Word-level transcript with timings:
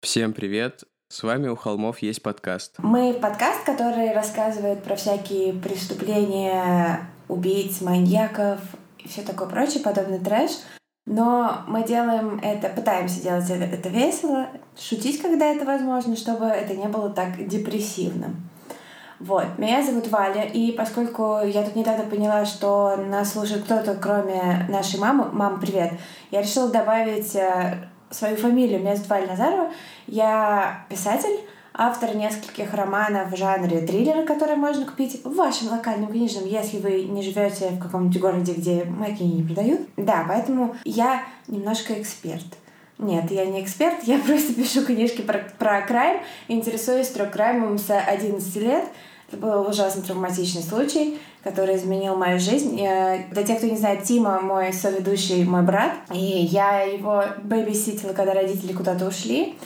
Всем 0.00 0.32
привет! 0.32 0.84
С 1.08 1.24
вами 1.24 1.48
у 1.48 1.56
холмов 1.56 1.98
есть 2.02 2.22
подкаст. 2.22 2.76
Мы 2.78 3.14
подкаст, 3.14 3.64
который 3.64 4.12
рассказывает 4.12 4.84
про 4.84 4.94
всякие 4.94 5.52
преступления, 5.52 7.10
убийц, 7.26 7.80
маньяков 7.80 8.60
и 8.98 9.08
все 9.08 9.22
такое 9.22 9.48
прочее, 9.48 9.82
подобный 9.82 10.20
трэш. 10.20 10.52
Но 11.04 11.64
мы 11.66 11.84
делаем 11.84 12.38
это, 12.44 12.68
пытаемся 12.68 13.20
делать 13.20 13.50
это, 13.50 13.64
это 13.64 13.88
весело, 13.88 14.46
шутить, 14.78 15.20
когда 15.20 15.46
это 15.46 15.64
возможно, 15.64 16.14
чтобы 16.14 16.44
это 16.44 16.76
не 16.76 16.86
было 16.86 17.10
так 17.10 17.48
депрессивным. 17.48 18.48
Вот, 19.18 19.58
меня 19.58 19.82
зовут 19.82 20.06
Валя, 20.12 20.44
и 20.44 20.70
поскольку 20.70 21.40
я 21.44 21.64
тут 21.64 21.74
недавно 21.74 22.04
поняла, 22.04 22.44
что 22.44 22.94
нас 22.96 23.32
слушает 23.32 23.64
кто-то, 23.64 23.96
кроме 23.96 24.64
нашей 24.68 25.00
мамы, 25.00 25.28
мам, 25.32 25.58
привет, 25.58 25.94
я 26.30 26.40
решила 26.40 26.70
добавить 26.70 27.34
э, 27.34 27.88
свою 28.10 28.36
фамилию. 28.36 28.82
Валя 29.08 29.26
Назарова. 29.26 29.70
Я 30.06 30.84
писатель, 30.88 31.40
автор 31.74 32.16
нескольких 32.16 32.74
романов 32.74 33.30
в 33.30 33.36
жанре 33.36 33.80
триллера, 33.80 34.24
которые 34.24 34.56
можно 34.56 34.84
купить 34.84 35.24
в 35.24 35.34
вашем 35.34 35.68
локальном 35.68 36.10
книжном, 36.10 36.44
если 36.46 36.78
вы 36.78 37.04
не 37.04 37.22
живете 37.22 37.70
в 37.70 37.78
каком-нибудь 37.78 38.20
городе, 38.20 38.52
где 38.52 38.80
книги 38.82 39.36
не 39.36 39.42
продают. 39.44 39.80
Да, 39.96 40.24
поэтому 40.28 40.74
я 40.84 41.22
немножко 41.46 42.00
эксперт. 42.00 42.46
Нет, 42.98 43.30
я 43.30 43.46
не 43.46 43.62
эксперт, 43.62 44.02
я 44.02 44.18
просто 44.26 44.54
пишу 44.54 44.84
книжки 44.84 45.22
про, 45.22 45.38
про 45.58 45.82
крайм, 45.82 46.20
интересуюсь 46.48 47.08
трехкраймом 47.08 47.78
с 47.78 47.90
11 47.90 48.56
лет. 48.56 48.84
Это 49.28 49.36
был 49.36 49.68
ужасно 49.68 50.02
травматичный 50.02 50.62
случай, 50.62 51.18
который 51.44 51.76
изменил 51.76 52.16
мою 52.16 52.38
жизнь. 52.38 52.78
Я, 52.78 53.24
для 53.30 53.42
тех, 53.42 53.58
кто 53.58 53.66
не 53.66 53.76
знает, 53.76 54.04
Тима 54.04 54.40
мой 54.40 54.72
соведущий, 54.72 55.44
мой 55.44 55.62
брат, 55.62 55.92
и 56.12 56.18
я 56.18 56.82
его 56.82 57.24
бэбиситила, 57.42 58.12
когда 58.12 58.34
родители 58.34 58.72
куда-то 58.72 59.06
ушли, 59.06 59.56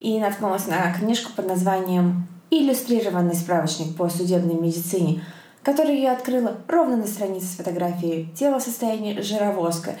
и 0.00 0.18
наткнулась 0.18 0.66
на 0.66 0.92
книжку 0.92 1.32
под 1.34 1.46
названием 1.46 2.26
«Иллюстрированный 2.50 3.34
справочник 3.34 3.96
по 3.96 4.08
судебной 4.08 4.54
медицине», 4.54 5.24
который 5.62 6.00
я 6.00 6.12
открыла 6.12 6.56
ровно 6.68 6.96
на 6.96 7.06
странице 7.06 7.46
с 7.46 7.56
фотографией 7.56 8.28
тела 8.36 8.58
в 8.58 8.62
состоянии 8.62 9.20
жировозка. 9.20 9.94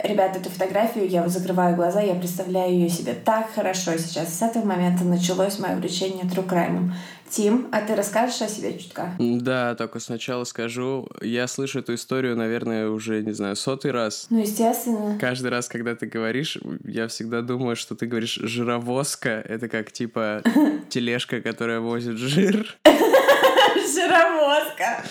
Ребята, 0.00 0.38
эту 0.38 0.50
фотографию, 0.50 1.08
я 1.08 1.26
закрываю 1.28 1.74
глаза, 1.74 2.00
я 2.00 2.14
представляю 2.14 2.72
ее 2.72 2.88
себе 2.88 3.14
так 3.14 3.50
хорошо 3.52 3.96
сейчас. 3.96 4.32
С 4.32 4.42
этого 4.42 4.64
момента 4.64 5.02
началось 5.02 5.58
мое 5.58 5.74
увлечение 5.74 6.24
true 6.24 6.46
crime. 6.46 6.92
Тим, 7.30 7.68
а 7.72 7.80
ты 7.82 7.94
расскажешь 7.94 8.40
о 8.42 8.48
себе 8.48 8.78
чутка? 8.78 9.14
Да, 9.18 9.74
только 9.74 10.00
сначала 10.00 10.44
скажу, 10.44 11.08
я 11.20 11.46
слышу 11.46 11.80
эту 11.80 11.94
историю, 11.94 12.36
наверное, 12.36 12.88
уже, 12.88 13.22
не 13.22 13.32
знаю, 13.32 13.56
сотый 13.56 13.90
раз. 13.90 14.26
Ну, 14.30 14.40
естественно. 14.40 15.18
Каждый 15.20 15.48
раз, 15.48 15.68
когда 15.68 15.94
ты 15.94 16.06
говоришь, 16.06 16.58
я 16.84 17.08
всегда 17.08 17.42
думаю, 17.42 17.76
что 17.76 17.94
ты 17.94 18.06
говоришь 18.06 18.38
«жировозка». 18.42 19.42
Это 19.46 19.68
как, 19.68 19.92
типа, 19.92 20.42
тележка, 20.88 21.40
которая 21.40 21.80
возит 21.80 22.16
жир. 22.16 22.78
Жировозка. 23.94 25.02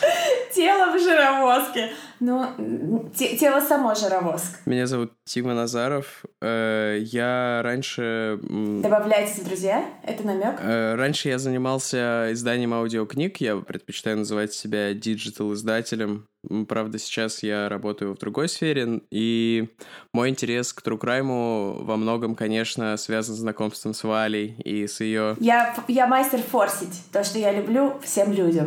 Тело 0.54 0.92
в 0.96 1.00
жировозке. 1.00 1.92
Ну, 2.20 3.12
тело 3.14 3.62
само 3.62 3.94
жировозк. 3.94 4.60
Меня 4.66 4.88
зовут 4.88 5.14
Тима 5.24 5.54
Назаров. 5.54 6.24
Э, 6.42 6.98
я 7.00 7.62
раньше... 7.64 8.40
Добавляйтесь 8.42 9.40
друзья? 9.42 9.86
Это 10.04 10.26
намек? 10.26 10.60
Э, 10.60 10.96
раньше 10.96 11.30
я 11.30 11.38
занимался 11.38 12.30
изданием 12.32 12.74
аудиокниг. 12.74 13.38
Я 13.38 13.58
предпочитаю 13.58 14.18
называть 14.18 14.54
себя 14.54 14.94
диджитал-издателем. 14.94 16.28
Правда, 16.68 16.98
сейчас 16.98 17.44
я 17.44 17.68
работаю 17.68 18.16
в 18.16 18.20
другой 18.20 18.48
сфере, 18.48 19.02
и 19.12 19.68
мой 20.14 20.30
интерес 20.30 20.72
к 20.72 20.82
Crime 20.82 21.84
во 21.84 21.98
многом, 21.98 22.36
конечно, 22.36 22.96
связан 22.98 23.36
с 23.36 23.40
знакомством 23.40 23.94
с 23.94 24.04
Валей 24.04 24.56
и 24.64 24.88
с 24.88 25.02
ее... 25.02 25.36
Я, 25.40 25.76
я 25.88 26.08
мастер 26.08 26.40
форсить 26.42 27.02
то, 27.12 27.24
что 27.24 27.38
я 27.38 27.52
люблю 27.52 28.00
всем 28.02 28.32
людям. 28.32 28.67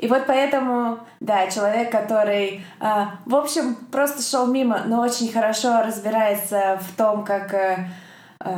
И 0.00 0.08
вот 0.08 0.22
поэтому, 0.26 1.00
да, 1.20 1.50
человек, 1.50 1.92
который, 1.92 2.64
э, 2.80 2.86
в 3.26 3.34
общем, 3.34 3.74
просто 3.92 4.22
шел 4.22 4.46
мимо, 4.46 4.84
но 4.86 5.02
очень 5.02 5.30
хорошо 5.30 5.82
разбирается 5.82 6.80
в 6.80 6.96
том, 6.96 7.22
как 7.22 7.52
э, 7.52 7.86
э, 8.42 8.50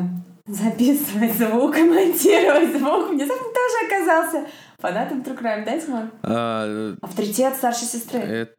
записывать 0.47 1.33
звук, 1.33 1.77
монтировать 1.79 2.77
звук, 2.77 3.11
внезапно 3.11 3.49
тоже 3.53 3.87
оказался 3.89 4.47
фанатом 4.79 5.23
True 5.23 5.37
Crime, 5.37 5.65
да, 5.65 5.81
Тимон? 5.81 6.11
А, 6.23 6.95
Авторитет 7.03 7.57
старшей 7.57 7.87
сестры. 7.87 8.21
Это, 8.21 8.55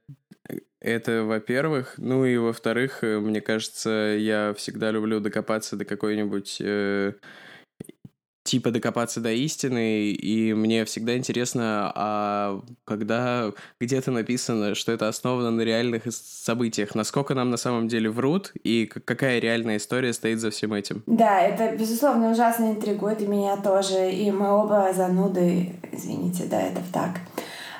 это, 0.82 1.24
во-первых. 1.24 1.94
Ну 1.96 2.26
и 2.26 2.36
во-вторых, 2.36 3.02
мне 3.02 3.40
кажется, 3.40 3.90
я 4.20 4.54
всегда 4.58 4.92
люблю 4.92 5.22
докопаться 5.22 5.78
до 5.78 5.86
какой-нибудь... 5.86 6.58
Э, 6.60 7.14
типа 8.44 8.72
докопаться 8.72 9.22
до 9.22 9.32
истины, 9.32 10.12
и 10.12 10.54
мне 10.54 10.84
всегда 10.86 11.16
интересно, 11.18 11.92
а 11.96 12.62
когда 12.86 13.52
где-то 13.80 14.12
написано, 14.12 14.76
что 14.76 14.92
это 14.92 15.08
основано 15.08 15.52
на 15.52 15.62
реальных 15.62 16.04
событиях, 16.12 16.94
насколько 16.94 17.34
нам 17.34 17.50
на 17.50 17.58
самом 17.58 17.88
деле 17.88 18.10
врут, 18.10 18.52
и 18.64 18.86
какая 18.86 19.40
реальная 19.40 19.78
история 19.78 20.14
стоит 20.14 20.40
за 20.40 20.52
всем 20.52 20.74
этим? 20.74 21.04
Да, 21.06 21.40
это, 21.42 21.76
безусловно, 21.76 22.32
ужасно 22.32 22.72
интригует 22.72 23.22
и 23.22 23.28
меня 23.28 23.56
тоже, 23.58 24.12
и 24.12 24.30
мы 24.32 24.52
оба 24.52 24.92
зануды, 24.94 25.76
извините, 25.92 26.44
да, 26.46 26.62
это 26.62 26.82
так. 26.92 27.22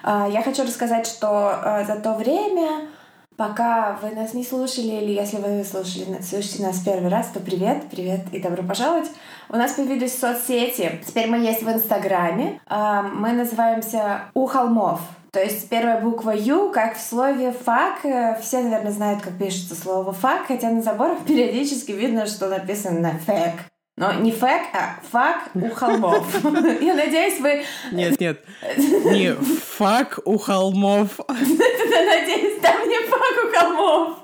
А, 0.04 0.28
я 0.30 0.42
хочу 0.44 0.64
рассказать, 0.64 1.08
что 1.08 1.28
а, 1.28 1.84
за 1.86 1.96
то 1.96 2.16
время 2.16 2.88
Пока 3.36 3.98
вы 4.02 4.12
нас 4.12 4.34
не 4.34 4.44
слушали, 4.44 5.02
или 5.02 5.12
если 5.12 5.38
вы 5.38 5.64
слушали, 5.64 6.22
слушаете 6.22 6.64
нас 6.64 6.80
первый 6.80 7.10
раз, 7.10 7.30
то 7.30 7.40
привет, 7.40 7.90
привет 7.90 8.22
и 8.32 8.40
добро 8.40 8.64
пожаловать. 8.64 9.10
У 9.50 9.56
нас 9.56 9.74
появились 9.74 10.18
соцсети. 10.18 11.02
Теперь 11.06 11.28
мы 11.28 11.38
есть 11.38 11.64
в 11.64 11.70
Инстаграме. 11.70 12.62
А, 12.68 13.02
мы 13.02 13.34
называемся 13.34 14.26
«У 14.34 14.46
холмов». 14.46 15.02
То 15.32 15.42
есть 15.42 15.68
первая 15.68 16.00
буква 16.00 16.30
«U», 16.30 16.70
как 16.72 16.96
в 16.96 17.02
слове 17.02 17.52
«fuck». 17.52 18.06
Э, 18.06 18.40
все, 18.40 18.62
наверное, 18.62 18.92
знают, 18.92 19.24
как 19.24 19.36
пишется 19.40 19.74
слово 19.74 20.14
«fuck», 20.14 20.44
хотя 20.48 20.70
на 20.70 20.84
заборах 20.84 21.26
периодически 21.26 21.92
видно, 21.92 22.28
что 22.28 22.50
написано 22.50 23.20
«fack». 23.26 23.73
Но 23.96 24.12
не 24.14 24.32
fack, 24.32 24.64
а 24.74 25.00
fuck 25.12 25.52
у 25.54 25.70
холмов. 25.70 26.44
Я 26.82 26.96
надеюсь, 26.96 27.40
вы... 27.40 27.64
Нет, 27.92 28.20
нет, 28.20 28.44
не 28.76 29.34
фак 29.34 30.20
у 30.26 30.40
холмов. 30.40 31.20
Надеюсь, 31.28 32.60
там 32.60 32.90
не 32.90 33.00
фак 33.08 33.36
у 33.44 33.56
холмов. 33.56 34.18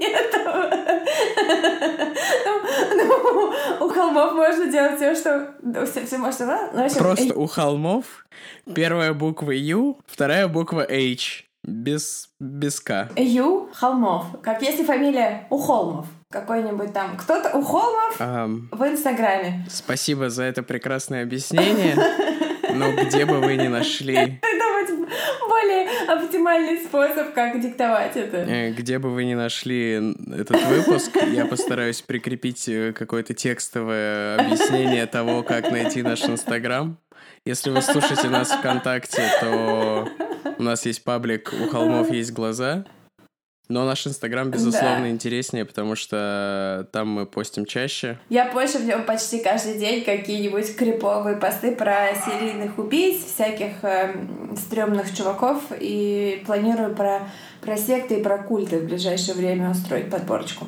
Нет. 0.00 0.36
Ну, 2.94 3.52
ну, 3.78 3.86
у 3.86 3.88
холмов 3.88 4.32
можно 4.34 4.66
делать 4.66 4.96
все, 4.96 5.14
что... 5.14 5.54
Все, 5.86 6.04
все 6.04 6.18
можно? 6.18 6.70
Ну, 6.72 6.88
Просто 6.98 7.34
у 7.34 7.46
холмов 7.46 8.26
первая 8.74 9.12
буква 9.12 9.52
Ю, 9.52 9.98
вторая 10.06 10.48
буква 10.48 10.82
H. 10.82 11.44
Без, 11.62 12.28
без 12.40 12.80
К. 12.80 13.08
Ю 13.14 13.70
холмов. 13.72 14.26
Как 14.42 14.62
если 14.62 14.82
фамилия 14.82 15.46
у 15.48 15.58
холмов 15.58 16.06
какой-нибудь 16.32 16.92
там 16.92 17.16
кто-то 17.16 17.56
у 17.56 17.62
Холмов 17.62 18.20
um, 18.20 18.62
в 18.70 18.82
Инстаграме. 18.82 19.66
Спасибо 19.70 20.30
за 20.30 20.44
это 20.44 20.62
прекрасное 20.62 21.22
объяснение. 21.22 21.96
Но 22.74 22.92
где 22.92 23.26
бы 23.26 23.40
вы 23.40 23.56
ни 23.56 23.68
нашли... 23.68 24.40
более 25.48 25.88
оптимальный 26.08 26.78
способ, 26.78 27.34
как 27.34 27.60
диктовать 27.60 28.16
это. 28.16 28.38
Э, 28.38 28.72
где 28.72 28.98
бы 28.98 29.10
вы 29.10 29.24
ни 29.24 29.34
нашли 29.34 30.14
этот 30.34 30.64
выпуск, 30.64 31.16
я 31.30 31.44
постараюсь 31.44 32.00
прикрепить 32.00 32.68
э, 32.68 32.92
какое-то 32.92 33.34
текстовое 33.34 34.38
объяснение 34.38 35.06
того, 35.06 35.42
как 35.42 35.70
найти 35.70 36.02
наш 36.02 36.24
Инстаграм. 36.24 36.96
Если 37.44 37.70
вы 37.70 37.82
слушаете 37.82 38.28
нас 38.28 38.50
ВКонтакте, 38.50 39.22
то 39.40 40.08
у 40.58 40.62
нас 40.62 40.86
есть 40.86 41.04
паблик 41.04 41.52
«У 41.52 41.68
холмов 41.68 42.10
есть 42.10 42.32
глаза». 42.32 42.84
Но 43.68 43.84
наш 43.84 44.06
Инстаграм, 44.06 44.50
безусловно, 44.50 45.02
да. 45.02 45.10
интереснее, 45.10 45.64
потому 45.64 45.94
что 45.94 46.88
там 46.92 47.08
мы 47.08 47.26
постим 47.26 47.64
чаще. 47.64 48.18
Я 48.28 48.46
пощу 48.46 48.78
в 48.78 48.84
нем 48.84 49.04
почти 49.04 49.38
каждый 49.38 49.78
день 49.78 50.04
какие-нибудь 50.04 50.76
криповые 50.76 51.36
посты 51.36 51.74
про 51.74 52.08
серийных 52.14 52.78
убийц, 52.78 53.24
всяких 53.24 53.82
э, 53.82 54.14
стрёмных 54.56 55.16
чуваков, 55.16 55.62
и 55.78 56.42
планирую 56.44 56.94
про, 56.94 57.28
про 57.60 57.76
секты 57.76 58.16
и 58.16 58.22
про 58.22 58.38
культы 58.38 58.80
в 58.80 58.84
ближайшее 58.84 59.36
время 59.36 59.70
устроить 59.70 60.10
подборочку. 60.10 60.66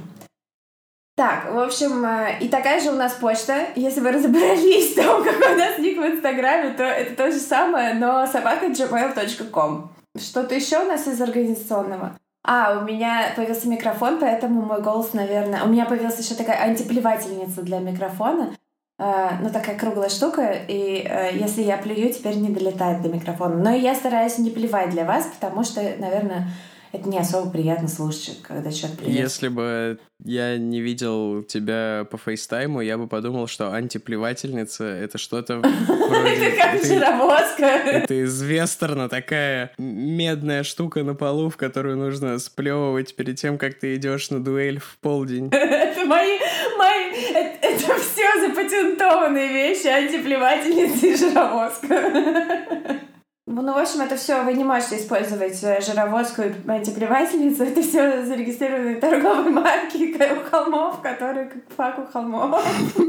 Так, 1.17 1.53
в 1.53 1.59
общем, 1.59 2.05
э, 2.05 2.39
и 2.41 2.49
такая 2.49 2.81
же 2.81 2.91
у 2.91 2.95
нас 2.95 3.13
почта. 3.15 3.67
Если 3.77 4.01
вы 4.01 4.13
разобрались 4.13 4.93
в 4.93 4.97
том, 4.97 5.23
какой 5.25 5.55
у 5.55 5.59
нас 5.59 5.79
ник 5.79 5.99
в 5.99 6.05
Инстаграме, 6.05 6.75
то 6.75 6.83
это 6.83 7.15
то 7.15 7.31
же 7.31 7.39
самое, 7.39 7.95
но 7.95 8.27
собака 8.27 8.67
gmail.com. 8.67 9.91
Что-то 10.19 10.55
еще 10.55 10.81
у 10.81 10.87
нас 10.87 11.07
из 11.07 11.21
организационного? 11.21 12.17
А, 12.47 12.79
у 12.79 12.85
меня 12.85 13.33
появился 13.35 13.69
микрофон, 13.69 14.19
поэтому 14.21 14.61
мой 14.61 14.83
голос, 14.83 15.15
наверное... 15.15 15.65
У 15.65 15.69
меня 15.69 15.87
появилась 15.87 16.19
еще 16.19 16.35
такая 16.35 16.61
антиплевательница 16.63 17.63
для 17.63 17.79
микрофона. 17.79 18.55
Э, 18.99 19.31
ну, 19.41 19.51
такая 19.51 19.79
круглая 19.79 20.11
штука, 20.11 20.53
и 20.69 21.05
э, 21.09 21.31
если 21.37 21.63
я 21.63 21.79
плюю, 21.79 22.13
теперь 22.13 22.37
не 22.37 22.51
долетает 22.51 23.01
до 23.01 23.09
микрофона. 23.09 23.57
Но 23.57 23.71
я 23.75 23.95
стараюсь 23.95 24.39
не 24.39 24.51
плевать 24.51 24.91
для 24.91 25.05
вас, 25.05 25.25
потому 25.25 25.65
что, 25.65 25.81
наверное, 25.99 26.49
это 26.95 27.09
не 27.09 27.19
особо 27.19 27.51
приятно 27.51 27.89
слушать, 27.89 28.41
когда 28.43 28.71
человек 28.71 28.99
приветствует. 28.99 29.25
Если 29.25 29.49
бы 29.49 29.99
я 30.23 30.57
не 30.57 30.81
видел 30.81 31.43
тебя 31.43 32.07
по 32.11 32.17
фейстайму, 32.17 32.81
я 32.81 32.97
бы 32.97 33.09
подумал, 33.09 33.49
что 33.49 33.73
антиплевательница— 33.73 34.85
это 34.87 35.19
что-то 35.19 35.59
вроде... 35.89 36.35
Это 36.35 36.57
как 36.57 36.85
жировозка. 36.85 37.65
Это 37.65 38.15
из 38.15 38.41
вестерна 38.41 39.09
такая 39.09 39.73
медная 39.77 40.63
штука 40.63 41.03
на 41.03 41.15
полу, 41.15 41.51
в 41.51 41.57
которую 41.57 41.97
нужно 41.97 42.39
сплевывать 42.39 43.17
перед 43.17 43.37
тем, 43.39 43.59
как 43.59 43.75
ты 43.75 43.97
идешь 43.97 44.31
на 44.31 44.43
дуэль 44.43 44.79
в 44.79 44.99
полдень. 45.01 45.49
Это 45.53 46.05
мои... 46.07 46.39
мои 46.79 47.05
это, 47.31 47.67
это 47.67 47.95
все 47.99 48.49
запатентованные 48.49 49.49
вещи, 49.49 49.87
антиплевательница 49.87 51.07
и 51.07 51.17
жировозка. 51.17 53.01
Ну, 53.47 53.75
в 53.75 53.77
общем, 53.77 54.01
это 54.01 54.17
все 54.17 54.43
вы 54.43 54.55
не 54.55 54.65
можете 54.65 54.97
использовать 54.97 55.63
э, 55.63 55.79
жировозку 55.83 56.41
и 56.43 56.53
антиплевательницу. 56.67 57.65
Это 57.65 57.83
все 57.83 58.25
зарегистрированные 58.25 58.97
торговые 58.97 59.51
марки 59.51 60.17
у 60.33 60.51
холмов, 60.51 61.03
которые 61.03 61.47
как 61.47 61.63
фак 61.77 61.99
у 61.99 62.07
холмов. 62.11 62.65
И, 62.97 63.03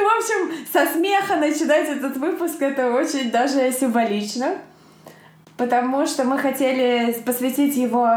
в 0.00 0.08
общем, 0.16 0.66
со 0.72 0.86
смеха 0.86 1.34
начинать 1.34 1.88
этот 1.88 2.16
выпуск 2.16 2.62
это 2.62 2.92
очень 2.92 3.32
даже 3.32 3.72
символично. 3.72 4.58
Потому 5.56 6.06
что 6.06 6.22
мы 6.24 6.38
хотели 6.38 7.12
посвятить 7.26 7.76
его 7.76 8.08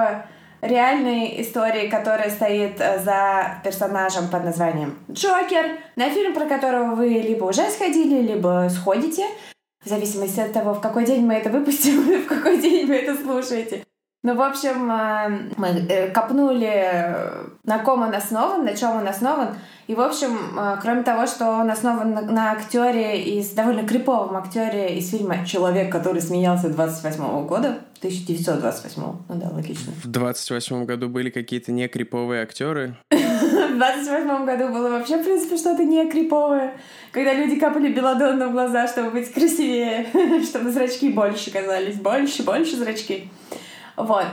реальной 0.62 1.42
истории, 1.42 1.90
которая 1.90 2.30
стоит 2.30 2.80
э, 2.80 3.00
за 3.04 3.62
персонажем 3.64 4.28
под 4.30 4.46
названием 4.46 4.98
Джокер, 5.12 5.80
на 5.96 6.10
фильм, 6.10 6.34
про 6.34 6.46
которого 6.46 6.96
вы 6.96 7.08
либо 7.10 7.46
уже 7.46 7.70
сходили, 7.70 8.22
либо 8.22 8.68
сходите, 8.70 9.26
в 9.84 9.90
зависимости 9.90 10.40
от 10.40 10.54
того, 10.54 10.74
в 10.74 10.82
какой 10.82 11.06
день 11.06 11.26
мы 11.26 11.36
это 11.36 11.50
выпустим 11.50 12.02
в 12.24 12.28
какой 12.28 12.60
день 12.60 12.86
вы 12.88 12.96
это 12.96 13.16
слушаете. 13.16 13.84
Ну, 14.28 14.36
в 14.36 14.42
общем, 14.42 14.92
э, 14.92 15.54
мы 15.56 15.68
э, 15.68 16.12
копнули, 16.12 17.16
на 17.64 17.80
ком 17.80 18.02
он 18.02 18.14
основан, 18.14 18.66
на 18.66 18.76
чем 18.76 18.98
он 18.98 19.08
основан. 19.08 19.56
И, 19.88 19.96
в 19.96 20.02
общем, 20.02 20.60
э, 20.60 20.76
кроме 20.82 21.04
того, 21.04 21.28
что 21.28 21.50
он 21.50 21.72
основан 21.72 22.12
на, 22.12 22.22
на 22.24 22.52
актере 22.52 23.24
из 23.24 23.52
довольно 23.52 23.88
криповом 23.88 24.36
актере 24.36 24.98
из 24.98 25.12
фильма 25.12 25.46
Человек, 25.46 25.90
который 25.90 26.22
смеялся 26.22 26.68
28 26.68 27.24
-го 27.24 27.46
года, 27.46 27.78
1928 28.00 29.02
ну 29.02 29.36
да, 29.36 29.48
логично. 29.48 29.94
В 30.04 30.08
28 30.08 30.84
году 30.84 31.08
были 31.08 31.30
какие-то 31.30 31.72
не 31.72 31.88
криповые 31.88 32.44
актеры. 32.44 32.98
В 33.10 33.78
28 33.78 34.46
году 34.46 34.74
было 34.74 34.90
вообще, 34.90 35.22
в 35.22 35.24
принципе, 35.24 35.56
что-то 35.56 35.86
не 35.86 36.12
криповое. 36.12 36.74
Когда 37.14 37.34
люди 37.34 37.56
капали 37.58 37.94
белодонну 37.94 38.50
в 38.50 38.52
глаза, 38.52 38.90
чтобы 38.90 39.12
быть 39.12 39.32
красивее, 39.32 40.06
чтобы 40.44 40.72
зрачки 40.72 41.12
больше 41.14 41.50
казались. 41.50 41.96
Больше, 41.96 42.44
больше 42.44 42.76
зрачки. 42.76 43.30
Вот. 43.98 44.26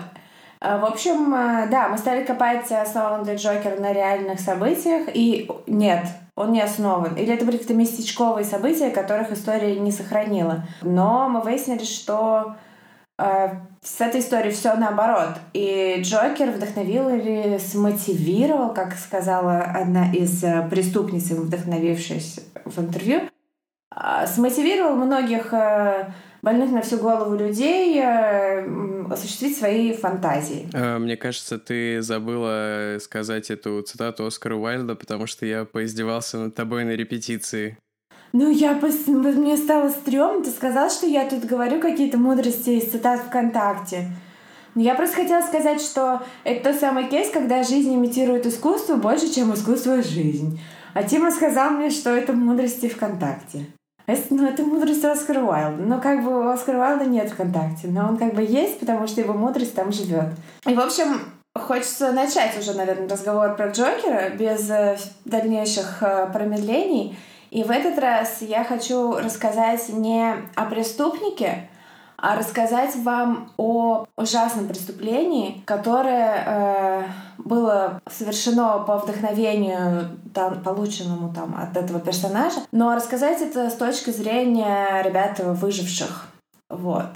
А, 0.61 0.78
в 0.78 0.84
общем, 0.84 1.34
а, 1.34 1.66
да, 1.66 1.88
мы 1.88 1.99
стали 1.99 2.25
копать 2.25 2.70
основан 2.70 3.25
для 3.25 3.34
Джокера 3.34 3.76
на 3.81 3.93
реальных 3.93 4.40
событиях, 4.40 5.08
и 5.12 5.50
нет, 5.66 6.06
он 6.37 6.52
не 6.52 6.62
основан. 6.62 7.16
Или 7.16 7.34
это 7.34 7.44
были 7.44 7.56
какие-то 7.56 7.75
местечковые 7.75 8.44
события, 8.44 8.90
которых 8.90 9.32
история 9.32 9.78
не 9.78 9.93
сохранила. 9.93 10.66
Но 10.82 11.28
мы 11.28 11.40
выяснили, 11.43 11.84
что 11.84 12.56
э, 13.19 13.49
с 13.82 14.00
этой 14.00 14.20
историей 14.20 14.52
все 14.52 14.75
наоборот. 14.75 15.37
И 15.52 16.00
Джокер 16.02 16.50
вдохновил 16.50 17.08
или 17.11 17.58
смотивировал, 17.58 18.72
как 18.72 18.94
сказала 18.94 19.61
одна 19.61 20.12
из 20.12 20.40
преступниц, 20.70 21.31
вдохновившись 21.31 22.40
в 22.64 22.81
интервью, 22.81 23.20
э, 23.94 24.26
смотивировал 24.26 24.96
многих 24.96 25.52
э, 25.52 26.06
больных 26.44 26.70
на 26.70 26.82
всю 26.82 26.99
голову 26.99 27.35
людей 27.35 27.99
э, 27.99 29.05
осуществить 29.11 29.56
свои 29.56 29.94
фантазии. 29.94 30.69
Э, 30.75 30.99
мне 30.99 31.17
кажется, 31.17 31.58
ты 31.58 32.02
забыла 32.02 32.99
сказать 33.00 33.50
эту 33.50 33.81
цитату 33.82 34.26
Оскара 34.26 34.55
Уайльда, 34.55 34.94
потому 34.94 35.26
что 35.26 35.46
я 35.46 35.64
поиздевался 35.64 36.38
над 36.38 36.55
тобой 36.55 36.85
на 36.85 36.91
репетиции. 36.91 37.79
Ну, 38.32 38.50
я 38.50 38.75
пос... 38.75 39.06
мне 39.06 39.56
стало 39.56 39.88
стрёмно. 39.88 40.44
Ты 40.44 40.50
сказал, 40.50 40.91
что 40.91 41.06
я 41.06 41.29
тут 41.29 41.44
говорю 41.44 41.81
какие-то 41.81 42.19
мудрости 42.19 42.70
из 42.70 42.90
цитат 42.90 43.20
ВКонтакте. 43.20 44.08
Но 44.75 44.82
я 44.82 44.94
просто 44.94 45.17
хотела 45.17 45.40
сказать, 45.40 45.81
что 45.81 46.20
это 46.43 46.73
тот 46.73 46.81
самый 46.81 47.08
кейс, 47.08 47.31
когда 47.31 47.62
жизнь 47.62 47.94
имитирует 47.94 48.44
искусство 48.44 48.97
больше, 48.97 49.32
чем 49.32 49.55
искусство 49.55 50.02
жизнь. 50.02 50.61
А 50.94 51.05
Тима 51.05 51.31
сказал 51.31 51.70
мне, 51.70 51.90
что 51.90 52.11
это 52.11 52.32
мудрости 52.32 52.88
ВКонтакте. 52.88 53.67
Это, 54.06 54.22
ну, 54.30 54.46
это 54.46 54.62
мудрость 54.62 55.04
Оскара 55.04 55.40
Уайлда. 55.40 55.82
Но 55.82 56.00
как 56.00 56.24
бы 56.24 56.52
Оскара 56.52 56.78
Уайлда 56.78 57.06
нет 57.06 57.30
ВКонтакте, 57.30 57.88
но 57.88 58.08
он 58.08 58.16
как 58.16 58.34
бы 58.34 58.42
есть, 58.42 58.80
потому 58.80 59.06
что 59.06 59.20
его 59.20 59.32
мудрость 59.32 59.74
там 59.74 59.92
живет. 59.92 60.26
И, 60.66 60.74
в 60.74 60.80
общем, 60.80 61.20
хочется 61.58 62.12
начать 62.12 62.58
уже, 62.58 62.74
наверное, 62.74 63.08
разговор 63.08 63.54
про 63.56 63.68
Джокера 63.68 64.30
без 64.30 64.68
э, 64.70 64.98
дальнейших 65.24 66.02
э, 66.02 66.28
промедлений. 66.32 67.16
И 67.50 67.62
в 67.62 67.70
этот 67.70 67.98
раз 67.98 68.42
я 68.42 68.64
хочу 68.64 69.16
рассказать 69.16 69.88
не 69.88 70.34
о 70.54 70.64
преступнике, 70.66 71.68
рассказать 72.37 72.97
вам 72.97 73.53
о 73.56 74.06
ужасном 74.17 74.67
преступлении, 74.67 75.62
которое 75.67 76.44
э, 76.47 77.03
было 77.38 78.00
совершено 78.11 78.79
по 78.87 78.97
вдохновению, 78.99 80.09
там, 80.32 80.62
полученному 80.62 81.32
там, 81.35 81.55
от 81.61 81.76
этого 81.76 82.00
персонажа, 82.00 82.61
но 82.73 82.94
рассказать 82.94 83.43
это 83.43 83.69
с 83.69 83.75
точки 83.75 84.11
зрения 84.11 85.03
ребят 85.03 85.38
выживших. 85.38 86.29
Вот. 86.71 87.09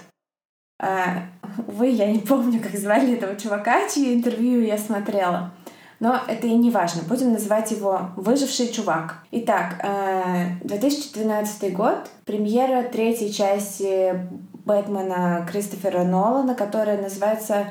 Э, 0.80 1.22
увы, 1.66 1.88
я 1.88 2.12
не 2.12 2.20
помню, 2.20 2.60
как 2.60 2.78
звали 2.78 3.14
этого 3.14 3.34
чувака, 3.36 3.88
чьи 3.88 4.14
интервью 4.14 4.62
я 4.62 4.76
смотрела. 4.76 5.52
Но 6.00 6.20
это 6.28 6.46
и 6.46 6.54
не 6.54 6.70
важно. 6.70 7.02
Будем 7.02 7.32
называть 7.32 7.72
его 7.72 8.10
«Выживший 8.16 8.68
чувак». 8.68 9.24
Итак, 9.32 9.84
2012 10.62 11.62
э, 11.62 11.70
год, 11.70 12.08
премьера 12.24 12.84
третьей 12.84 13.32
части 13.32 14.14
Бэтмена 14.68 15.46
Кристофера 15.50 16.04
Нолана, 16.04 16.54
которая 16.54 17.00
называется 17.00 17.66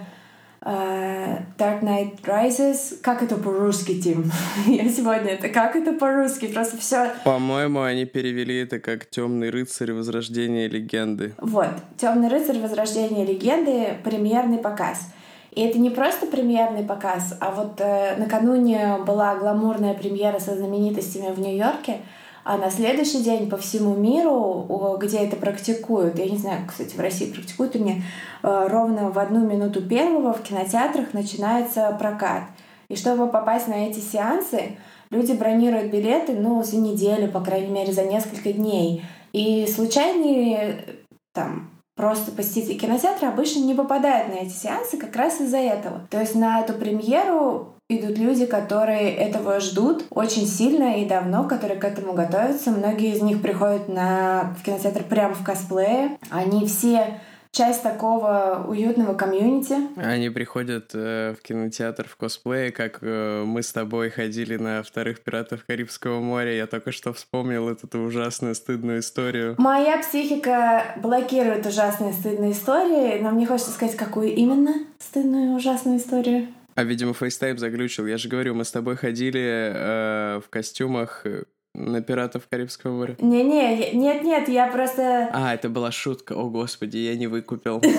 Uh, 0.60 1.44
Dark 1.58 1.84
Knight 1.84 2.20
Rises. 2.24 2.98
Как 3.02 3.22
это 3.22 3.36
по-русски, 3.36 4.02
Тим? 4.02 4.30
Я 4.66 4.90
сегодня 4.90 5.34
это 5.34 5.50
как 5.50 5.76
это 5.76 5.94
по-русски? 5.94 6.48
Просто 6.48 6.78
все. 6.78 7.12
По-моему, 7.24 7.84
они 7.84 8.06
перевели 8.06 8.64
это 8.64 8.80
как 8.80 9.06
Темный 9.06 9.52
рыцарь 9.52 9.94
Возрождения 9.94 10.68
легенды. 10.68 11.36
Вот, 11.38 11.70
Темный 11.98 12.28
рыцарь 12.28 12.60
Возрождения 12.60 13.24
легенды 13.24 13.98
премьерный 14.04 14.58
показ. 14.58 15.12
И 15.52 15.62
это 15.62 15.78
не 15.78 15.92
просто 15.92 16.26
премьерный 16.26 16.84
показ, 16.84 17.38
а 17.40 17.52
вот 17.52 17.80
э, 17.80 18.16
накануне 18.18 18.98
была 19.06 19.36
гламурная 19.36 19.94
премьера 19.94 20.40
со 20.40 20.56
знаменитостями 20.56 21.32
в 21.34 21.40
Нью-Йорке. 21.40 22.02
А 22.50 22.58
на 22.58 22.72
следующий 22.72 23.22
день 23.22 23.50
по 23.50 23.58
всему 23.58 23.94
миру, 23.94 24.98
где 25.02 25.18
это 25.18 25.36
практикуют, 25.36 26.18
я 26.18 26.30
не 26.30 26.38
знаю, 26.38 26.62
кстати, 26.66 26.96
в 26.96 27.00
России 27.02 27.30
практикуют 27.30 27.76
или 27.76 27.84
нет, 27.84 27.98
э, 28.42 28.68
ровно 28.70 29.12
в 29.12 29.20
одну 29.20 29.46
минуту 29.46 29.86
первого 29.86 30.32
в 30.32 30.44
кинотеатрах 30.44 31.14
начинается 31.14 31.94
прокат. 32.00 32.44
И 32.88 32.96
чтобы 32.96 33.28
попасть 33.28 33.68
на 33.68 33.74
эти 33.74 34.00
сеансы, 34.00 34.78
люди 35.10 35.34
бронируют 35.34 35.92
билеты, 35.92 36.36
ну, 36.36 36.64
за 36.64 36.78
неделю, 36.78 37.30
по 37.30 37.42
крайней 37.42 37.68
мере, 37.68 37.92
за 37.92 38.06
несколько 38.06 38.54
дней. 38.54 39.04
И 39.34 39.68
случайные 39.68 40.86
там 41.34 41.70
просто 41.98 42.32
посетители 42.32 42.78
кинотеатра 42.78 43.28
обычно 43.28 43.60
не 43.66 43.74
попадают 43.74 44.30
на 44.30 44.36
эти 44.36 44.54
сеансы 44.54 44.96
как 44.96 45.14
раз 45.18 45.42
из-за 45.42 45.58
этого. 45.58 46.08
То 46.10 46.22
есть 46.22 46.34
на 46.34 46.62
эту 46.62 46.76
премьеру 46.76 47.74
идут 47.90 48.18
люди, 48.18 48.46
которые 48.46 49.14
этого 49.14 49.60
ждут 49.60 50.06
очень 50.10 50.46
сильно 50.46 51.02
и 51.02 51.06
давно, 51.06 51.48
которые 51.48 51.80
к 51.80 51.86
этому 51.86 52.14
готовятся. 52.14 52.72
Многие 52.72 53.16
из 53.16 53.22
них 53.22 53.42
приходят 53.42 53.88
на, 53.88 54.56
в 54.60 54.64
кинотеатр 54.64 55.04
прямо 55.04 55.34
в 55.34 55.44
косплее. 55.44 56.18
Они 56.30 56.68
все 56.68 57.22
часть 57.52 57.82
такого 57.84 58.66
уютного 58.68 59.14
комьюнити. 59.16 59.76
Они 59.96 60.30
приходят 60.30 60.92
э, 60.94 61.34
в 61.34 61.42
кинотеатр 61.42 62.08
в 62.08 62.18
косплее, 62.18 62.72
как 62.72 63.00
э, 63.02 63.44
мы 63.46 63.64
с 63.64 63.72
тобой 63.72 64.10
ходили 64.10 64.58
на 64.58 64.84
вторых 64.84 65.22
пиратов 65.22 65.66
Карибского 65.66 66.20
моря. 66.20 66.54
Я 66.54 66.68
только 66.68 66.92
что 66.92 67.14
вспомнил 67.14 67.70
эту 67.70 68.00
ужасную 68.00 68.54
стыдную 68.54 69.00
историю. 69.00 69.56
Моя 69.58 69.98
психика 69.98 70.84
блокирует 70.98 71.66
ужасные 71.66 72.14
стыдные 72.14 72.52
истории, 72.52 73.20
но 73.22 73.32
мне 73.32 73.48
хочется 73.48 73.72
сказать, 73.72 73.96
какую 73.96 74.36
именно 74.36 74.74
стыдную 75.00 75.56
ужасную 75.56 75.98
историю. 75.98 76.50
А, 76.78 76.84
видимо, 76.84 77.14
FaceTime 77.14 77.58
заглючил. 77.58 78.06
Я 78.06 78.20
же 78.20 78.30
говорю, 78.30 78.54
мы 78.54 78.64
с 78.64 78.72
тобой 78.72 78.96
ходили 78.98 79.42
э, 79.74 80.42
в 80.46 80.50
костюмах 80.52 81.22
э, 81.26 81.46
на 81.74 82.04
пиратов 82.04 82.48
Карибского 82.48 82.92
моря. 82.92 83.16
Не-не, 83.20 83.94
нет-нет, 83.94 84.48
я 84.48 84.68
просто... 84.68 85.28
А, 85.34 85.56
это 85.56 85.70
была 85.70 85.92
шутка. 85.92 86.34
О, 86.34 86.52
господи, 86.52 86.98
я 86.98 87.16
не 87.16 87.28
выкупил. 87.28 87.82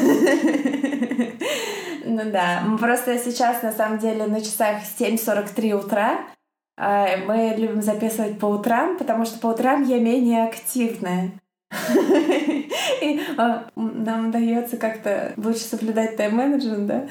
Ну 2.10 2.32
да, 2.32 2.64
просто 2.80 3.18
сейчас, 3.18 3.62
на 3.62 3.70
самом 3.70 3.98
деле, 3.98 4.26
на 4.26 4.40
часах 4.40 4.78
7.43 4.98 5.72
утра. 5.72 6.26
А, 6.78 7.18
мы 7.18 7.54
любим 7.58 7.82
записывать 7.82 8.38
по 8.38 8.46
утрам, 8.46 8.96
потому 8.96 9.26
что 9.26 9.38
по 9.38 9.48
утрам 9.48 9.84
я 9.84 10.00
менее 10.00 10.44
активная. 10.44 11.32
И 13.00 13.20
а, 13.36 13.66
нам 13.76 14.30
дается 14.30 14.76
как-то 14.76 15.32
лучше 15.36 15.60
соблюдать 15.60 16.16
тайм-менеджмент, 16.16 16.86
да? 16.86 17.06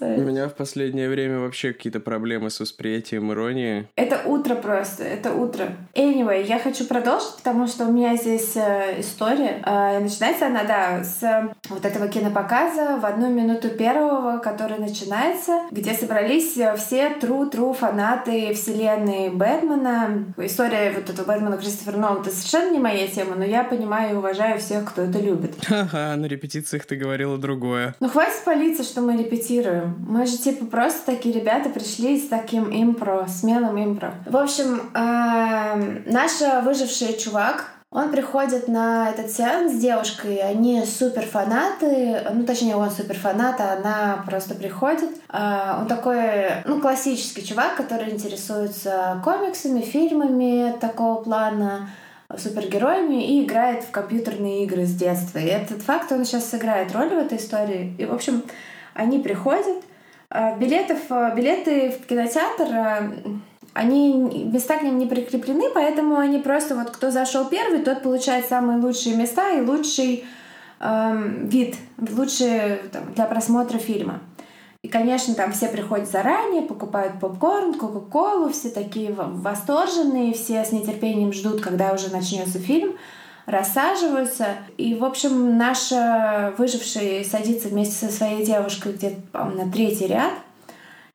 У 0.00 0.20
меня 0.20 0.48
в 0.48 0.54
последнее 0.54 1.08
время 1.08 1.40
вообще 1.40 1.72
какие-то 1.72 2.00
проблемы 2.00 2.50
с 2.50 2.60
восприятием 2.60 3.32
иронии. 3.32 3.88
Это 3.96 4.22
утро 4.24 4.54
просто, 4.54 5.04
это 5.04 5.32
утро. 5.32 5.68
Anyway, 5.94 6.44
я 6.44 6.58
хочу 6.58 6.84
продолжить, 6.84 7.36
потому 7.36 7.66
что 7.66 7.86
у 7.86 7.92
меня 7.92 8.16
здесь 8.16 8.56
э, 8.56 9.00
история. 9.00 9.62
Э, 9.64 9.98
начинается 9.98 10.46
она, 10.46 10.64
да, 10.64 11.02
с 11.02 11.50
вот 11.68 11.84
этого 11.84 12.08
кинопоказа 12.08 12.98
в 13.00 13.04
одну 13.04 13.28
минуту 13.28 13.70
первого, 13.70 14.38
который 14.38 14.78
начинается, 14.78 15.62
где 15.70 15.94
собрались 15.94 16.52
все 16.52 17.08
true-true 17.20 17.74
фанаты 17.74 18.54
вселенной 18.54 19.30
Бэтмена. 19.30 20.26
История 20.38 20.92
вот 20.92 21.10
этого 21.10 21.26
Бэтмена 21.26 21.56
Кристофера 21.56 21.96
Нолана— 21.96 22.20
это 22.22 22.30
совершенно 22.30 22.72
не 22.72 22.78
моя 22.78 23.06
тема, 23.08 23.34
но 23.34 23.47
я 23.48 23.64
понимаю 23.64 24.14
и 24.14 24.16
уважаю 24.16 24.58
всех, 24.60 24.84
кто 24.84 25.02
это 25.02 25.18
любит. 25.18 25.54
Ага, 25.70 26.16
на 26.16 26.26
репетициях 26.26 26.84
ты 26.86 26.96
говорила 26.96 27.38
другое. 27.38 27.94
Ну 28.00 28.08
хватит 28.08 28.42
палиться, 28.44 28.82
что 28.82 29.00
мы 29.00 29.16
репетируем. 29.16 29.96
Мы 30.06 30.26
же 30.26 30.36
типа 30.36 30.66
просто 30.66 31.06
такие 31.06 31.34
ребята 31.34 31.70
пришли 31.70 32.20
с 32.20 32.28
таким 32.28 32.70
импро, 32.70 33.26
смелым 33.28 33.76
импро. 33.78 34.14
В 34.26 34.36
общем, 34.36 34.80
эм, 34.94 36.02
наш 36.06 36.32
выживший 36.64 37.16
чувак, 37.16 37.78
он 37.90 38.10
приходит 38.10 38.68
на 38.68 39.08
этот 39.08 39.30
сеанс 39.30 39.72
с 39.72 39.78
девушкой, 39.78 40.36
они 40.36 40.84
супер 40.84 41.22
фанаты, 41.22 42.20
ну 42.34 42.44
точнее 42.44 42.76
он 42.76 42.90
супер 42.90 43.16
фанат, 43.16 43.58
а 43.60 43.78
она 43.78 44.22
просто 44.26 44.54
приходит. 44.54 45.08
А, 45.30 45.78
он 45.80 45.88
такой, 45.88 46.64
ну 46.66 46.82
классический 46.82 47.46
чувак, 47.46 47.76
который 47.76 48.10
интересуется 48.10 49.22
комиксами, 49.24 49.80
фильмами 49.80 50.76
такого 50.78 51.22
плана 51.22 51.88
супергероями 52.36 53.26
и 53.26 53.44
играет 53.44 53.84
в 53.84 53.90
компьютерные 53.90 54.64
игры 54.64 54.84
с 54.84 54.94
детства. 54.94 55.38
И 55.38 55.46
этот 55.46 55.82
факт, 55.82 56.12
он 56.12 56.24
сейчас 56.24 56.50
сыграет 56.50 56.92
роль 56.92 57.08
в 57.08 57.18
этой 57.18 57.38
истории. 57.38 57.94
И, 57.98 58.04
в 58.04 58.12
общем, 58.12 58.42
они 58.94 59.18
приходят. 59.20 59.82
А, 60.30 60.54
билетов, 60.56 60.98
а, 61.08 61.34
билеты 61.34 61.90
в 61.90 62.06
кинотеатр, 62.06 62.66
а, 62.74 63.12
они 63.72 64.12
места 64.12 64.76
к 64.76 64.82
ним 64.82 64.98
не 64.98 65.06
прикреплены, 65.06 65.70
поэтому 65.72 66.18
они 66.18 66.38
просто 66.38 66.74
вот 66.74 66.90
кто 66.90 67.10
зашел 67.10 67.46
первый, 67.46 67.78
тот 67.80 68.02
получает 68.02 68.46
самые 68.46 68.78
лучшие 68.78 69.16
места 69.16 69.52
и 69.52 69.60
лучший 69.60 70.24
эм, 70.80 71.46
вид, 71.46 71.76
лучший 71.96 72.78
там, 72.90 73.12
для 73.14 73.26
просмотра 73.26 73.78
фильма. 73.78 74.20
И, 74.82 74.88
конечно, 74.88 75.34
там 75.34 75.52
все 75.52 75.66
приходят 75.68 76.08
заранее, 76.08 76.62
покупают 76.62 77.18
попкорн, 77.18 77.74
кока-колу, 77.74 78.50
все 78.50 78.70
такие 78.70 79.12
восторженные, 79.12 80.32
все 80.32 80.64
с 80.64 80.70
нетерпением 80.70 81.32
ждут, 81.32 81.60
когда 81.60 81.92
уже 81.92 82.12
начнется 82.12 82.60
фильм, 82.60 82.92
рассаживаются. 83.46 84.58
И, 84.76 84.94
в 84.94 85.04
общем, 85.04 85.58
наш 85.58 85.90
выживший 86.58 87.24
садится 87.24 87.68
вместе 87.68 88.06
со 88.06 88.12
своей 88.12 88.46
девушкой 88.46 88.92
где-то, 88.92 89.44
на 89.46 89.68
третий 89.68 90.06
ряд. 90.06 90.32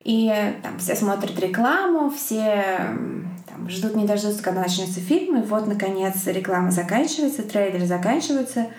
И 0.03 0.29
там 0.61 0.77
все 0.79 0.95
смотрят 0.95 1.39
рекламу, 1.39 2.09
все 2.09 2.75
там, 3.47 3.69
ждут 3.69 3.95
не 3.95 4.05
дождутся, 4.05 4.43
когда 4.43 4.59
начнется 4.59 4.99
фильм. 4.99 5.37
И 5.37 5.45
вот, 5.45 5.67
наконец, 5.67 6.15
реклама 6.25 6.69
заканчивается, 6.69 7.43
трейлер 7.43 7.85
заканчивается— 7.85 8.67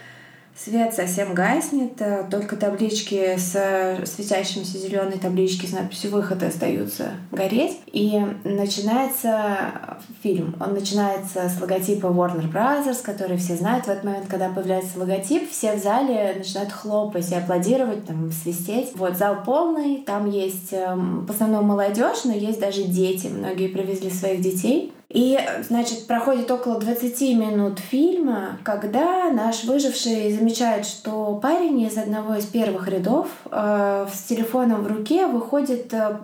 Свет 0.57 0.95
совсем 0.95 1.35
гаснет, 1.35 2.01
э, 2.01 2.25
только 2.31 2.55
таблички 2.55 3.37
с 3.37 4.05
светящимися 4.07 4.79
зеленой 4.79 5.19
таблички 5.19 5.67
с 5.67 5.73
надписью 5.73 6.13
«Выход» 6.13 6.45
остаются 6.45 7.15
гореть. 7.33 7.81
И 7.93 8.21
начинается 8.45 9.99
фильм. 10.23 10.55
Он 10.61 10.75
начинается 10.75 11.49
с 11.49 11.61
логотипа 11.61 12.07
Warner 12.07 12.51
Brothers, 12.51 13.03
который 13.03 13.37
все 13.37 13.57
знают. 13.57 13.87
В 13.87 13.89
этот 13.89 14.05
момент, 14.05 14.27
когда 14.29 14.49
появляется 14.49 14.99
логотип, 14.99 15.51
все 15.51 15.75
в 15.75 15.83
зале 15.83 16.35
начинают 16.39 16.73
хлопать 16.73 17.31
и 17.33 17.35
аплодировать, 17.35 18.07
там, 18.07 18.31
свистеть. 18.31 18.93
Вот, 18.95 19.17
зал 19.17 19.39
полный, 19.45 20.05
там 20.07 20.31
есть 20.31 20.73
эм, 20.73 21.27
в 21.27 21.31
основном 21.31 21.65
молодежь, 21.65 22.25
но 22.25 22.33
есть 22.33 22.61
даже 22.61 22.85
дети. 22.85 23.27
Многие 23.27 23.69
привезли 23.69 24.09
своих 24.09 24.41
детей. 24.41 24.94
И, 25.15 25.39
значит, 25.63 26.09
проходит 26.09 26.51
около 26.51 26.81
20 26.81 27.21
минут 27.37 27.79
фильма, 27.79 28.59
когда 28.65 29.31
наш 29.31 29.63
выживший 29.63 30.33
замечает, 30.33 30.85
что 30.85 31.39
парень 31.41 31.83
из 31.83 31.97
одного 31.97 32.35
из 32.35 32.47
первых 32.47 32.89
рядов 32.89 33.29
э, 33.49 34.09
с 34.13 34.23
телефоном 34.25 34.83
в 34.83 34.89
руке 34.89 35.29
выходит 35.29 35.95
э, 35.95 36.19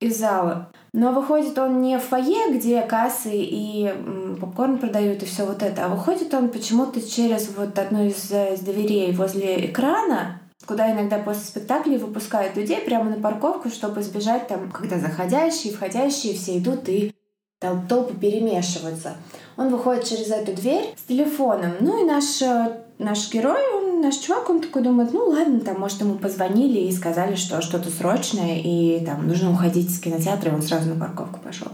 из 0.00 0.18
зала. 0.18 0.72
Но 0.92 1.12
выходит 1.12 1.56
он 1.56 1.82
не 1.82 2.00
в 2.00 2.02
фойе, 2.02 2.52
где 2.52 2.82
кассы 2.82 3.30
и 3.32 3.86
м, 3.86 4.36
попкорн 4.40 4.78
продают 4.78 5.22
и 5.22 5.26
все 5.26 5.46
вот 5.46 5.62
это, 5.62 5.84
а 5.84 5.88
выходит 5.88 6.34
он 6.34 6.48
почему-то 6.48 7.00
через 7.00 7.48
вот 7.56 7.78
одну 7.78 8.04
из, 8.04 8.28
из 8.32 8.58
дверей 8.58 9.12
возле 9.12 9.66
экрана, 9.66 10.40
куда 10.66 10.90
иногда 10.90 11.18
после 11.18 11.42
спектаклей 11.42 11.96
выпускают 11.96 12.56
людей 12.56 12.80
прямо 12.80 13.08
на 13.08 13.22
парковку, 13.22 13.68
чтобы 13.68 14.00
избежать 14.00 14.48
там, 14.48 14.68
когда 14.72 14.98
заходящие, 14.98 15.72
входящие 15.72 16.34
все 16.34 16.58
идут 16.58 16.88
и 16.88 17.14
там 17.62 17.86
толпы 17.86 18.14
перемешиваются. 18.14 19.14
Он 19.56 19.68
выходит 19.68 20.04
через 20.04 20.30
эту 20.30 20.52
дверь 20.52 20.94
с 20.96 21.08
телефоном. 21.08 21.72
Ну 21.80 22.02
и 22.02 22.04
наш, 22.04 22.42
э, 22.42 22.80
наш 22.98 23.32
герой, 23.32 23.60
он, 23.74 24.00
наш 24.00 24.16
чувак, 24.16 24.50
он 24.50 24.60
такой 24.60 24.82
думает, 24.82 25.12
ну 25.12 25.26
ладно, 25.26 25.60
там, 25.60 25.78
может, 25.78 26.00
ему 26.00 26.16
позвонили 26.16 26.80
и 26.80 26.92
сказали, 26.92 27.36
что 27.36 27.62
что-то 27.62 27.88
срочное, 27.88 28.58
и 28.58 29.04
там 29.06 29.28
нужно 29.28 29.52
уходить 29.52 29.90
из 29.90 30.00
кинотеатра, 30.00 30.50
и 30.50 30.54
он 30.54 30.62
сразу 30.62 30.88
на 30.88 31.00
парковку 31.00 31.38
пошел. 31.38 31.68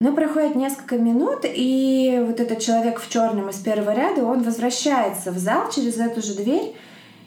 Но 0.00 0.14
проходит 0.14 0.54
несколько 0.54 0.96
минут, 0.96 1.40
и 1.44 2.24
вот 2.26 2.40
этот 2.40 2.60
человек 2.60 2.98
в 2.98 3.10
черном 3.10 3.50
из 3.50 3.56
первого 3.56 3.92
ряда, 3.92 4.24
он 4.24 4.42
возвращается 4.42 5.30
в 5.30 5.38
зал 5.38 5.70
через 5.70 5.98
эту 5.98 6.22
же 6.22 6.34
дверь, 6.34 6.74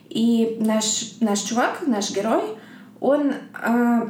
и 0.10 0.58
наш, 0.60 1.18
наш 1.20 1.40
чувак, 1.40 1.84
наш 1.86 2.10
герой, 2.12 2.44
он... 3.00 3.34
Э, 3.64 4.08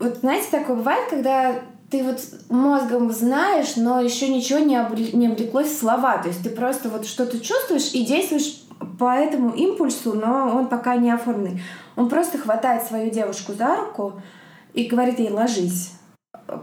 вот 0.00 0.18
знаете, 0.18 0.48
такое 0.50 0.76
бывает, 0.76 1.08
когда 1.08 1.54
ты 1.94 2.02
вот 2.02 2.18
мозгом 2.48 3.12
знаешь, 3.12 3.76
но 3.76 4.00
еще 4.00 4.26
ничего 4.26 4.58
не, 4.58 4.74
обли... 4.74 5.12
не 5.12 5.28
облеклось 5.28 5.68
в 5.68 5.78
слова. 5.78 6.18
То 6.18 6.26
есть 6.26 6.42
ты 6.42 6.50
просто 6.50 6.88
вот 6.88 7.06
что-то 7.06 7.38
чувствуешь 7.38 7.94
и 7.94 8.04
действуешь 8.04 8.64
по 8.98 9.14
этому 9.14 9.50
импульсу, 9.50 10.12
но 10.12 10.56
он 10.56 10.66
пока 10.66 10.96
не 10.96 11.12
оформленный. 11.12 11.62
Он 11.94 12.08
просто 12.08 12.36
хватает 12.36 12.82
свою 12.82 13.12
девушку 13.12 13.52
за 13.52 13.76
руку 13.76 14.14
и 14.72 14.86
говорит 14.86 15.20
ей 15.20 15.30
«ложись». 15.30 15.92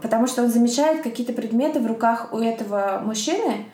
Потому 0.02 0.26
что 0.26 0.42
он 0.42 0.50
замечает 0.50 1.02
какие-то 1.02 1.32
предметы 1.32 1.80
в 1.80 1.86
руках 1.86 2.28
у 2.34 2.38
этого 2.38 3.00
мужчины, 3.02 3.64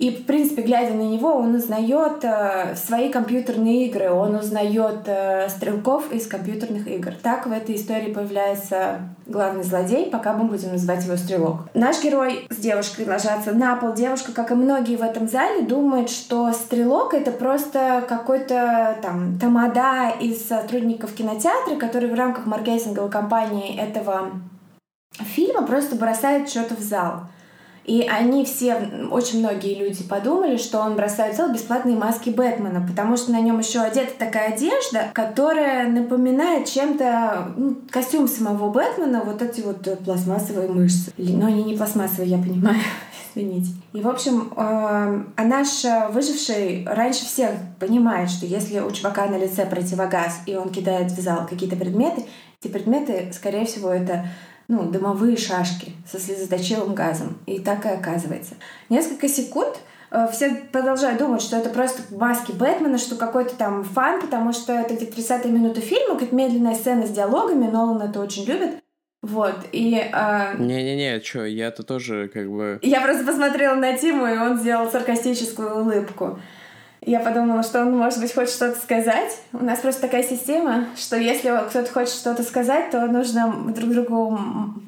и, 0.00 0.10
в 0.10 0.24
принципе, 0.24 0.62
глядя 0.62 0.94
на 0.94 1.02
него, 1.02 1.34
он 1.34 1.54
узнает 1.54 2.24
э, 2.24 2.74
свои 2.74 3.10
компьютерные 3.10 3.86
игры, 3.86 4.10
он 4.10 4.34
узнает 4.34 5.00
э, 5.04 5.46
стрелков 5.50 6.10
из 6.10 6.26
компьютерных 6.26 6.88
игр. 6.88 7.12
Так 7.22 7.46
в 7.46 7.52
этой 7.52 7.76
истории 7.76 8.10
появляется 8.10 9.00
главный 9.26 9.62
злодей, 9.62 10.06
пока 10.06 10.32
мы 10.32 10.44
будем 10.44 10.72
называть 10.72 11.04
его 11.04 11.18
Стрелок. 11.18 11.68
Наш 11.74 12.02
герой 12.02 12.46
с 12.48 12.56
девушкой 12.56 13.06
ложатся 13.06 13.52
на 13.52 13.76
пол. 13.76 13.92
Девушка, 13.92 14.32
как 14.32 14.50
и 14.52 14.54
многие 14.54 14.96
в 14.96 15.02
этом 15.02 15.28
зале, 15.28 15.66
думает, 15.66 16.08
что 16.08 16.50
Стрелок— 16.54 17.12
это 17.14 17.30
просто 17.30 18.02
какой-то 18.08 18.96
там 19.02 19.38
тамада 19.38 20.14
из 20.18 20.48
сотрудников 20.48 21.12
кинотеатра, 21.12 21.76
который 21.76 22.08
в 22.08 22.14
рамках 22.14 22.46
маркетинговой 22.46 23.10
кампании 23.10 23.78
этого 23.78 24.30
фильма 25.18 25.66
просто 25.66 25.96
бросает 25.96 26.48
что-то 26.48 26.74
в 26.74 26.80
зал. 26.80 27.24
И 27.90 28.02
они 28.02 28.44
все, 28.44 28.88
очень 29.10 29.40
многие 29.40 29.74
люди 29.74 30.04
подумали, 30.04 30.58
что 30.58 30.78
он 30.78 30.94
бросает 30.94 31.34
зал 31.34 31.52
бесплатные 31.52 31.96
маски 31.96 32.30
Бэтмена, 32.30 32.86
потому 32.86 33.16
что 33.16 33.32
на 33.32 33.40
нем 33.40 33.58
еще 33.58 33.80
одета 33.80 34.12
такая 34.16 34.54
одежда, 34.54 35.10
которая 35.12 35.88
напоминает 35.88 36.68
чем-то 36.68 37.52
ну, 37.56 37.78
костюм 37.90 38.28
самого 38.28 38.70
Бэтмена, 38.70 39.24
вот 39.24 39.42
эти 39.42 39.62
вот 39.62 39.82
пластмассовые 40.04 40.68
мышцы. 40.68 41.12
Но 41.18 41.46
они 41.46 41.64
не 41.64 41.76
пластмассовые, 41.76 42.30
я 42.30 42.38
понимаю, 42.38 42.78
извините. 43.34 43.72
И, 43.92 44.00
в 44.00 44.06
общем, 44.06 44.52
э, 44.56 45.24
а 45.34 45.44
наш 45.44 45.82
выживший 46.12 46.86
раньше 46.86 47.24
всех 47.24 47.50
понимает, 47.80 48.30
что 48.30 48.46
если 48.46 48.78
у 48.78 48.92
чувака 48.92 49.26
на 49.26 49.36
лице 49.36 49.66
противогаз, 49.66 50.42
и 50.46 50.54
он 50.54 50.68
кидает 50.68 51.10
в 51.10 51.20
зал 51.20 51.44
какие-то 51.44 51.74
предметы, 51.74 52.22
эти 52.62 52.70
предметы, 52.70 53.32
скорее 53.32 53.64
всего, 53.64 53.90
это 53.90 54.26
ну, 54.70 54.84
дымовые 54.88 55.36
шашки 55.36 55.92
со 56.10 56.20
слезоточивым 56.20 56.94
газом. 56.94 57.38
И 57.44 57.58
так 57.58 57.84
и 57.84 57.88
оказывается. 57.88 58.54
Несколько 58.88 59.28
секунд 59.28 59.76
э, 60.12 60.28
все 60.32 60.54
продолжают 60.70 61.18
думать, 61.18 61.42
что 61.42 61.56
это 61.56 61.70
просто 61.70 62.02
маски 62.14 62.52
Бэтмена, 62.52 62.96
что 62.96 63.16
какой-то 63.16 63.56
там 63.56 63.82
фан, 63.82 64.20
потому 64.20 64.52
что 64.52 64.72
это 64.72 64.94
где-то 64.94 65.14
30 65.14 65.46
минута 65.46 65.80
фильма, 65.80 66.16
как 66.16 66.30
медленная 66.30 66.76
сцена 66.76 67.04
с 67.04 67.10
диалогами, 67.10 67.68
Нолан 67.68 68.00
это 68.00 68.20
очень 68.20 68.44
любит. 68.44 68.80
Вот, 69.22 69.56
и... 69.72 69.96
Э... 70.12 70.54
Не-не-не, 70.56 71.20
чё, 71.20 71.44
я-то 71.44 71.82
тоже 71.82 72.30
как 72.32 72.48
бы... 72.48 72.78
Я 72.82 73.00
просто 73.00 73.24
посмотрела 73.24 73.74
на 73.74 73.98
Тиму, 73.98 74.24
и 74.24 74.38
он 74.38 74.56
сделал 74.56 74.88
саркастическую 74.88 75.80
улыбку. 75.80 76.38
Я 77.04 77.20
подумала, 77.20 77.62
что 77.62 77.80
он, 77.80 77.96
может 77.96 78.20
быть, 78.20 78.34
хочет 78.34 78.52
что-то 78.52 78.78
сказать. 78.78 79.40
У 79.52 79.64
нас 79.64 79.80
просто 79.80 80.02
такая 80.02 80.22
система, 80.22 80.86
что 80.96 81.16
если 81.16 81.48
кто-то 81.68 81.90
хочет 81.90 82.14
что-то 82.14 82.42
сказать, 82.42 82.90
то 82.90 83.06
нужно 83.06 83.72
друг 83.74 83.90
другу 83.90 84.38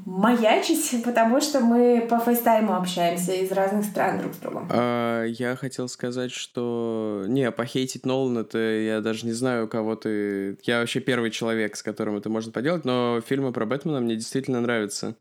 маячить, 0.04 1.02
потому 1.04 1.40
что 1.40 1.60
мы 1.60 2.06
по 2.08 2.18
фейстайму 2.18 2.76
общаемся 2.76 3.32
из 3.32 3.50
разных 3.50 3.86
стран 3.86 4.18
друг 4.18 4.34
с 4.34 4.36
другом. 4.36 4.68
А, 4.70 5.24
я 5.24 5.56
хотел 5.56 5.88
сказать, 5.88 6.32
что... 6.32 7.24
Не, 7.28 7.50
похейтить 7.50 8.04
Нолан, 8.04 8.38
это 8.38 8.58
я 8.58 9.00
даже 9.00 9.24
не 9.24 9.32
знаю, 9.32 9.68
кого 9.68 9.96
ты... 9.96 10.58
Я 10.64 10.80
вообще 10.80 11.00
первый 11.00 11.30
человек, 11.30 11.76
с 11.76 11.82
которым 11.82 12.16
это 12.16 12.28
можно 12.28 12.52
поделать, 12.52 12.84
но 12.84 13.22
фильмы 13.26 13.52
про 13.52 13.64
Бэтмена 13.64 14.00
мне 14.00 14.16
действительно 14.16 14.60
нравятся. 14.60 15.16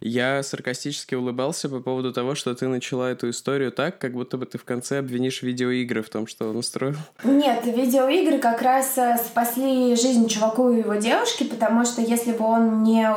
Я 0.00 0.42
саркастически 0.42 1.14
улыбался 1.14 1.68
по 1.68 1.80
поводу 1.80 2.12
того, 2.12 2.34
что 2.34 2.54
ты 2.54 2.68
начала 2.68 3.10
эту 3.10 3.30
историю 3.30 3.70
так, 3.70 3.98
как 3.98 4.12
будто 4.12 4.38
бы 4.38 4.46
ты 4.46 4.56
в 4.56 4.64
конце 4.64 4.98
обвинишь 4.98 5.42
видеоигры 5.42 6.02
в 6.02 6.08
том, 6.08 6.26
что 6.26 6.48
он 6.48 6.56
устроил. 6.56 6.96
Нет, 7.22 7.64
видеоигры 7.66 8.38
как 8.38 8.62
раз 8.62 8.96
э, 8.96 9.18
спасли 9.18 9.94
жизнь 9.96 10.26
чуваку 10.28 10.70
и 10.70 10.78
его 10.78 10.94
девушке, 10.94 11.44
потому 11.44 11.84
что 11.84 12.00
если 12.00 12.32
бы 12.32 12.44
он 12.44 12.82
не 12.82 13.08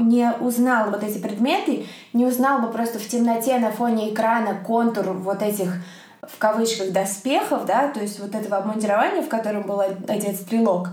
не 0.00 0.30
узнал 0.40 0.90
вот 0.90 1.02
эти 1.02 1.18
предметы, 1.18 1.86
не 2.12 2.26
узнал 2.26 2.60
бы 2.60 2.70
просто 2.70 3.00
в 3.00 3.08
темноте 3.08 3.58
на 3.58 3.72
фоне 3.72 4.14
экрана 4.14 4.54
контур 4.54 5.12
вот 5.12 5.42
этих 5.42 5.68
в 6.22 6.38
кавычках 6.38 6.92
доспехов, 6.92 7.66
да, 7.66 7.88
то 7.88 8.00
есть 8.00 8.20
вот 8.20 8.34
этого 8.34 8.58
обмундирования, 8.58 9.22
в 9.22 9.28
котором 9.28 9.62
был 9.62 9.80
одет 9.80 10.36
стрелок, 10.36 10.90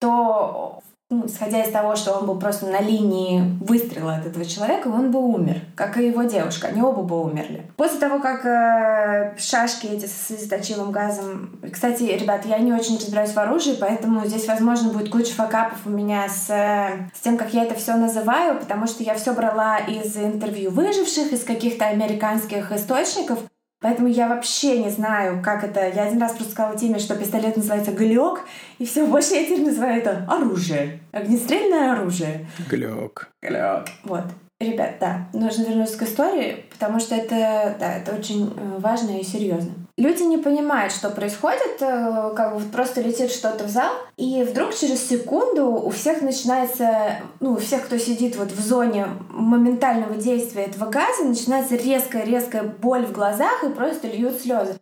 то 0.00 0.82
ну, 1.12 1.26
исходя 1.26 1.62
из 1.62 1.70
того, 1.70 1.94
что 1.94 2.12
он 2.12 2.26
был 2.26 2.38
просто 2.38 2.66
на 2.66 2.80
линии 2.80 3.42
выстрела 3.60 4.16
от 4.16 4.26
этого 4.26 4.44
человека, 4.44 4.88
он 4.88 5.10
бы 5.10 5.20
умер, 5.20 5.60
как 5.76 5.98
и 5.98 6.06
его 6.06 6.22
девушка. 6.22 6.68
Они 6.68 6.80
оба 6.80 7.02
бы 7.02 7.22
умерли. 7.22 7.66
После 7.76 7.98
того, 7.98 8.18
как 8.18 8.46
э, 8.46 9.36
шашки 9.38 9.86
эти 9.86 10.06
с 10.06 10.28
слезоточивым 10.28 10.90
газом... 10.90 11.58
Кстати, 11.70 12.04
ребят, 12.04 12.46
я 12.46 12.58
не 12.58 12.72
очень 12.72 12.96
разбираюсь 12.96 13.32
в 13.32 13.38
оружии, 13.38 13.76
поэтому 13.78 14.24
здесь, 14.24 14.48
возможно, 14.48 14.90
будет 14.90 15.10
куча 15.10 15.34
факапов 15.34 15.78
у 15.84 15.90
меня 15.90 16.28
с, 16.28 16.46
с 16.46 17.20
тем, 17.20 17.36
как 17.36 17.52
я 17.52 17.64
это 17.64 17.74
все 17.74 17.94
называю, 17.96 18.58
потому 18.58 18.86
что 18.86 19.02
я 19.02 19.14
все 19.14 19.34
брала 19.34 19.78
из 19.78 20.16
интервью 20.16 20.70
выживших, 20.70 21.32
из 21.32 21.44
каких-то 21.44 21.86
американских 21.86 22.72
источников. 22.72 23.38
Поэтому 23.82 24.08
я 24.08 24.28
вообще 24.28 24.82
не 24.82 24.90
знаю, 24.90 25.42
как 25.42 25.64
это. 25.64 25.88
Я 25.88 26.04
один 26.04 26.20
раз 26.20 26.32
просто 26.32 26.52
сказала 26.52 26.78
теме, 26.78 26.98
что 26.98 27.16
пистолет 27.16 27.56
называется 27.56 27.90
глек, 27.92 28.42
и 28.78 28.86
все, 28.86 29.06
больше 29.06 29.34
я 29.34 29.44
теперь 29.44 29.64
называю 29.64 29.98
это 29.98 30.24
оружие. 30.28 31.00
Огнестрельное 31.10 31.92
оружие. 31.92 32.46
Глек. 32.70 33.28
Глек. 33.42 33.88
Вот. 34.04 34.24
Ребят, 34.62 34.94
да, 35.00 35.28
нужно 35.32 35.64
вернуться 35.64 35.98
к 35.98 36.02
истории, 36.02 36.64
потому 36.70 37.00
что 37.00 37.16
это, 37.16 37.74
да, 37.80 37.96
это 37.96 38.14
очень 38.14 38.46
э, 38.56 38.78
важно 38.78 39.18
и 39.18 39.24
серьезно. 39.24 39.72
Люди 39.96 40.22
не 40.22 40.38
понимают, 40.38 40.92
что 40.92 41.10
происходит, 41.10 41.80
э, 41.80 42.32
как 42.36 42.54
бы 42.54 42.60
просто 42.70 43.00
летит 43.00 43.32
что-то 43.32 43.64
в 43.64 43.68
зал, 43.68 43.92
и 44.16 44.44
вдруг 44.44 44.72
через 44.74 45.06
секунду 45.06 45.66
у 45.66 45.90
всех 45.90 46.22
начинается, 46.22 47.16
ну, 47.40 47.54
у 47.54 47.56
всех, 47.56 47.86
кто 47.86 47.98
сидит 47.98 48.36
вот 48.36 48.52
в 48.52 48.60
зоне 48.60 49.08
моментального 49.30 50.14
действия 50.14 50.62
этого 50.62 50.88
газа, 50.88 51.24
начинается 51.24 51.74
резкая-резкая 51.74 52.62
боль 52.62 53.04
в 53.04 53.12
глазах 53.12 53.64
и 53.64 53.68
просто 53.68 54.06
льют 54.06 54.40
слезы. 54.40 54.76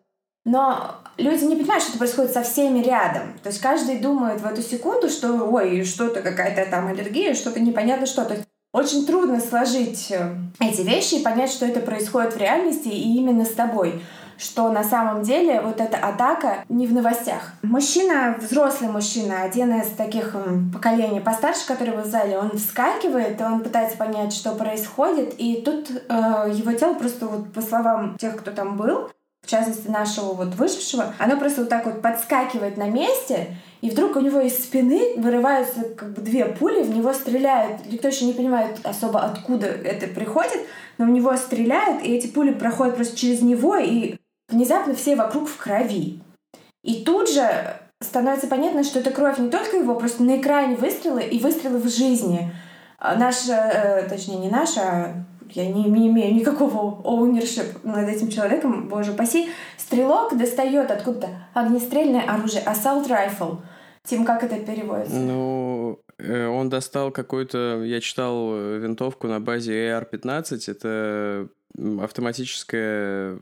Но 0.45 0.97
люди 1.17 1.45
не 1.45 1.57
понимают, 1.57 1.83
что 1.83 1.93
это 1.93 1.99
происходит 1.99 2.33
со 2.33 2.43
всеми 2.43 2.81
рядом. 2.81 3.39
То 3.43 3.49
есть 3.49 3.61
каждый 3.61 3.99
думает 3.99 4.41
в 4.41 4.47
эту 4.47 4.63
секунду, 4.63 5.09
что 5.09 5.33
ой, 5.51 5.85
что-то 5.85 6.23
какая-то 6.23 6.71
там 6.71 6.89
аллергия, 6.89 7.35
что-то 7.35 7.61
непонятно 7.61 8.07
что. 8.07 8.25
То 8.25 8.35
очень 8.73 9.07
трудно 9.07 9.41
сложить 9.41 10.11
э, 10.11 10.35
эти 10.61 10.83
вещи 10.83 11.17
и 11.17 11.23
понять, 11.23 11.51
что 11.51 11.67
это 11.67 11.81
происходит 11.81 12.35
в 12.35 12.39
реальности 12.39 12.89
и 12.89 13.17
именно 13.17 13.45
с 13.45 13.53
тобой 13.53 14.03
что 14.41 14.73
на 14.73 14.83
самом 14.83 15.23
деле 15.23 15.61
вот 15.61 15.81
эта 15.81 15.99
атака 15.99 16.65
не 16.71 16.87
в 16.87 16.95
новостях. 16.95 17.53
Мужчина, 17.63 18.37
взрослый 18.41 18.89
мужчина, 18.91 19.43
один 19.43 19.79
из 19.79 19.89
таких 19.91 20.35
поколений 20.73 21.21
постарше, 21.21 21.67
который 21.67 21.95
в 21.95 22.07
зале, 22.07 22.39
он 22.39 22.57
вскакивает, 22.57 23.39
он 23.43 23.63
пытается 23.63 23.99
понять, 23.99 24.33
что 24.33 24.53
происходит, 24.53 25.35
и 25.37 25.61
тут 25.61 25.91
э, 25.91 26.53
его 26.55 26.73
тело 26.73 26.95
просто 26.95 27.27
вот 27.27 27.53
по 27.53 27.61
словам 27.61 28.17
тех, 28.17 28.37
кто 28.37 28.51
там 28.51 28.79
был, 28.79 29.11
в 29.43 29.51
частности 29.51 29.89
нашего 29.89 30.33
вот 30.33 30.55
выжившего, 30.55 31.13
оно 31.19 31.37
просто 31.37 31.61
вот 31.61 31.71
так 31.71 31.85
вот 31.85 32.01
подскакивает 32.01 32.79
на 32.79 32.89
месте, 32.89 33.57
и 33.81 33.91
вдруг 33.91 34.17
у 34.17 34.21
него 34.21 34.41
из 34.41 34.59
спины 34.59 35.15
вырываются 35.17 35.85
как 35.97 36.13
бы 36.13 36.23
две 36.23 36.45
пули, 36.45 36.83
в 36.83 36.95
него 36.95 37.13
стреляют. 37.13 37.81
Никто 37.91 38.09
еще 38.09 38.27
не 38.27 38.33
понимает 38.33 38.79
особо, 38.85 39.21
откуда 39.21 39.67
это 39.67 40.07
приходит, 40.07 40.61
но 40.99 41.07
в 41.07 41.09
него 41.09 41.35
стреляют, 41.37 42.03
и 42.03 42.15
эти 42.15 42.27
пули 42.27 42.53
проходят 42.53 42.97
просто 42.97 43.17
через 43.17 43.41
него, 43.41 43.77
и 43.77 44.17
внезапно 44.49 44.95
все 44.95 45.17
вокруг 45.17 45.49
в 45.49 45.57
крови. 45.57 46.21
И 46.83 47.05
тут 47.05 47.31
же 47.31 47.49
становится 48.03 48.47
понятно, 48.47 48.85
что 48.85 49.01
это 49.01 49.11
кровь 49.11 49.39
не 49.39 49.51
только 49.51 49.77
его, 49.77 49.95
просто 49.95 50.23
на 50.23 50.39
экране 50.39 50.77
выстрелы 50.77 51.23
и 51.23 51.39
выстрелы 51.39 51.79
в 51.79 51.89
жизни. 51.89 52.53
А 52.99 53.17
наша, 53.17 53.55
э, 53.55 54.09
точнее, 54.09 54.39
не 54.39 54.51
наша, 54.51 54.81
а 54.83 55.15
я 55.53 55.67
не, 55.67 55.85
не 55.85 56.09
имею 56.09 56.35
никакого 56.35 57.01
ownership 57.03 57.79
над 57.83 58.09
этим 58.09 58.29
человеком, 58.29 58.89
боже 58.89 59.13
паси, 59.13 59.49
стрелок 59.77 60.37
достает 60.37 60.91
откуда-то 60.91 61.29
огнестрельное 61.55 62.23
оружие, 62.23 62.63
assault 62.65 63.09
rifle. 63.09 63.59
Тим, 64.05 64.25
как 64.25 64.43
это 64.43 64.59
переводится? 64.59 65.17
Ну, 65.17 66.03
э, 66.19 66.47
он 66.47 66.69
достал 66.69 67.11
какую-то, 67.11 67.83
я 67.85 68.01
читал 68.01 68.51
э, 68.55 68.79
винтовку 68.79 69.27
на 69.27 69.41
базе 69.41 69.91
AR-15, 69.91 70.71
это 70.71 71.49
автоматическая 72.03 73.39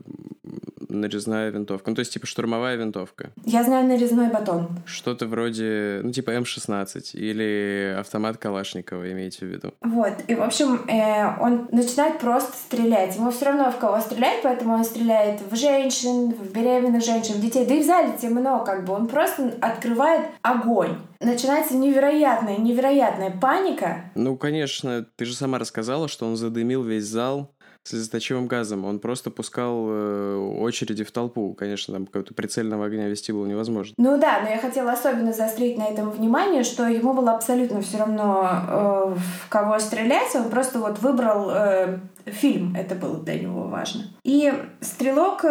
нарезная 0.89 1.49
винтовка. 1.49 1.89
Ну, 1.89 1.95
то 1.95 1.99
есть, 1.99 2.13
типа, 2.13 2.25
штурмовая 2.25 2.75
винтовка. 2.75 3.29
Я 3.45 3.63
знаю 3.63 3.87
нарезной 3.87 4.29
батон. 4.29 4.67
Что-то 4.85 5.27
вроде, 5.27 6.01
ну, 6.03 6.11
типа 6.11 6.31
М-16 6.31 7.11
или 7.13 7.95
автомат 7.99 8.37
Калашникова, 8.37 9.11
имейте 9.11 9.45
в 9.45 9.49
виду. 9.49 9.73
Вот. 9.81 10.13
И, 10.27 10.35
в 10.35 10.41
общем, 10.41 10.81
э, 10.89 11.41
он 11.41 11.67
начинает 11.71 12.19
просто 12.19 12.53
стрелять. 12.53 13.15
Ему 13.15 13.31
все 13.31 13.45
равно 13.45 13.71
в 13.71 13.77
кого 13.77 13.99
стрелять, 14.01 14.41
поэтому 14.43 14.73
он 14.73 14.83
стреляет 14.83 15.41
в 15.49 15.55
женщин, 15.55 16.33
в 16.33 16.51
беременных 16.51 17.03
женщин, 17.03 17.35
в 17.35 17.41
детей. 17.41 17.65
Да 17.65 17.75
и 17.75 17.83
в 17.83 17.85
зале 17.85 18.13
темно, 18.19 18.63
как 18.63 18.85
бы. 18.85 18.93
Он 18.93 19.07
просто 19.07 19.53
открывает 19.61 20.27
огонь 20.41 20.97
начинается 21.21 21.75
невероятная, 21.75 22.57
невероятная 22.57 23.29
паника. 23.29 24.05
Ну, 24.15 24.37
конечно, 24.37 25.05
ты 25.15 25.25
же 25.25 25.35
сама 25.35 25.59
рассказала, 25.59 26.07
что 26.07 26.25
он 26.25 26.37
задымил 26.37 26.83
весь 26.83 27.05
зал 27.05 27.51
слезоточивым 27.89 28.47
газом. 28.47 28.85
Он 28.85 28.99
просто 28.99 29.31
пускал 29.31 29.85
э, 29.89 30.35
очереди 30.59 31.03
в 31.03 31.11
толпу. 31.11 31.53
Конечно, 31.53 31.93
там 31.93 32.05
какого-то 32.05 32.33
прицельного 32.33 32.85
огня 32.85 33.07
вести 33.07 33.31
было 33.31 33.45
невозможно. 33.45 33.93
Ну 33.97 34.17
да, 34.19 34.41
но 34.41 34.49
я 34.49 34.59
хотела 34.59 34.91
особенно 34.91 35.33
заострить 35.33 35.77
на 35.77 35.87
этом 35.87 36.11
внимание, 36.11 36.63
что 36.63 36.87
ему 36.87 37.13
было 37.13 37.33
абсолютно 37.33 37.81
все 37.81 37.97
равно, 37.97 38.47
э, 38.47 39.15
в 39.45 39.49
кого 39.49 39.79
стрелять. 39.79 40.35
Он 40.35 40.49
просто 40.49 40.79
вот 40.79 40.99
выбрал 40.99 41.49
э, 41.51 41.99
фильм. 42.25 42.75
Это 42.75 42.95
было 42.95 43.17
для 43.17 43.39
него 43.39 43.63
важно. 43.63 44.03
И 44.23 44.53
стрелок 44.81 45.43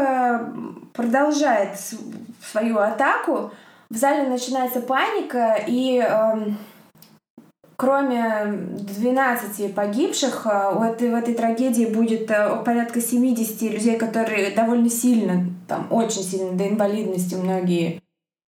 продолжает 0.93 1.79
свою 2.51 2.79
атаку. 2.79 3.51
В 3.91 3.97
зале 3.97 4.29
начинается 4.29 4.81
паника, 4.81 5.59
и... 5.67 5.99
Э, 5.99 6.37
Кроме 7.81 8.45
12 8.49 9.73
погибших, 9.73 10.47
э, 10.47 10.73
у 10.77 10.83
этой, 10.83 11.11
в 11.11 11.15
этой 11.15 11.35
трагедии 11.35 11.85
будет 11.85 12.29
э, 12.29 12.61
порядка 12.65 13.01
70 13.01 13.63
людей, 13.73 13.97
которые 13.97 14.51
довольно 14.51 14.91
сильно, 14.91 15.47
там 15.69 15.87
очень 15.91 16.25
сильно 16.25 16.59
до 16.59 16.69
инвалидности 16.69 17.37
многие 17.37 18.03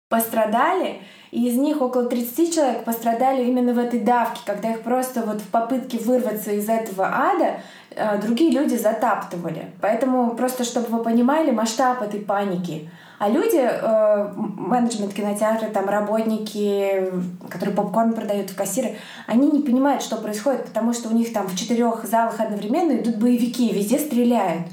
пострадали. 0.09 1.03
И 1.31 1.47
из 1.47 1.57
них 1.57 1.81
около 1.81 2.07
30 2.07 2.53
человек 2.53 2.85
пострадали 2.85 3.45
именно 3.45 3.73
в 3.73 3.79
этой 3.79 4.01
давке, 4.01 4.41
когда 4.45 4.73
их 4.73 4.83
просто 4.83 5.23
вот 5.23 5.41
в 5.41 5.47
попытке 5.47 5.99
вырваться 5.99 6.51
из 6.51 6.69
этого 6.69 7.07
ада 7.07 7.61
э, 7.95 8.19
другие 8.21 8.51
люди 8.51 8.75
затаптывали. 8.75 9.67
Поэтому 9.81 10.35
просто, 10.35 10.65
чтобы 10.65 10.89
вы 10.89 11.05
понимали 11.05 11.53
масштаб 11.53 12.03
этой 12.03 12.19
паники. 12.19 12.91
А 13.21 13.29
люди, 13.29 13.59
э, 13.59 14.33
менеджмент 14.35 15.13
кинотеатра, 15.13 15.69
там 15.69 15.91
работники, 15.91 17.13
которые 17.51 17.77
попкорн 17.77 18.15
продают 18.15 18.49
в 18.49 18.57
кассиры, 18.57 18.97
они 19.27 19.51
не 19.51 19.61
понимают, 19.61 20.03
что 20.03 20.17
происходит, 20.17 20.65
потому 20.65 20.95
что 20.95 21.11
у 21.11 21.13
них 21.13 21.31
там 21.35 21.47
в 21.47 21.55
четырех 21.55 22.07
залах 22.07 22.41
одновременно 22.41 22.93
идут 22.93 23.19
боевики, 23.19 23.75
везде 23.75 23.99
стреляют. 23.99 24.69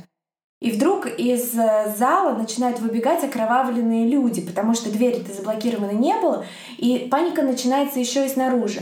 И 0.62 0.71
вдруг 0.71 1.07
из 1.07 1.55
э, 1.55 1.93
зала 1.97 2.38
начинают 2.38 2.79
выбегать 2.79 3.21
окровавленные 3.21 4.07
люди, 4.07 4.39
потому 4.39 4.75
что 4.75 4.89
двери-то 4.89 5.33
заблокированы 5.33 5.91
не 5.91 6.15
было, 6.15 6.45
и 6.77 7.10
паника 7.12 7.41
начинается 7.41 7.99
еще 7.99 8.25
и 8.25 8.29
снаружи. 8.29 8.79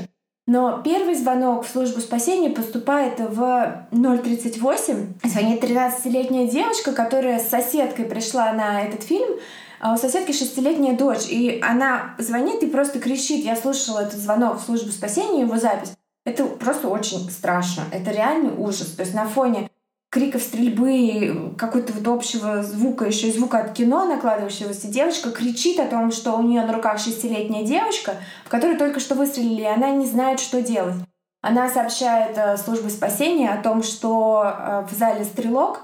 Но 0.47 0.81
первый 0.83 1.15
звонок 1.15 1.65
в 1.65 1.69
службу 1.69 2.01
спасения 2.01 2.51
поступает 2.51 3.19
в 3.19 3.87
038. 3.91 5.13
Звонит 5.23 5.63
13-летняя 5.63 6.47
девушка, 6.47 6.91
которая 6.91 7.39
с 7.39 7.49
соседкой 7.49 8.05
пришла 8.05 8.53
на 8.53 8.83
этот 8.83 9.03
фильм. 9.03 9.39
А 9.79 9.93
у 9.93 9.97
соседки 9.97 10.31
шестилетняя 10.31 10.95
дочь, 10.95 11.27
и 11.29 11.59
она 11.61 12.15
звонит 12.17 12.63
и 12.63 12.67
просто 12.67 12.99
кричит. 12.99 13.43
Я 13.43 13.55
слушала 13.55 13.99
этот 13.99 14.19
звонок 14.19 14.59
в 14.59 14.65
службу 14.65 14.91
спасения, 14.91 15.41
его 15.41 15.57
запись. 15.57 15.93
Это 16.25 16.45
просто 16.45 16.89
очень 16.89 17.29
страшно. 17.29 17.83
Это 17.91 18.11
реальный 18.11 18.53
ужас. 18.55 18.87
То 18.91 19.01
есть 19.01 19.13
на 19.13 19.27
фоне 19.27 19.69
криков 20.15 20.41
стрельбы, 20.41 21.53
какой-то 21.57 21.91
вот 21.91 22.07
общего 22.07 22.63
звука, 22.63 23.03
еще 23.03 23.27
и 23.27 23.33
звука 23.33 23.57
от 23.59 23.73
кино 23.73 24.05
накладывающегося, 24.05 24.87
девочка 24.87 25.29
кричит 25.29 25.77
о 25.77 25.87
том, 25.87 26.13
что 26.13 26.37
у 26.37 26.41
нее 26.41 26.61
на 26.61 26.71
руках 26.71 26.99
шестилетняя 26.99 27.65
девочка, 27.65 28.13
в 28.45 28.49
которой 28.49 28.77
только 28.77 29.01
что 29.01 29.15
выстрелили, 29.15 29.63
и 29.63 29.65
она 29.65 29.91
не 29.91 30.05
знает, 30.05 30.39
что 30.39 30.61
делать. 30.61 30.95
Она 31.41 31.67
сообщает 31.67 32.37
э, 32.37 32.55
службе 32.55 32.89
спасения 32.89 33.49
о 33.49 33.61
том, 33.61 33.83
что 33.83 34.41
э, 34.45 34.85
в 34.89 34.93
зале 34.93 35.25
стрелок, 35.25 35.81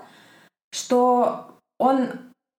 что 0.71 1.57
он 1.77 2.07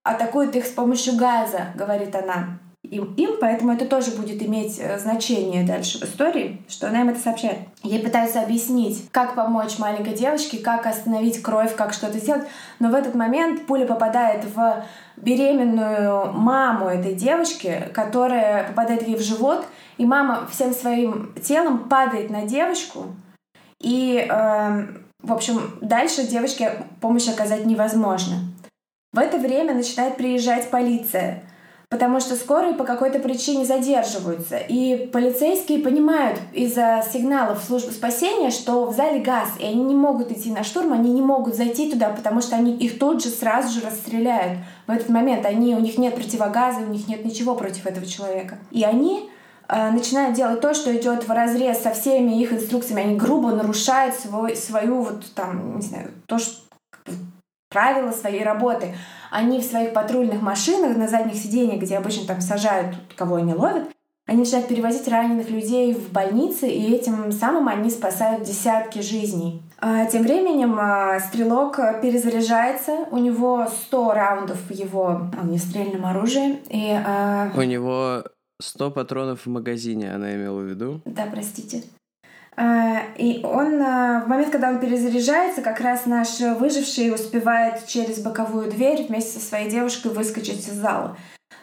атакует 0.03 0.55
их 0.55 0.67
с 0.67 0.71
помощью 0.71 1.17
газа, 1.17 1.73
говорит 1.73 2.15
она 2.15 2.59
им, 2.93 3.13
им, 3.15 3.31
поэтому 3.39 3.73
это 3.73 3.85
тоже 3.85 4.11
будет 4.11 4.41
иметь 4.43 4.79
э, 4.79 4.99
значение 4.99 5.65
дальше 5.65 5.99
в 5.99 6.03
истории, 6.03 6.61
что 6.67 6.87
она 6.87 7.01
им 7.01 7.09
это 7.09 7.19
сообщает. 7.19 7.59
Ей 7.81 7.99
пытаются 7.99 8.41
объяснить, 8.41 9.07
как 9.11 9.35
помочь 9.35 9.79
маленькой 9.79 10.13
девочке, 10.13 10.59
как 10.59 10.85
остановить 10.85 11.41
кровь, 11.41 11.75
как 11.75 11.93
что-то 11.93 12.19
сделать, 12.19 12.43
но 12.79 12.89
в 12.89 12.93
этот 12.95 13.15
момент 13.15 13.65
пуля 13.65 13.85
попадает 13.85 14.45
в 14.55 14.83
беременную 15.17 16.31
маму 16.33 16.87
этой 16.87 17.15
девочки, 17.15 17.89
которая 17.93 18.67
попадает 18.67 19.07
ей 19.07 19.17
в 19.17 19.21
живот, 19.21 19.65
и 19.97 20.05
мама 20.05 20.47
всем 20.51 20.73
своим 20.73 21.33
телом 21.41 21.89
падает 21.89 22.29
на 22.29 22.43
девочку, 22.43 23.07
и, 23.81 24.27
э, 24.29 24.87
в 25.21 25.33
общем, 25.33 25.77
дальше 25.81 26.27
девочке 26.27 26.85
помощь 27.01 27.27
оказать 27.27 27.65
невозможно. 27.65 28.35
В 29.11 29.19
это 29.19 29.37
время 29.37 29.73
начинает 29.73 30.17
приезжать 30.17 30.69
полиция— 30.69 31.43
потому 31.93 32.19
что 32.19 32.35
скорые 32.35 32.73
по 32.73 32.85
какой-то 32.85 33.19
причине 33.19 33.65
задерживаются. 33.65 34.57
И 34.57 35.05
полицейские 35.13 35.77
понимают 35.77 36.39
из-за 36.51 37.05
сигналов 37.13 37.63
службы 37.63 37.91
спасения, 37.91 38.49
что 38.49 38.87
в 38.87 38.95
зале 38.95 39.19
газ, 39.21 39.49
и 39.59 39.63
они 39.63 39.83
не 39.83 39.93
могут 39.93 40.31
идти 40.31 40.49
на 40.49 40.63
штурм, 40.63 40.91
они 40.91 41.11
не 41.11 41.21
могут 41.21 41.53
зайти 41.53 41.91
туда, 41.91 42.09
потому 42.09 42.41
что 42.41 42.55
они 42.55 42.75
их 42.77 42.97
тут 42.97 43.23
же 43.23 43.29
сразу 43.29 43.79
же 43.79 43.85
расстреляют. 43.85 44.57
В 44.87 44.91
этот 44.91 45.09
момент 45.09 45.45
они, 45.45 45.75
у 45.75 45.79
них 45.79 45.99
нет 45.99 46.15
противогаза, 46.15 46.79
у 46.79 46.89
них 46.89 47.07
нет 47.07 47.23
ничего 47.25 47.53
против 47.53 47.85
этого 47.85 48.07
человека. 48.07 48.57
И 48.71 48.83
они 48.83 49.29
э, 49.67 49.91
начинают 49.91 50.35
делать 50.35 50.61
то, 50.61 50.73
что 50.73 50.97
идет 50.97 51.27
в 51.27 51.31
разрез 51.31 51.83
со 51.83 51.91
всеми 51.91 52.41
их 52.41 52.53
инструкциями. 52.53 53.03
Они 53.03 53.17
грубо 53.17 53.51
нарушают 53.51 54.15
свой, 54.15 54.55
свою 54.55 55.03
вот 55.03 55.25
там, 55.35 55.75
не 55.75 55.83
знаю, 55.83 56.09
то, 56.25 56.39
что 56.39 56.55
правила 57.73 58.11
своей 58.11 58.43
работы. 58.43 58.95
Они 59.31 59.59
в 59.59 59.63
своих 59.63 59.93
патрульных 59.93 60.41
машинах 60.41 60.95
на 60.95 61.07
задних 61.07 61.35
сиденьях, 61.35 61.81
где 61.81 61.97
обычно 61.97 62.27
там 62.27 62.39
сажают, 62.39 62.95
кого 63.17 63.35
они 63.35 63.53
ловят, 63.53 63.89
они 64.25 64.39
начинают 64.39 64.69
перевозить 64.69 65.07
раненых 65.09 65.49
людей 65.49 65.93
в 65.93 66.11
больницы, 66.11 66.69
и 66.69 66.93
этим 66.93 67.31
самым 67.33 67.67
они 67.67 67.89
спасают 67.89 68.43
десятки 68.43 68.99
жизней. 68.99 69.61
А 69.79 70.05
тем 70.05 70.23
временем 70.23 70.77
а, 70.79 71.19
стрелок 71.19 71.75
перезаряжается, 72.01 73.05
у 73.11 73.17
него 73.17 73.67
100 73.67 74.13
раундов 74.13 74.57
в 74.69 74.71
его 74.71 75.29
огнестрельном 75.37 76.05
оружии. 76.05 76.59
И, 76.69 76.97
а... 77.05 77.51
У 77.53 77.63
него 77.63 78.23
100 78.61 78.91
патронов 78.91 79.45
в 79.45 79.49
магазине, 79.49 80.13
она 80.13 80.33
имела 80.35 80.59
в 80.59 80.65
виду? 80.65 81.01
Да, 81.03 81.25
простите. 81.29 81.83
А, 82.55 83.01
и 83.17 83.41
он, 83.43 83.81
а, 83.81 84.21
в 84.25 84.27
момент, 84.27 84.51
когда 84.51 84.69
он 84.69 84.79
перезаряжается, 84.79 85.61
как 85.61 85.79
раз 85.79 86.05
наш 86.05 86.39
выживший 86.39 87.13
успевает 87.13 87.85
через 87.87 88.19
боковую 88.19 88.71
дверь 88.71 89.05
вместе 89.07 89.39
со 89.39 89.45
своей 89.45 89.69
девушкой 89.69 90.11
выскочить 90.11 90.67
из 90.67 90.73
зала. 90.73 91.17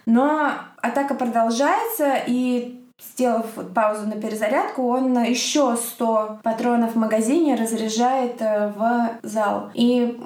Но 0.07 0.53
атака 0.83 1.15
продолжается, 1.15 2.15
и 2.27 2.81
сделав 3.15 3.47
паузу 3.75 4.07
на 4.07 4.21
перезарядку, 4.21 4.87
он 4.89 5.23
еще 5.23 5.77
100 5.77 6.41
патронов 6.43 6.95
в 6.95 6.99
магазине 6.99 7.55
разряжает 7.55 8.41
э, 8.41 8.73
в 8.77 9.11
зал. 9.23 9.71
И 9.75 10.19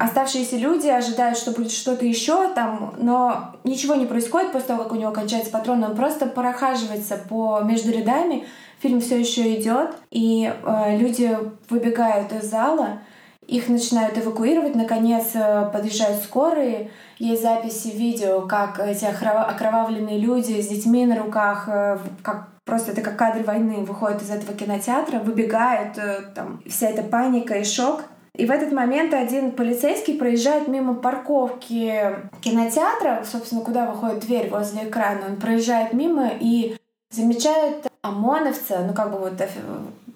оставшиеся 0.00 0.56
люди 0.56 0.88
ожидают, 0.88 1.38
что 1.38 1.52
будет 1.52 1.72
что-то 1.72 2.04
еще 2.04 2.48
там, 2.54 2.94
но 2.98 3.52
ничего 3.64 3.94
не 3.94 4.06
происходит 4.06 4.52
после 4.52 4.68
того, 4.68 4.84
как 4.84 4.92
у 4.92 4.96
него 4.96 5.12
кончается 5.12 5.50
патрон. 5.50 5.82
Он 5.82 5.96
просто 5.96 6.26
прохаживается 6.26 7.16
по 7.16 7.60
между 7.60 7.90
рядами, 7.90 8.46
Фильм 8.82 9.00
все 9.00 9.20
еще 9.20 9.54
идет, 9.60 9.90
и 10.10 10.52
э, 10.52 10.96
люди 10.98 11.38
выбегают 11.70 12.32
из 12.32 12.50
зала, 12.50 12.98
их 13.46 13.68
начинают 13.68 14.18
эвакуировать, 14.18 14.74
наконец 14.74 15.30
э, 15.34 15.70
подъезжают 15.72 16.20
скорые, 16.22 16.90
есть 17.18 17.42
записи 17.42 17.88
видео, 17.88 18.40
как 18.42 18.80
эти 18.80 19.04
окровавленные 19.04 20.18
люди 20.18 20.60
с 20.60 20.66
детьми 20.66 21.06
на 21.06 21.16
руках, 21.16 21.68
э, 21.68 21.98
как 22.22 22.48
просто 22.64 22.90
это 22.90 23.02
как 23.02 23.16
кадры 23.16 23.44
войны, 23.44 23.84
выходят 23.84 24.20
из 24.20 24.30
этого 24.30 24.52
кинотеатра, 24.52 25.20
выбегают, 25.20 25.96
э, 25.98 26.22
там 26.34 26.60
вся 26.66 26.88
эта 26.88 27.02
паника 27.02 27.54
и 27.54 27.64
шок. 27.64 28.02
И 28.34 28.46
в 28.46 28.50
этот 28.50 28.72
момент 28.72 29.12
один 29.14 29.52
полицейский 29.52 30.16
проезжает 30.16 30.66
мимо 30.66 30.94
парковки 30.94 32.16
кинотеатра, 32.40 33.24
собственно, 33.30 33.60
куда 33.60 33.86
выходит 33.86 34.20
дверь 34.20 34.50
возле 34.50 34.88
экрана. 34.88 35.26
Он 35.28 35.36
проезжает 35.36 35.92
мимо 35.92 36.30
и 36.40 36.76
замечает 37.12 37.86
ОМОНовца, 38.02 38.84
ну 38.86 38.94
как 38.94 39.12
бы 39.12 39.18
вот 39.18 39.40
э, 39.40 39.48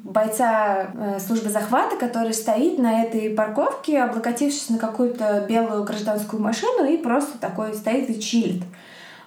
бойца 0.03 0.89
э, 0.95 1.21
службы 1.21 1.51
захвата, 1.51 1.97
который 1.97 2.33
стоит 2.33 2.79
на 2.79 3.03
этой 3.03 3.31
парковке, 3.31 4.03
облокотившись 4.03 4.71
на 4.71 4.79
какую-то 4.79 5.45
белую 5.49 5.85
гражданскую 5.85 6.43
машину 6.43 6.85
и 6.85 6.97
просто 6.97 7.39
такой 7.39 7.75
стоит 7.75 8.11
и 8.11 8.21
чилит. 8.21 8.63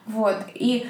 Вот. 0.06 0.36
И 0.56 0.88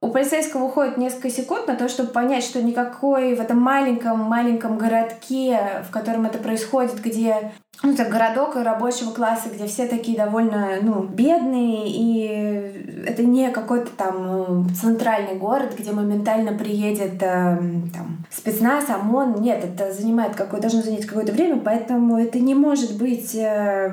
у 0.00 0.10
полицейского 0.10 0.64
уходит 0.64 0.98
несколько 0.98 1.30
секунд 1.30 1.68
на 1.68 1.76
то, 1.76 1.88
чтобы 1.88 2.10
понять, 2.10 2.44
что 2.44 2.62
никакой 2.62 3.34
в 3.34 3.40
этом 3.40 3.58
маленьком-маленьком 3.58 4.76
городке, 4.76 5.82
в 5.88 5.90
котором 5.90 6.26
это 6.26 6.38
происходит, 6.38 7.00
где 7.00 7.52
ну, 7.82 7.92
это 7.92 8.04
городок 8.06 8.56
рабочего 8.56 9.10
класса, 9.10 9.48
где 9.52 9.66
все 9.66 9.86
такие 9.86 10.16
довольно, 10.16 10.78
ну, 10.80 11.02
бедные, 11.02 11.88
и 11.88 13.04
это 13.06 13.22
не 13.22 13.50
какой-то 13.50 13.90
там 13.96 14.26
ну, 14.26 14.66
центральный 14.74 15.36
город, 15.36 15.74
где 15.78 15.92
моментально 15.92 16.52
приедет 16.52 17.22
э, 17.22 17.58
там, 17.92 18.24
спецназ, 18.30 18.88
ОМОН. 18.88 19.42
Нет, 19.42 19.64
это 19.64 19.92
занимает 19.92 20.34
какое 20.34 20.60
должно 20.60 20.82
занять 20.82 21.06
какое-то 21.06 21.32
время, 21.32 21.60
поэтому 21.60 22.18
это 22.18 22.38
не 22.38 22.54
может 22.54 22.96
быть 22.96 23.34
э, 23.34 23.92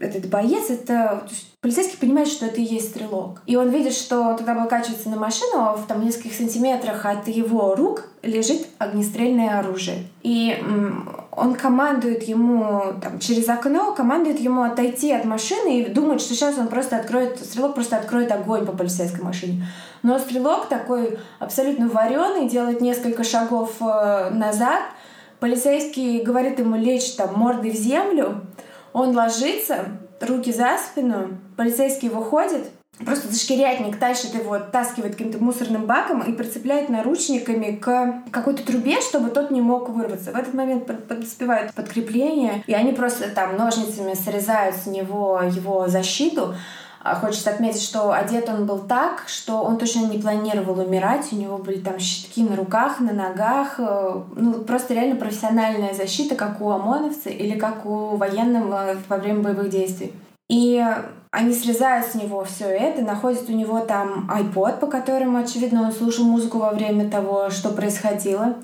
этот 0.00 0.28
боец, 0.30 0.70
это 0.70 1.26
полицейский 1.60 1.98
понимает, 1.98 2.28
что 2.28 2.46
это 2.46 2.60
и 2.60 2.64
есть 2.64 2.90
стрелок. 2.90 3.42
И 3.46 3.56
он 3.56 3.70
видит, 3.70 3.94
что 3.94 4.36
туда 4.36 4.52
облокачивается 4.52 5.08
на 5.08 5.16
машину, 5.16 5.60
а 5.60 5.76
в 5.76 5.86
там 5.86 6.04
нескольких 6.04 6.34
сантиметрах 6.34 7.06
от 7.06 7.28
его 7.28 7.74
рук 7.74 8.08
лежит 8.22 8.66
огнестрельное 8.78 9.58
оружие. 9.58 10.04
И 10.22 10.56
он 11.36 11.54
командует 11.54 12.22
ему 12.24 12.94
там, 13.02 13.18
через 13.18 13.48
окно, 13.48 13.92
командует 13.92 14.38
ему 14.38 14.62
отойти 14.62 15.12
от 15.12 15.24
машины 15.24 15.80
и 15.80 15.88
думает, 15.88 16.20
что 16.20 16.34
сейчас 16.34 16.58
он 16.58 16.68
просто 16.68 16.96
откроет, 16.96 17.38
стрелок 17.40 17.74
просто 17.74 17.96
откроет 17.96 18.30
огонь 18.30 18.64
по 18.64 18.72
полицейской 18.72 19.22
машине. 19.22 19.66
Но 20.02 20.18
стрелок 20.18 20.68
такой 20.68 21.18
абсолютно 21.40 21.88
вареный, 21.88 22.48
делает 22.48 22.80
несколько 22.80 23.24
шагов 23.24 23.72
э, 23.80 24.30
назад. 24.30 24.82
Полицейский 25.40 26.22
говорит 26.22 26.58
ему 26.60 26.76
лечь 26.76 27.14
там 27.16 27.34
мордой 27.34 27.72
в 27.72 27.76
землю. 27.76 28.42
Он 28.92 29.14
ложится, 29.16 29.86
руки 30.20 30.52
за 30.52 30.78
спину, 30.78 31.38
полицейский 31.56 32.10
выходит, 32.10 32.70
Просто 33.04 33.28
зашкирятник 33.28 33.98
тащит 33.98 34.34
его, 34.34 34.54
оттаскивает 34.54 35.16
каким-то 35.16 35.38
мусорным 35.42 35.86
баком 35.86 36.22
и 36.22 36.32
прицепляет 36.32 36.88
наручниками 36.88 37.76
к 37.76 38.22
какой-то 38.30 38.64
трубе, 38.64 39.00
чтобы 39.00 39.30
тот 39.30 39.50
не 39.50 39.60
мог 39.60 39.88
вырваться. 39.88 40.30
В 40.30 40.36
этот 40.36 40.54
момент 40.54 40.86
подоспевают 40.86 41.74
подкрепление, 41.74 42.62
и 42.66 42.72
они 42.72 42.92
просто 42.92 43.28
там 43.30 43.56
ножницами 43.56 44.14
срезают 44.14 44.76
с 44.76 44.86
него 44.86 45.40
его 45.42 45.88
защиту. 45.88 46.54
А 47.04 47.16
хочется 47.16 47.50
отметить, 47.50 47.82
что 47.82 48.12
одет 48.12 48.48
он 48.48 48.64
был 48.64 48.78
так, 48.78 49.24
что 49.26 49.62
он 49.62 49.76
точно 49.76 50.06
не 50.06 50.18
планировал 50.18 50.78
умирать. 50.78 51.26
У 51.32 51.36
него 51.36 51.58
были 51.58 51.78
там 51.78 51.98
щитки 51.98 52.42
на 52.42 52.56
руках, 52.56 52.98
на 52.98 53.12
ногах. 53.12 53.74
Э, 53.76 54.22
ну, 54.36 54.54
просто 54.64 54.94
реально 54.94 55.16
профессиональная 55.16 55.92
защита, 55.92 56.34
как 56.34 56.62
у 56.62 56.70
ОМОНовца 56.70 57.28
или 57.28 57.58
как 57.58 57.84
у 57.84 58.16
военного 58.16 58.96
во 59.06 59.18
время 59.18 59.40
боевых 59.40 59.68
действий. 59.68 60.14
И 60.48 60.82
они 61.34 61.52
срезают 61.52 62.06
с 62.06 62.14
него 62.14 62.44
все 62.44 62.66
это, 62.66 63.02
находят 63.02 63.48
у 63.48 63.52
него 63.52 63.80
там 63.80 64.30
iPod, 64.32 64.78
по 64.78 64.86
которому, 64.86 65.38
очевидно, 65.38 65.82
он 65.82 65.92
слушал 65.92 66.24
музыку 66.24 66.58
во 66.58 66.70
время 66.70 67.10
того, 67.10 67.50
что 67.50 67.70
происходило. 67.70 68.54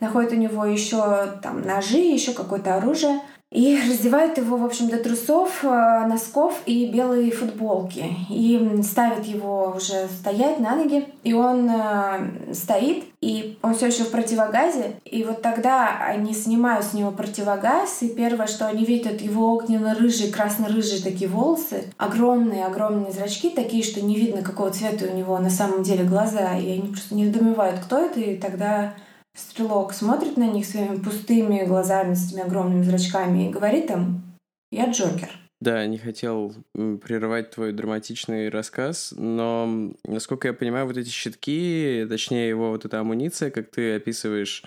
Находят 0.00 0.32
у 0.32 0.36
него 0.36 0.64
еще 0.64 1.34
там 1.42 1.60
ножи, 1.60 1.98
еще 1.98 2.32
какое-то 2.32 2.76
оружие. 2.76 3.20
И 3.54 3.78
раздевают 3.88 4.36
его, 4.36 4.56
в 4.56 4.64
общем, 4.64 4.88
до 4.88 4.96
трусов, 4.96 5.62
э, 5.62 6.06
носков 6.08 6.60
и 6.66 6.90
белой 6.90 7.30
футболки. 7.30 8.04
И 8.28 8.82
ставят 8.82 9.24
его 9.24 9.74
уже 9.76 10.08
стоять 10.08 10.58
на 10.58 10.74
ноги. 10.74 11.06
И 11.22 11.34
он 11.34 11.70
э, 11.70 12.52
стоит, 12.52 13.04
и 13.20 13.56
он 13.62 13.76
все 13.76 13.86
еще 13.86 14.02
в 14.02 14.10
противогазе. 14.10 14.96
И 15.04 15.22
вот 15.22 15.40
тогда 15.40 15.98
они 16.00 16.34
снимают 16.34 16.84
с 16.84 16.94
него 16.94 17.12
противогаз, 17.12 18.02
и 18.02 18.08
первое, 18.08 18.48
что 18.48 18.66
они 18.66 18.84
видят, 18.84 19.20
его 19.20 19.52
огненно-рыжие, 19.52 20.32
красно-рыжие 20.32 21.00
такие 21.00 21.30
волосы. 21.30 21.84
Огромные-огромные 21.96 23.12
зрачки, 23.12 23.50
такие, 23.50 23.84
что 23.84 24.04
не 24.04 24.16
видно, 24.16 24.42
какого 24.42 24.72
цвета 24.72 25.04
у 25.04 25.16
него 25.16 25.38
на 25.38 25.50
самом 25.50 25.84
деле 25.84 26.02
глаза. 26.02 26.58
И 26.58 26.72
они 26.72 26.88
просто 26.88 27.14
не 27.14 27.22
недоумевают, 27.22 27.78
кто 27.78 27.98
это, 27.98 28.18
и 28.18 28.36
тогда 28.36 28.94
Стрелок 29.34 29.92
смотрит 29.92 30.36
на 30.36 30.46
них 30.46 30.64
своими 30.64 30.96
пустыми 30.96 31.64
глазами 31.64 32.14
с 32.14 32.28
этими 32.28 32.42
огромными 32.42 32.82
зрачками 32.82 33.48
и 33.48 33.52
говорит 33.52 33.90
им 33.90 34.22
Я 34.70 34.90
Джокер. 34.90 35.28
Да, 35.60 35.86
не 35.86 35.98
хотел 35.98 36.54
прерывать 36.74 37.50
твой 37.50 37.72
драматичный 37.72 38.50
рассказ, 38.50 39.14
но, 39.16 39.94
насколько 40.04 40.48
я 40.48 40.54
понимаю, 40.54 40.86
вот 40.86 40.98
эти 40.98 41.08
щитки, 41.08 42.06
точнее 42.08 42.48
его 42.48 42.70
вот 42.70 42.84
эта 42.84 43.00
амуниция, 43.00 43.50
как 43.50 43.70
ты 43.70 43.96
описываешь, 43.96 44.62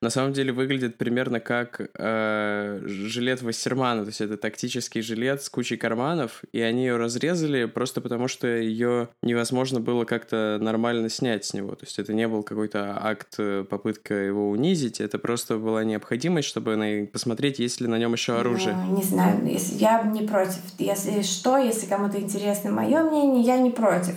на 0.00 0.10
самом 0.10 0.32
деле 0.32 0.52
выглядит 0.52 0.96
примерно 0.96 1.40
как 1.40 1.80
э, 1.98 2.80
жилет 2.84 3.42
Вассермана, 3.42 4.02
то 4.02 4.08
есть 4.08 4.20
это 4.20 4.36
тактический 4.36 5.02
жилет 5.02 5.42
с 5.42 5.48
кучей 5.48 5.76
карманов, 5.76 6.42
и 6.52 6.60
они 6.60 6.84
ее 6.84 6.96
разрезали 6.96 7.64
просто 7.64 8.00
потому, 8.00 8.28
что 8.28 8.46
ее 8.46 9.08
невозможно 9.22 9.80
было 9.80 10.04
как-то 10.04 10.58
нормально 10.60 11.08
снять 11.08 11.44
с 11.44 11.54
него, 11.54 11.74
то 11.74 11.84
есть 11.84 11.98
это 11.98 12.14
не 12.14 12.28
был 12.28 12.42
какой-то 12.42 12.98
акт, 13.00 13.34
э, 13.38 13.64
попытка 13.68 14.14
его 14.14 14.50
унизить, 14.50 15.00
это 15.00 15.18
просто 15.18 15.58
была 15.58 15.84
необходимость, 15.84 16.48
чтобы 16.48 16.76
на... 16.76 17.06
посмотреть, 17.06 17.58
есть 17.58 17.80
ли 17.80 17.88
на 17.88 17.98
нем 17.98 18.12
еще 18.12 18.38
оружие. 18.38 18.76
Ну, 18.76 18.96
не 18.96 19.02
знаю, 19.02 19.40
я 19.78 20.02
не 20.02 20.26
против. 20.26 20.60
Если 20.78 21.22
что, 21.22 21.58
если 21.58 21.86
кому-то 21.86 22.20
интересно 22.20 22.70
мое 22.70 23.02
мнение, 23.02 23.42
я 23.42 23.58
не 23.58 23.70
против. 23.70 24.14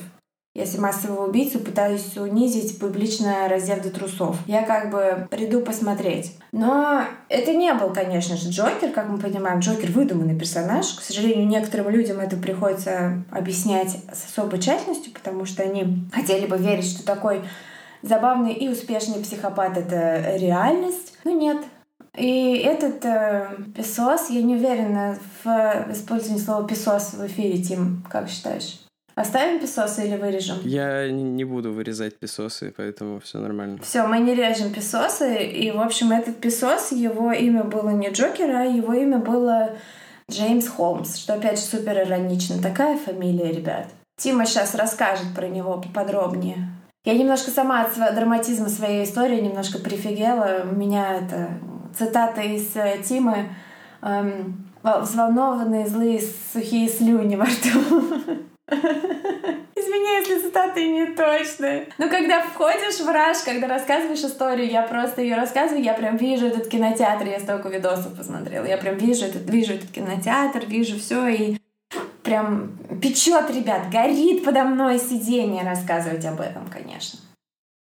Если 0.54 0.80
массового 0.80 1.28
убийцу 1.28 1.60
пытаюсь 1.60 2.18
унизить, 2.18 2.78
публично 2.78 3.48
раздев 3.48 3.82
до 3.82 3.90
трусов. 3.90 4.38
Я 4.48 4.64
как 4.64 4.92
бы 4.92 5.28
приду 5.32 5.62
посмотреть. 5.62 6.38
Но 6.52 7.04
это 7.30 7.54
не 7.54 7.74
был, 7.74 7.94
конечно 7.94 8.36
же, 8.36 8.50
Джокер, 8.50 8.92
как 8.92 9.08
мы 9.08 9.18
понимаем. 9.18 9.60
Джокер— 9.60 9.92
выдуманный 9.94 10.38
персонаж. 10.38 10.88
К 10.94 11.02
сожалению, 11.02 11.48
некоторым 11.48 11.90
людям 11.90 12.20
это 12.20 12.36
приходится 12.36 13.24
объяснять 13.32 13.98
с 14.12 14.30
особой 14.30 14.60
тщательностью, 14.60 15.14
потому 15.14 15.46
что 15.46 15.64
они 15.64 16.06
хотели 16.12 16.46
бы 16.46 16.58
верить, 16.58 16.86
что 16.86 17.06
такой 17.06 17.44
забавный 18.02 18.54
и 18.54 18.68
успешный 18.68 19.24
психопат— 19.24 19.78
это 19.78 20.36
реальность. 20.36 21.14
Но 21.24 21.32
нет, 21.32 21.60
и 22.18 22.58
этот 22.58 23.06
э, 23.06 23.48
песос, 23.74 24.30
я 24.30 24.42
не 24.42 24.56
уверена 24.56 25.18
в 25.44 25.88
использовании 25.92 26.42
слова 26.42 26.68
песос 26.68 27.14
в 27.14 27.26
эфире, 27.26 27.62
Тим, 27.62 28.04
как 28.10 28.28
считаешь? 28.28 28.82
Оставим 29.22 29.60
песосы 29.60 30.08
или 30.08 30.18
вырежем? 30.18 30.58
Я 30.64 31.12
не 31.12 31.44
буду 31.44 31.72
вырезать 31.72 32.18
песосы, 32.18 32.74
поэтому 32.76 33.20
все 33.20 33.38
нормально. 33.38 33.78
Все, 33.84 34.08
мы 34.08 34.18
не 34.18 34.34
режем 34.34 34.74
песосы. 34.74 35.44
И, 35.44 35.70
в 35.70 35.80
общем, 35.80 36.12
этот 36.12 36.38
песос, 36.38 36.92
его 36.92 37.32
имя 37.32 37.64
было 37.64 37.90
не 37.90 38.10
Джокер, 38.10 38.50
а 38.50 38.64
его 38.64 38.94
имя 38.94 39.20
было 39.20 39.76
Джеймс 40.32 40.68
Холмс, 40.68 41.18
что 41.18 41.36
опять 41.36 41.60
же 41.60 41.66
супер 41.66 42.00
иронично. 42.00 42.60
Такая 42.60 42.98
фамилия, 42.98 43.52
ребят. 43.52 43.90
Тима 44.18 44.46
сейчас 44.46 44.74
расскажет 44.74 45.36
про 45.36 45.48
него 45.48 45.80
поподробнее. 45.80 46.70
Я 47.06 47.14
немножко 47.16 47.52
сама 47.52 47.84
от 47.86 48.16
драматизма 48.16 48.70
своей 48.70 49.04
истории 49.06 49.40
немножко 49.40 49.78
прифигела. 49.78 50.64
У 50.72 50.76
меня 50.76 51.16
это 51.16 51.60
цитата 51.98 52.42
из 52.42 52.76
э, 52.76 53.02
Тимы 53.04 53.50
эм, 54.02 54.68
«Взволнованные 54.84 55.88
злые 55.88 56.22
сухие 56.54 56.90
слюни 56.90 57.36
во 57.36 57.46
рту». 57.46 58.48
Извини, 59.76 60.10
если 60.20 60.40
цитаты 60.40 60.88
не 60.88 61.08
точные. 61.08 61.90
Но 61.98 62.08
когда 62.08 62.42
входишь 62.42 63.00
в 63.00 63.08
раш, 63.08 63.40
когда 63.40 63.68
рассказываешь 63.68 64.24
историю, 64.24 64.70
я 64.70 64.82
просто 64.84 65.22
ее 65.22 65.36
рассказываю, 65.36 65.84
я 65.84 65.94
прям 65.94 66.16
вижу 66.16 66.48
этот 66.48 66.70
кинотеатр, 66.70 67.28
я 67.28 67.40
столько 67.40 67.68
видосов 67.70 68.16
посмотрела, 68.16 68.66
я 68.66 68.78
прям 68.78 68.96
вижу 68.96 69.26
этот, 69.26 69.50
вижу 69.50 69.74
этот 69.74 69.92
кинотеатр, 69.92 70.66
вижу 70.66 70.98
все 71.00 71.28
и 71.28 71.58
прям 72.24 72.78
печет, 73.02 73.50
ребят, 73.52 73.90
горит 73.92 74.46
подо 74.46 74.64
мной 74.64 75.00
сиденье 75.00 75.64
рассказывать 75.64 76.24
об 76.26 76.40
этом, 76.40 76.68
конечно. 76.68 77.20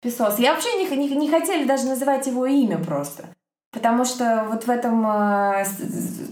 Песос. 0.02 0.40
Я 0.40 0.54
вообще 0.54 0.70
не, 0.78 0.96
не, 0.96 1.16
не 1.16 1.30
хотели 1.30 1.66
даже 1.66 1.86
называть 1.86 2.28
его 2.28 2.46
имя 2.46 2.78
просто. 2.78 3.26
Потому 3.72 4.06
что 4.06 4.48
вот 4.50 4.66
в 4.66 4.70
этом 4.70 5.06
э, 5.06 5.66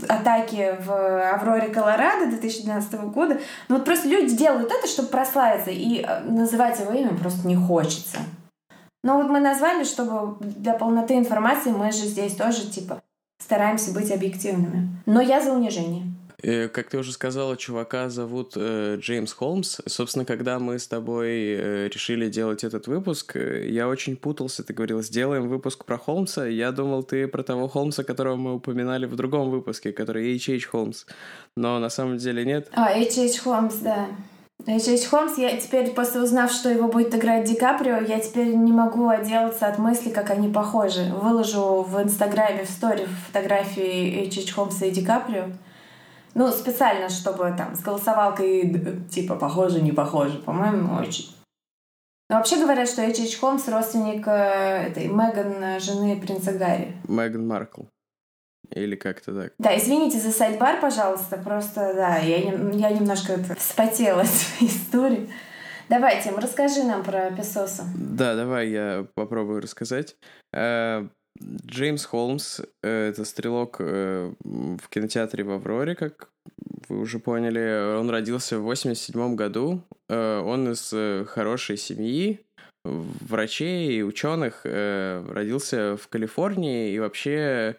атаке 0.07 0.79
в 0.85 1.31
Авроре 1.33 1.67
Колорадо 1.67 2.27
2012 2.27 2.93
года, 3.11 3.39
ну 3.67 3.75
вот 3.75 3.85
просто 3.85 4.07
люди 4.07 4.35
делают 4.35 4.71
это, 4.71 4.87
чтобы 4.87 5.09
прославиться, 5.09 5.69
и 5.69 6.01
э, 6.01 6.21
называть 6.21 6.79
его 6.79 6.93
имя 6.93 7.15
просто 7.15 7.45
не 7.47 7.55
хочется. 7.55 8.19
Но 9.03 9.17
вот 9.17 9.29
мы 9.29 9.39
назвали, 9.39 9.83
чтобы 9.83 10.37
для 10.39 10.73
полноты 10.73 11.15
информации 11.15 11.71
мы 11.71 11.91
же 11.91 12.05
здесь 12.05 12.35
тоже 12.35 12.67
типа 12.71 13.01
стараемся 13.39 13.93
быть 13.93 14.11
объективными. 14.11 14.89
Но 15.05 15.21
я 15.21 15.41
за 15.41 15.51
унижение. 15.51 16.14
Э, 16.41 16.67
как 16.67 16.89
ты 16.89 16.97
уже 16.97 17.11
сказала, 17.11 17.57
чувака 17.57 18.09
зовут 18.09 18.53
э, 18.55 18.97
Джеймс 18.99 19.33
Холмс. 19.33 19.79
Собственно, 19.85 20.25
когда 20.25 20.59
мы 20.59 20.79
с 20.79 20.87
тобой 20.87 21.29
э, 21.29 21.87
решили 21.87 22.29
делать 22.29 22.63
этот 22.63 22.87
выпуск, 22.87 23.35
я 23.35 23.87
очень 23.87 24.15
путался. 24.15 24.63
Ты 24.63 24.73
говорил, 24.73 25.01
сделаем 25.01 25.47
выпуск 25.47 25.85
про 25.85 25.97
Холмса. 25.97 26.45
Я 26.45 26.71
думал, 26.71 27.03
ты 27.03 27.27
про 27.27 27.43
того 27.43 27.67
Холмса, 27.67 28.03
которого 28.03 28.35
мы 28.35 28.55
упоминали 28.55 29.05
в 29.05 29.15
другом 29.15 29.49
выпуске, 29.49 29.91
который 29.91 30.35
H.H. 30.35 30.65
Холмс. 30.65 31.05
Но 31.55 31.79
на 31.79 31.89
самом 31.89 32.17
деле 32.17 32.45
нет. 32.45 32.69
А, 32.73 32.91
H.H. 32.91 33.39
Холмс, 33.39 33.75
да. 33.75 34.07
H.H. 34.67 35.07
Холмс, 35.09 35.37
я 35.37 35.55
теперь, 35.57 35.91
после 35.91 36.21
узнав, 36.21 36.51
что 36.51 36.69
его 36.69 36.87
будет 36.87 37.13
играть 37.13 37.47
Ди 37.47 37.55
Каприо, 37.55 37.97
я 37.97 38.19
теперь 38.19 38.55
не 38.55 38.71
могу 38.71 39.07
отделаться 39.09 39.67
от 39.67 39.77
мысли, 39.77 40.09
как 40.09 40.31
они 40.31 40.51
похожи. 40.51 41.13
Выложу 41.21 41.83
в 41.83 42.01
Инстаграме 42.01 42.65
в 42.65 42.69
стори 42.69 43.05
фотографии 43.27 44.27
H.H. 44.27 44.53
Холмса 44.53 44.85
и 44.85 44.91
Ди 44.91 45.05
Каприо. 45.05 45.49
Ну, 46.35 46.51
специально, 46.51 47.07
чтобы 47.09 47.55
там 47.57 47.75
с 47.75 47.81
голосовалкой 47.81 49.01
типа 49.09 49.35
похоже, 49.35 49.81
не 49.81 49.93
похоже. 49.93 50.39
По-моему, 50.39 50.93
очень. 50.95 51.33
Но 52.29 52.37
вообще 52.37 52.57
говорят, 52.57 52.89
что 52.89 53.03
Эйч 53.03 53.39
Холмс 53.39 53.67
родственник 53.67 54.27
э, 54.27 54.87
этой 54.87 55.07
Меган, 55.07 55.63
э, 55.63 55.79
жены 55.79 56.19
принца 56.19 56.51
Гарри. 56.51 56.95
Меган 57.07 57.47
Маркл. 57.47 57.83
Или 58.71 58.95
как-то 58.95 59.33
так. 59.33 59.53
Да, 59.59 59.77
извините 59.77 60.19
за 60.19 60.31
сайт-бар, 60.31 60.81
пожалуйста. 60.81 61.37
Просто, 61.37 61.93
да, 61.93 62.17
я, 62.17 62.37
я 62.37 62.89
немножко 62.89 63.33
это, 63.33 63.55
вспотела 63.55 64.21
от 64.21 64.27
своей 64.27 64.71
истории. 64.71 65.29
Давай, 65.87 66.21
Тим, 66.21 66.37
расскажи 66.37 66.83
нам 66.83 67.03
про 67.03 67.31
Песоса. 67.31 67.83
Да, 67.95 68.35
давай 68.35 68.69
я 68.69 69.05
попробую 69.13 69.61
рассказать. 69.61 70.17
Джеймс 71.41 72.05
Холмс 72.05 72.61
э,— 72.81 73.09
это 73.09 73.25
стрелок 73.25 73.77
э, 73.79 74.31
в 74.43 74.89
кинотеатре 74.89 75.43
в 75.43 75.51
Авроре, 75.51 75.95
как 75.95 76.29
вы 76.87 76.99
уже 76.99 77.19
поняли. 77.19 77.97
Он 77.97 78.09
родился 78.09 78.59
в 78.59 78.63
87 78.63 79.35
году. 79.35 79.81
Э, 80.09 80.39
он 80.39 80.71
из 80.71 80.93
хорошей 81.27 81.77
семьи, 81.77 82.45
врачей 82.83 83.97
и 83.97 84.03
ученых. 84.03 84.61
Родился 84.63 85.97
в 85.97 86.07
Калифорнии 86.07 86.93
и 86.93 86.99
вообще 86.99 87.77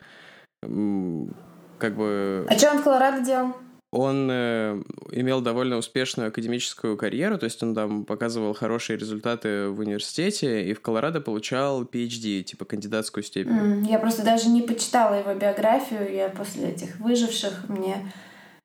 как 0.60 1.94
бы... 1.94 2.46
А 2.48 2.58
что 2.58 2.72
он 2.72 2.78
в 2.78 2.82
Колорадо 2.82 3.24
делал? 3.24 3.54
Он 3.92 4.28
э, 4.30 4.82
имел 5.12 5.40
довольно 5.40 5.76
успешную 5.76 6.28
академическую 6.28 6.96
карьеру, 6.96 7.38
то 7.38 7.44
есть 7.44 7.62
он 7.62 7.74
там 7.74 8.04
показывал 8.04 8.52
хорошие 8.54 8.98
результаты 8.98 9.68
в 9.68 9.80
университете 9.80 10.68
и 10.68 10.74
в 10.74 10.80
Колорадо 10.80 11.20
получал 11.20 11.84
PhD, 11.84 12.42
типа 12.42 12.64
кандидатскую 12.64 13.22
степень. 13.22 13.52
Mm, 13.52 13.90
я 13.90 13.98
просто 13.98 14.24
даже 14.24 14.48
не 14.48 14.62
почитала 14.62 15.14
его 15.14 15.34
биографию, 15.34 16.12
я 16.12 16.28
после 16.28 16.70
этих 16.70 16.98
выживших 16.98 17.68
мне 17.68 18.12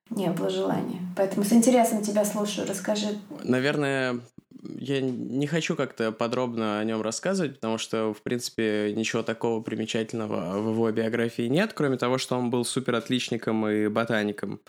не 0.10 0.30
было 0.30 0.50
желания. 0.50 1.02
Поэтому 1.16 1.46
с 1.46 1.54
интересом 1.54 2.02
тебя 2.02 2.26
слушаю, 2.26 2.68
расскажи. 2.68 3.08
Наверное, 3.44 4.20
я 4.64 5.02
не 5.02 5.48
хочу 5.48 5.76
как-то 5.76 6.12
подробно 6.12 6.80
о 6.80 6.84
нем 6.84 7.02
рассказывать, 7.02 7.56
потому 7.56 7.78
что, 7.78 8.14
в 8.14 8.22
принципе, 8.22 8.94
ничего 8.96 9.24
такого 9.24 9.62
примечательного 9.62 10.60
в 10.60 10.72
его 10.72 10.92
биографии 10.92 11.44
нет, 11.44 11.74
кроме 11.74 11.98
того, 11.98 12.18
что 12.18 12.38
он 12.38 12.50
был 12.50 12.66
супер 12.66 12.96
отличником 12.96 13.68
и 13.68 13.88
ботаником. 13.88 14.60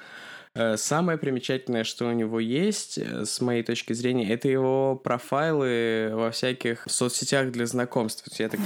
Э, 0.54 0.76
самое 0.76 1.16
примечательное, 1.16 1.82
что 1.82 2.06
у 2.06 2.12
него 2.12 2.38
есть, 2.38 2.98
э, 2.98 3.24
с 3.24 3.40
моей 3.40 3.62
точки 3.62 3.94
зрения, 3.94 4.30
это 4.30 4.48
его 4.48 4.96
профайлы 4.96 6.10
во 6.12 6.30
всяких 6.30 6.84
соцсетях 6.88 7.50
для 7.52 7.64
знакомств. 7.64 8.24
Я, 8.38 8.50
так... 8.50 8.60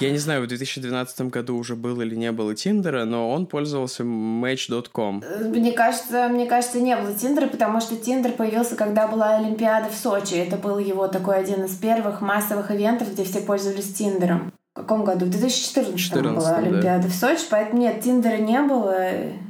я 0.00 0.10
не 0.10 0.18
знаю, 0.18 0.42
в 0.42 0.48
2012 0.48 1.22
году 1.30 1.56
уже 1.56 1.76
был 1.76 2.02
или 2.02 2.14
не 2.14 2.30
было 2.30 2.54
Тиндера, 2.54 3.06
но 3.06 3.30
он 3.30 3.46
пользовался 3.46 4.02
Match.com. 4.02 5.24
Мне 5.48 5.72
кажется, 5.72 6.28
мне 6.28 6.44
кажется, 6.44 6.80
не 6.80 6.94
было 6.94 7.14
Тиндера, 7.14 7.46
потому 7.46 7.80
что 7.80 7.96
Тиндер 7.96 8.32
появился, 8.32 8.76
когда 8.76 9.08
была 9.08 9.36
Олимпиада 9.36 9.88
в 9.88 9.94
Сочи. 9.94 10.34
Это 10.34 10.56
был 10.56 10.78
его 10.78 11.08
такой 11.08 11.36
один 11.36 11.64
из 11.64 11.74
первых 11.76 12.20
массовых 12.20 12.70
ивентов, 12.70 13.12
где 13.12 13.24
все 13.24 13.40
пользовались 13.40 13.94
Тиндером. 13.94 14.52
В 14.72 14.80
каком 14.80 15.04
году? 15.04 15.26
В 15.26 15.30
2014 15.30 16.00
14, 16.00 16.34
была 16.34 16.56
Олимпиада 16.56 17.02
да. 17.02 17.08
в 17.08 17.12
Сочи, 17.12 17.42
поэтому 17.50 17.82
нет, 17.82 18.00
Тиндера 18.00 18.38
не 18.38 18.60
было, 18.62 18.96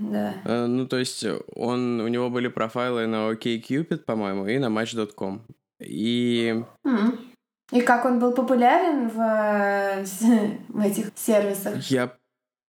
да. 0.00 0.35
А, 0.44 0.66
ну, 0.66 0.87
то 0.87 0.98
есть 0.98 1.24
он, 1.54 2.00
у 2.00 2.08
него 2.08 2.28
были 2.28 2.48
профайлы 2.48 3.06
на 3.06 3.30
OkCupid, 3.30 3.98
по-моему, 3.98 4.46
и 4.46 4.58
на 4.58 4.66
Match.com. 4.66 5.42
И... 5.80 6.62
Mm. 6.85 7.18
И 7.70 7.80
как 7.82 8.04
он 8.04 8.18
был 8.18 8.32
популярен 8.32 9.08
в, 9.08 10.04
в 10.68 10.80
этих 10.80 11.12
сервисах? 11.14 11.82
Я 11.90 12.12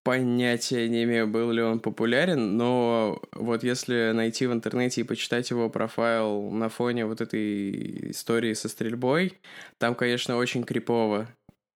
понятия 0.03 0.87
не 0.87 1.03
имею, 1.03 1.27
был 1.27 1.51
ли 1.51 1.61
он 1.61 1.79
популярен, 1.79 2.55
но 2.57 3.21
вот 3.33 3.63
если 3.63 4.11
найти 4.11 4.45
в 4.47 4.53
интернете 4.53 5.01
и 5.01 5.05
почитать 5.05 5.49
его 5.49 5.69
профайл 5.69 6.51
на 6.51 6.69
фоне 6.69 7.05
вот 7.05 7.21
этой 7.21 8.11
истории 8.11 8.53
со 8.53 8.69
стрельбой, 8.69 9.39
там, 9.77 9.95
конечно, 9.95 10.37
очень 10.37 10.63
крипово. 10.63 11.27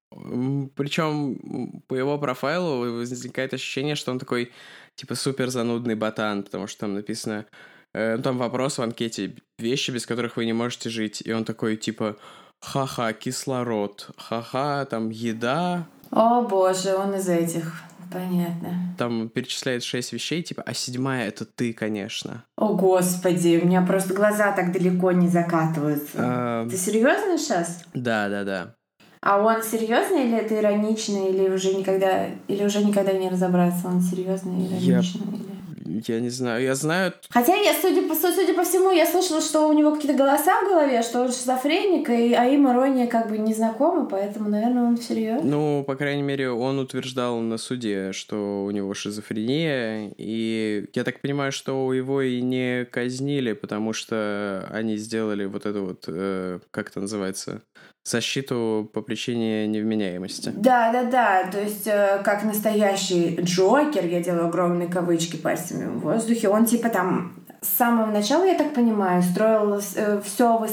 Причем 0.10 1.82
по 1.88 1.96
его 1.96 2.18
профайлу 2.18 3.00
возникает 3.00 3.54
ощущение, 3.54 3.96
что 3.96 4.12
он 4.12 4.20
такой 4.20 4.52
типа 4.96 5.16
супер 5.16 5.50
занудный 5.50 5.96
ботан, 5.96 6.44
потому 6.44 6.68
что 6.68 6.82
там 6.82 6.94
написано, 6.94 7.46
э, 7.94 8.16
ну, 8.16 8.24
там 8.24 8.38
вопрос 8.38 8.78
в 8.78 8.82
анкете, 8.82 9.36
вещи, 9.60 9.92
без 9.92 10.06
которых 10.06 10.38
вы 10.38 10.46
не 10.46 10.54
можете 10.54 10.90
жить, 10.90 11.22
и 11.24 11.32
он 11.32 11.46
такой, 11.46 11.78
типа, 11.78 12.18
ха-ха, 12.62 13.14
кислород, 13.14 14.10
ха-ха, 14.18 14.86
там 14.86 15.10
еда. 15.10 15.88
О 16.12 16.42
боже, 16.42 16.96
он 16.96 17.16
из 17.16 17.28
этих. 17.28 17.84
Понятно. 18.12 18.96
Там 18.98 19.28
перечисляет 19.28 19.84
шесть 19.84 20.14
вещей, 20.14 20.42
типа, 20.42 20.64
а 20.66 20.74
седьмая— 20.74 21.28
это 21.30 21.46
ты, 21.46 21.74
конечно. 21.74 22.46
О, 22.56 22.74
господи, 22.74 23.60
у 23.62 23.66
меня 23.66 23.82
просто 23.82 24.14
глаза 24.14 24.54
так 24.54 24.72
далеко 24.72 25.12
не 25.12 25.28
закатываются. 25.28 26.18
А... 26.18 26.70
Ты 26.70 26.78
серьезно 26.78 27.38
сейчас? 27.38 27.84
Да, 27.94 28.30
да, 28.30 28.46
да. 28.46 28.77
А 29.22 29.42
он 29.42 29.64
серьезный 29.64 30.26
или 30.28 30.38
это 30.38 30.60
иронично, 30.60 31.28
или 31.28 31.50
уже 31.50 31.74
никогда, 31.74 32.28
или 32.48 32.64
уже 32.64 32.84
никогда 32.84 33.14
не 33.14 33.30
разобраться, 33.30 33.88
он 33.88 34.02
серьезный 34.02 34.66
или 34.66 34.90
ироничный? 34.90 35.22
Я... 35.26 35.38
Или... 35.38 35.57
Я 35.88 36.20
не 36.20 36.30
знаю, 36.30 36.64
я 36.64 36.76
знаю... 36.76 37.14
Хотя, 37.30 37.56
я, 37.56 37.74
судя, 37.74 38.08
по, 38.08 38.16
судя 38.16 38.54
по 38.54 38.64
всему, 38.64 38.92
я 38.92 39.06
слышала, 39.06 39.42
что 39.42 39.68
у 39.68 39.74
него 39.74 39.96
какие-то 39.96 40.18
голоса 40.18 40.62
в 40.62 40.68
голове, 40.68 41.02
что 41.02 41.22
он 41.22 41.32
шизофреник, 41.32 42.10
и, 42.10 42.34
а 42.34 42.46
им 42.46 42.70
ирония 42.70 43.08
как 43.08 43.30
бы 43.30 43.38
не 43.38 43.54
знакома, 43.54 44.06
поэтому, 44.06 44.50
наверное, 44.50 44.84
он 44.84 44.98
всерьез. 44.98 45.42
Ну, 45.44 45.84
по 45.86 45.96
крайней 45.96 46.24
мере, 46.24 46.52
он 46.52 46.80
утверждал 46.80 47.40
на 47.40 47.58
суде, 47.58 48.12
что 48.12 48.66
у 48.66 48.72
него 48.72 48.94
шизофрения, 48.94 50.12
и 50.18 50.90
я 50.94 51.04
так 51.04 51.22
понимаю, 51.22 51.52
что 51.52 51.94
его 51.94 52.22
и 52.22 52.42
не 52.42 52.86
казнили, 52.86 53.54
потому 53.54 53.94
что 53.94 54.68
они 54.72 54.98
сделали 54.98 55.46
вот 55.46 55.66
это 55.66 55.82
вот, 55.82 56.06
э, 56.08 56.60
как 56.72 56.90
это 56.90 57.02
называется, 57.02 57.62
защиту 58.08 58.90
по 58.94 59.02
причине 59.02 59.68
невменяемости. 59.68 60.52
Да, 60.56 60.92
да, 60.92 61.04
да. 61.04 61.50
То 61.52 61.62
есть, 61.62 61.88
э, 61.88 62.22
как 62.24 62.44
настоящий 62.44 63.38
Джокер, 63.42 64.06
я 64.06 64.22
делаю 64.22 64.48
огромные 64.48 64.88
кавычки 64.88 65.36
пальцами 65.36 65.77
в 65.86 66.00
воздухе, 66.00 66.50
он 66.50 66.66
типа 66.66 66.90
там 66.90 67.34
с 67.62 67.70
самого 67.70 68.12
начала, 68.12 68.44
я 68.44 68.56
так 68.56 68.74
понимаю, 68.74 69.22
строил 69.24 69.82
э, 69.96 70.22
все, 70.24 70.68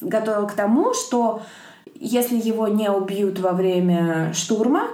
готовил 0.00 0.46
к 0.46 0.52
тому, 0.52 0.94
что 0.94 1.42
если 1.94 2.36
его 2.36 2.68
не 2.68 2.90
убьют 2.90 3.38
во 3.38 3.52
время 3.52 4.32
штурма, 4.34 4.88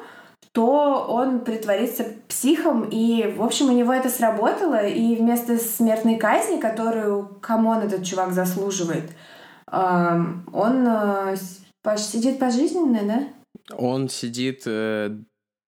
то 0.52 1.06
он 1.08 1.40
притворится 1.40 2.04
психом, 2.28 2.88
и, 2.90 3.32
в 3.36 3.42
общем, 3.42 3.68
у 3.68 3.72
него 3.72 3.92
это 3.92 4.08
сработало, 4.08 4.84
и 4.84 5.14
вместо 5.14 5.56
смертной 5.58 6.16
казни, 6.16 6.60
которую, 6.60 7.38
come 7.40 7.62
on, 7.62 7.78
этот 7.78 8.04
чувак 8.04 8.32
заслуживает, 8.32 9.10
он 9.70 10.86
э, 10.88 11.36
сидит 11.96 12.40
пожизненно, 12.40 13.00
да? 13.04 13.76
Он 13.76 14.08
сидит, 14.08 14.62
э, 14.66 15.16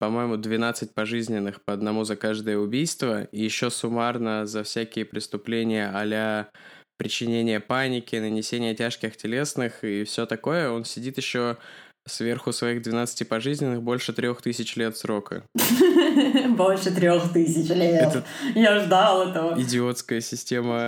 по-моему, 0.02 0.36
12 0.36 0.94
пожизненных 0.94 1.62
по 1.62 1.72
одному 1.72 2.02
за 2.02 2.16
каждое 2.16 2.58
убийство, 2.58 3.22
и 3.22 3.44
еще 3.44 3.70
суммарно 3.70 4.46
за 4.46 4.64
всякие 4.64 5.04
преступления 5.04 5.92
а 5.94 6.48
причинение 6.96 7.60
паники, 7.60 8.16
нанесение 8.16 8.74
тяжких 8.74 9.16
телесных 9.16 9.84
и 9.84 10.02
все 10.02 10.26
такое. 10.26 10.70
Он 10.70 10.84
сидит 10.84 11.18
еще 11.18 11.56
сверху 12.04 12.50
своих 12.52 12.82
12 12.82 13.28
пожизненных 13.28 13.80
больше 13.80 14.12
трех 14.12 14.42
тысяч 14.42 14.74
лет 14.74 14.96
срока. 14.96 15.44
Больше 16.48 16.90
трех 16.92 17.32
тысяч 17.32 17.68
лет. 17.68 18.24
Я 18.56 18.80
ждал 18.80 19.28
этого. 19.28 19.60
Идиотская 19.60 20.20
система 20.20 20.80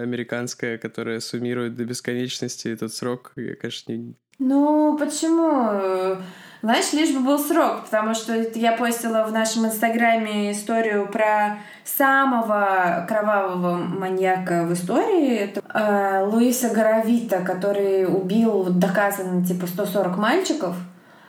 американская, 0.00 0.78
которая 0.78 1.20
суммирует 1.20 1.76
до 1.76 1.84
бесконечности 1.84 2.68
этот 2.68 2.94
срок. 2.94 3.32
Я, 3.36 3.56
конечно, 3.56 3.92
не, 3.92 4.14
ну, 4.38 4.96
почему? 4.98 6.18
Знаешь, 6.64 6.94
лишь 6.94 7.14
бы 7.14 7.20
был 7.20 7.38
срок, 7.38 7.84
потому 7.84 8.14
что 8.14 8.34
я 8.54 8.72
постила 8.72 9.24
в 9.24 9.32
нашем 9.32 9.66
инстаграме 9.66 10.50
историю 10.50 11.06
про 11.06 11.58
самого 11.84 13.04
кровавого 13.06 13.74
маньяка 13.74 14.64
в 14.64 14.72
истории. 14.72 15.34
Это 15.34 15.60
э, 15.60 16.26
Луиса 16.26 16.70
Горовита, 16.70 17.40
который 17.40 18.06
убил 18.06 18.64
доказанно 18.70 19.44
типа 19.44 19.66
140 19.66 20.16
мальчиков. 20.16 20.74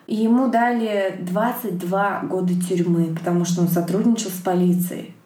И 0.07 0.15
ему 0.15 0.47
дали 0.47 1.17
22 1.19 2.21
года 2.29 2.53
тюрьмы, 2.53 3.13
потому 3.13 3.43
что 3.43 3.59
он 3.59 3.67
сотрудничал 3.67 4.29
с 4.29 4.41
полицией. 4.41 5.17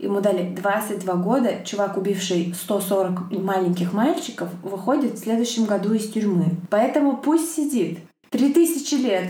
Ему 0.00 0.20
дали 0.20 0.56
22 0.56 1.14
года. 1.14 1.64
Чувак, 1.64 1.96
убивший 1.96 2.52
140 2.52 3.30
маленьких 3.30 3.92
мальчиков, 3.92 4.48
выходит 4.64 5.12
в 5.12 5.22
следующем 5.22 5.66
году 5.66 5.94
из 5.94 6.10
тюрьмы. 6.10 6.46
Поэтому 6.68 7.16
пусть 7.18 7.54
сидит. 7.54 8.00
3000 8.36 8.94
лет. 8.96 9.28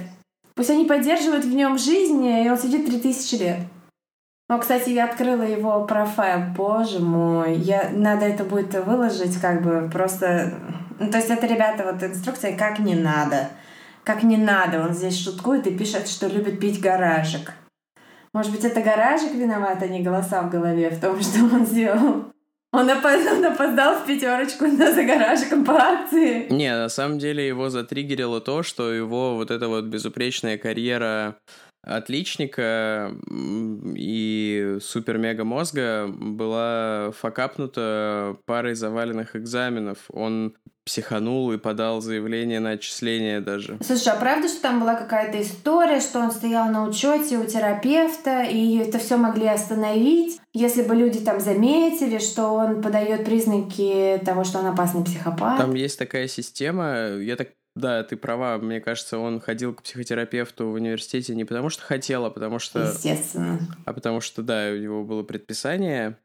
Пусть 0.54 0.70
они 0.70 0.84
поддерживают 0.84 1.44
в 1.44 1.54
нем 1.54 1.78
жизнь, 1.78 2.24
и 2.24 2.50
он 2.50 2.58
сидит 2.58 2.86
3000 2.86 3.34
лет. 3.36 3.58
Ну, 4.48 4.58
кстати, 4.60 4.90
я 4.90 5.04
открыла 5.04 5.42
его 5.42 5.84
профайл. 5.86 6.54
Боже 6.56 7.00
мой, 7.00 7.56
я... 7.56 7.90
надо 7.92 8.26
это 8.26 8.44
будет 8.44 8.74
выложить 8.74 9.40
как 9.40 9.62
бы 9.62 9.90
просто... 9.92 10.54
Ну, 10.98 11.10
то 11.10 11.18
есть 11.18 11.30
это, 11.30 11.46
ребята, 11.46 11.84
вот 11.84 12.02
инструкция 12.02 12.56
«как 12.56 12.78
не 12.78 12.94
надо». 12.94 13.48
Как 14.04 14.22
не 14.22 14.36
надо. 14.36 14.82
Он 14.82 14.94
здесь 14.94 15.20
шуткует 15.20 15.66
и 15.66 15.76
пишет, 15.76 16.08
что 16.08 16.28
любит 16.28 16.60
пить 16.60 16.80
гаражик. 16.80 17.52
Может 18.32 18.52
быть, 18.52 18.64
это 18.64 18.80
гаражик 18.80 19.32
виноват, 19.32 19.82
а 19.82 19.88
не 19.88 20.02
голоса 20.02 20.42
в 20.42 20.50
голове 20.50 20.90
в 20.90 21.00
том, 21.00 21.20
что 21.20 21.44
он 21.44 21.66
сделал? 21.66 22.32
Он 22.76 22.90
опоздал, 22.90 23.38
он 23.38 23.44
опоздал 23.46 23.94
в 23.94 24.06
пятерочку 24.06 24.66
но 24.66 24.92
за 24.92 25.02
гаражиком 25.02 25.64
по. 25.64 25.80
Не, 26.12 26.76
на 26.76 26.90
самом 26.90 27.18
деле 27.18 27.46
его 27.46 27.70
затриггерило 27.70 28.42
то, 28.42 28.62
что 28.62 28.92
его 28.92 29.34
вот 29.34 29.50
эта 29.50 29.66
вот 29.68 29.84
безупречная 29.84 30.58
карьера 30.58 31.36
отличника 31.86 33.14
и 33.30 34.78
супер-мега-мозга 34.82 36.08
была 36.08 37.12
факапнута 37.12 38.36
парой 38.44 38.74
заваленных 38.74 39.36
экзаменов. 39.36 39.98
Он 40.10 40.54
психанул 40.84 41.52
и 41.52 41.58
подал 41.58 42.00
заявление 42.00 42.60
на 42.60 42.70
отчисление 42.70 43.40
даже. 43.40 43.78
Слушай, 43.84 44.12
а 44.12 44.16
правда, 44.16 44.48
что 44.48 44.62
там 44.62 44.80
была 44.80 44.94
какая-то 44.94 45.42
история, 45.42 46.00
что 46.00 46.20
он 46.20 46.30
стоял 46.30 46.70
на 46.70 46.88
учете 46.88 47.38
у 47.38 47.44
терапевта, 47.44 48.44
и 48.44 48.76
это 48.78 48.98
все 48.98 49.16
могли 49.16 49.48
остановить, 49.48 50.38
если 50.54 50.82
бы 50.82 50.94
люди 50.94 51.18
там 51.18 51.40
заметили, 51.40 52.18
что 52.18 52.50
он 52.50 52.82
подает 52.82 53.24
признаки 53.24 54.20
того, 54.24 54.44
что 54.44 54.60
он 54.60 54.66
опасный 54.66 55.04
психопат? 55.04 55.58
Там 55.58 55.74
есть 55.74 55.98
такая 55.98 56.28
система, 56.28 57.16
я 57.16 57.34
так 57.34 57.48
да, 57.76 58.02
ты 58.02 58.16
права. 58.16 58.58
Мне 58.58 58.80
кажется, 58.80 59.18
он 59.18 59.38
ходил 59.38 59.74
к 59.74 59.82
психотерапевту 59.82 60.70
в 60.70 60.72
университете 60.72 61.34
не 61.34 61.44
потому, 61.44 61.68
что 61.68 61.82
хотел, 61.82 62.24
а 62.24 62.30
потому 62.30 62.58
что... 62.58 62.80
Естественно. 62.80 63.60
А 63.84 63.92
потому 63.92 64.20
что, 64.20 64.42
да, 64.42 64.70
у 64.72 64.76
него 64.76 65.04
было 65.04 65.22
предписание. 65.22 66.16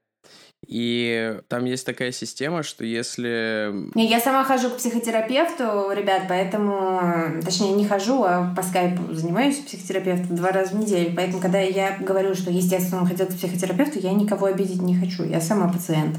И 0.68 1.40
там 1.48 1.66
есть 1.66 1.86
такая 1.86 2.12
система, 2.12 2.64
что 2.64 2.86
если... 2.86 3.72
Не, 3.96 4.08
я 4.08 4.20
сама 4.20 4.44
хожу 4.44 4.70
к 4.70 4.78
психотерапевту, 4.78 5.92
ребят, 5.92 6.24
поэтому... 6.30 7.42
Точнее, 7.44 7.74
не 7.74 7.86
хожу, 7.86 8.24
а 8.24 8.54
по 8.56 8.64
скайпу 8.64 9.14
занимаюсь 9.14 9.58
психотерапевтом 9.58 10.36
два 10.36 10.52
раза 10.52 10.76
в 10.76 10.80
неделю. 10.80 11.14
Поэтому, 11.16 11.42
когда 11.42 11.60
я 11.60 11.98
говорю, 12.00 12.34
что, 12.36 12.50
естественно, 12.52 13.02
он 13.02 13.08
ходил 13.08 13.26
к 13.26 13.36
психотерапевту, 13.36 14.00
я 14.00 14.14
никого 14.14 14.46
обидеть 14.46 14.82
не 14.82 14.96
хочу. 14.96 15.24
Я 15.24 15.42
сама 15.42 15.68
пациент. 15.68 16.18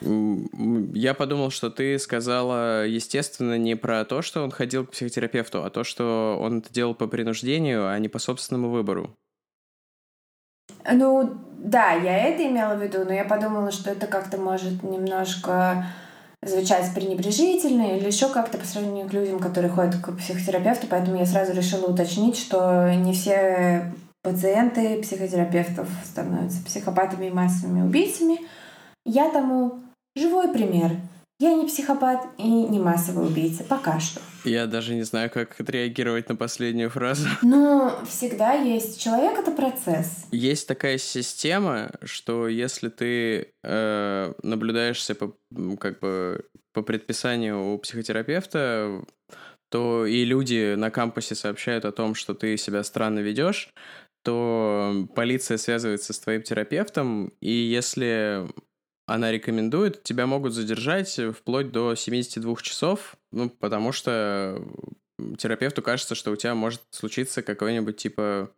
Я 0.00 1.14
подумал, 1.14 1.50
что 1.50 1.70
ты 1.70 1.98
сказала, 1.98 2.86
естественно, 2.86 3.58
не 3.58 3.74
про 3.74 4.04
то, 4.04 4.22
что 4.22 4.42
он 4.42 4.50
ходил 4.50 4.86
к 4.86 4.90
психотерапевту, 4.90 5.64
а 5.64 5.70
то, 5.70 5.84
что 5.84 6.38
он 6.40 6.58
это 6.58 6.72
делал 6.72 6.94
по 6.94 7.06
принуждению, 7.06 7.88
а 7.88 7.98
не 7.98 8.08
по 8.08 8.18
собственному 8.18 8.70
выбору. 8.70 9.14
Ну, 10.90 11.36
да, 11.58 11.92
я 11.92 12.28
это 12.28 12.46
имела 12.46 12.74
в 12.74 12.82
виду, 12.82 13.04
но 13.04 13.12
я 13.12 13.24
подумала, 13.24 13.70
что 13.72 13.90
это 13.90 14.06
как-то 14.06 14.38
может 14.38 14.82
немножко 14.82 15.86
звучать 16.42 16.94
пренебрежительно 16.94 17.96
или 17.96 18.06
еще 18.06 18.28
как-то 18.28 18.58
по 18.58 18.64
сравнению 18.64 19.08
к 19.08 19.12
людям, 19.12 19.40
которые 19.40 19.70
ходят 19.70 19.96
к 19.96 20.12
психотерапевту, 20.16 20.86
поэтому 20.88 21.18
я 21.18 21.26
сразу 21.26 21.52
решила 21.52 21.86
уточнить, 21.86 22.38
что 22.38 22.92
не 22.94 23.12
все 23.12 23.92
пациенты 24.22 25.02
психотерапевтов 25.02 25.88
становятся 26.04 26.64
психопатами 26.64 27.26
и 27.26 27.30
массовыми 27.30 27.82
убийцами. 27.82 28.38
Я 29.04 29.30
тому 29.30 29.80
Живой 30.18 30.52
пример. 30.52 30.96
Я 31.40 31.54
не 31.54 31.66
психопат 31.66 32.26
и 32.36 32.42
не 32.42 32.80
массовый 32.80 33.24
убийца. 33.28 33.62
Пока 33.62 34.00
что. 34.00 34.20
Я 34.44 34.66
даже 34.66 34.94
не 34.94 35.04
знаю, 35.04 35.30
как 35.30 35.60
отреагировать 35.60 36.28
на 36.28 36.34
последнюю 36.34 36.90
фразу. 36.90 37.28
Ну, 37.42 37.92
всегда 38.08 38.54
есть. 38.54 39.00
Человек— 39.00 39.38
это 39.38 39.52
процесс. 39.52 40.26
Есть 40.32 40.66
такая 40.66 40.98
система, 40.98 41.92
что 42.02 42.48
если 42.48 42.88
ты 42.88 43.52
э, 43.62 44.32
наблюдаешься 44.42 45.14
по, 45.14 45.36
как 45.78 46.00
бы 46.00 46.44
по 46.72 46.82
предписанию 46.82 47.74
у 47.74 47.78
психотерапевта, 47.78 49.04
то 49.70 50.06
и 50.06 50.24
люди 50.24 50.74
на 50.74 50.90
кампусе 50.90 51.36
сообщают 51.36 51.84
о 51.84 51.92
том, 51.92 52.16
что 52.16 52.34
ты 52.34 52.56
себя 52.56 52.82
странно 52.82 53.20
ведешь, 53.20 53.72
то 54.24 55.06
полиция 55.14 55.56
связывается 55.58 56.12
с 56.12 56.18
твоим 56.18 56.42
терапевтом, 56.42 57.32
и 57.40 57.52
если 57.52 58.46
она 59.08 59.32
рекомендует, 59.32 60.02
тебя 60.02 60.26
могут 60.26 60.52
задержать 60.52 61.18
вплоть 61.36 61.72
до 61.72 61.94
72 61.94 62.56
часов, 62.56 63.16
ну, 63.32 63.48
потому 63.48 63.90
что 63.90 64.62
терапевту 65.38 65.82
кажется, 65.82 66.14
что 66.14 66.30
у 66.30 66.36
тебя 66.36 66.54
может 66.54 66.82
случиться 66.90 67.42
какой-нибудь 67.42 67.96
типа 67.96 68.50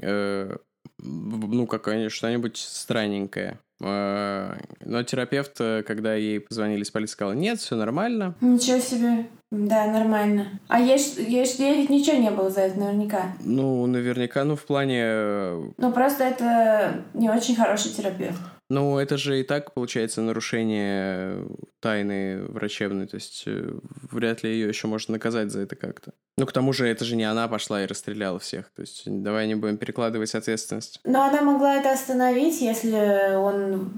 э, 0.00 0.56
ну, 0.98 1.66
какое-нибудь 1.66 2.12
что-нибудь 2.12 2.56
странненькое. 2.56 3.58
А, 3.82 4.58
но 4.84 5.02
терапевт, 5.02 5.58
э, 5.60 5.82
когда 5.86 6.14
ей 6.14 6.40
позвонили 6.40 6.82
из 6.82 6.90
полиции, 6.90 7.12
сказал, 7.12 7.34
нет, 7.34 7.58
все 7.58 7.76
нормально. 7.76 8.34
Ничего 8.40 8.78
себе. 8.78 9.26
Да, 9.50 9.86
нормально. 9.86 10.60
А 10.68 10.78
ей, 10.78 10.98
ей, 11.16 11.44
ей 11.44 11.76
ведь 11.76 11.90
ничего 11.90 12.18
не 12.18 12.30
было 12.30 12.50
за 12.50 12.60
это 12.60 12.78
наверняка. 12.78 13.34
Ну, 13.42 13.86
наверняка, 13.86 14.44
ну, 14.44 14.56
в 14.56 14.64
плане... 14.64 15.02
Э, 15.02 15.70
ну, 15.78 15.92
просто 15.92 16.24
это 16.24 17.04
не 17.14 17.30
очень 17.30 17.56
хороший 17.56 17.90
терапевт. 17.90 18.38
Ну, 18.70 18.98
это 18.98 19.18
же 19.18 19.40
и 19.40 19.42
так, 19.42 19.74
получается, 19.74 20.22
нарушение 20.22 21.44
тайны 21.80 22.44
врачебной, 22.44 23.08
то 23.08 23.16
есть 23.16 23.42
э, 23.46 23.72
вряд 24.10 24.44
ли 24.44 24.52
ее 24.52 24.68
еще 24.68 24.86
можно 24.86 25.12
наказать 25.12 25.50
за 25.50 25.62
это 25.62 25.74
как-то. 25.74 26.12
Ну, 26.38 26.46
к 26.46 26.52
тому 26.52 26.72
же, 26.72 26.86
это 26.86 27.04
же 27.04 27.16
не 27.16 27.24
она 27.24 27.48
пошла 27.48 27.82
и 27.82 27.86
расстреляла 27.86 28.38
всех, 28.38 28.70
то 28.70 28.82
есть 28.82 29.02
давай 29.06 29.48
не 29.48 29.56
будем 29.56 29.76
перекладывать 29.76 30.36
ответственность. 30.36 31.00
Но 31.02 31.24
она 31.24 31.42
могла 31.42 31.74
это 31.74 31.90
остановить, 31.90 32.60
если 32.60 33.34
он 33.34 33.92